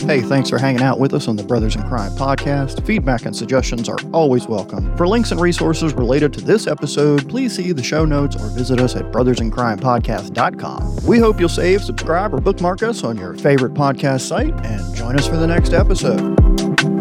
Hey, 0.00 0.20
thanks 0.22 0.50
for 0.50 0.58
hanging 0.58 0.82
out 0.82 0.98
with 0.98 1.14
us 1.14 1.28
on 1.28 1.36
the 1.36 1.42
Brothers 1.42 1.76
in 1.76 1.82
Crime 1.82 2.12
podcast. 2.12 2.84
Feedback 2.86 3.26
and 3.26 3.36
suggestions 3.36 3.88
are 3.88 3.98
always 4.12 4.46
welcome. 4.46 4.96
For 4.96 5.06
links 5.06 5.30
and 5.30 5.40
resources 5.40 5.94
related 5.94 6.32
to 6.34 6.40
this 6.40 6.66
episode, 6.66 7.28
please 7.28 7.54
see 7.54 7.72
the 7.72 7.82
show 7.82 8.04
notes 8.04 8.36
or 8.36 8.48
visit 8.48 8.80
us 8.80 8.96
at 8.96 9.12
brothersincrimepodcast.com. 9.12 11.06
We 11.06 11.18
hope 11.18 11.38
you'll 11.38 11.48
save, 11.48 11.82
subscribe, 11.82 12.34
or 12.34 12.40
bookmark 12.40 12.82
us 12.82 13.04
on 13.04 13.16
your 13.16 13.34
favorite 13.34 13.74
podcast 13.74 14.22
site 14.22 14.54
and 14.64 14.94
join 14.94 15.18
us 15.18 15.26
for 15.26 15.36
the 15.36 15.46
next 15.46 15.72
episode. 15.72 16.99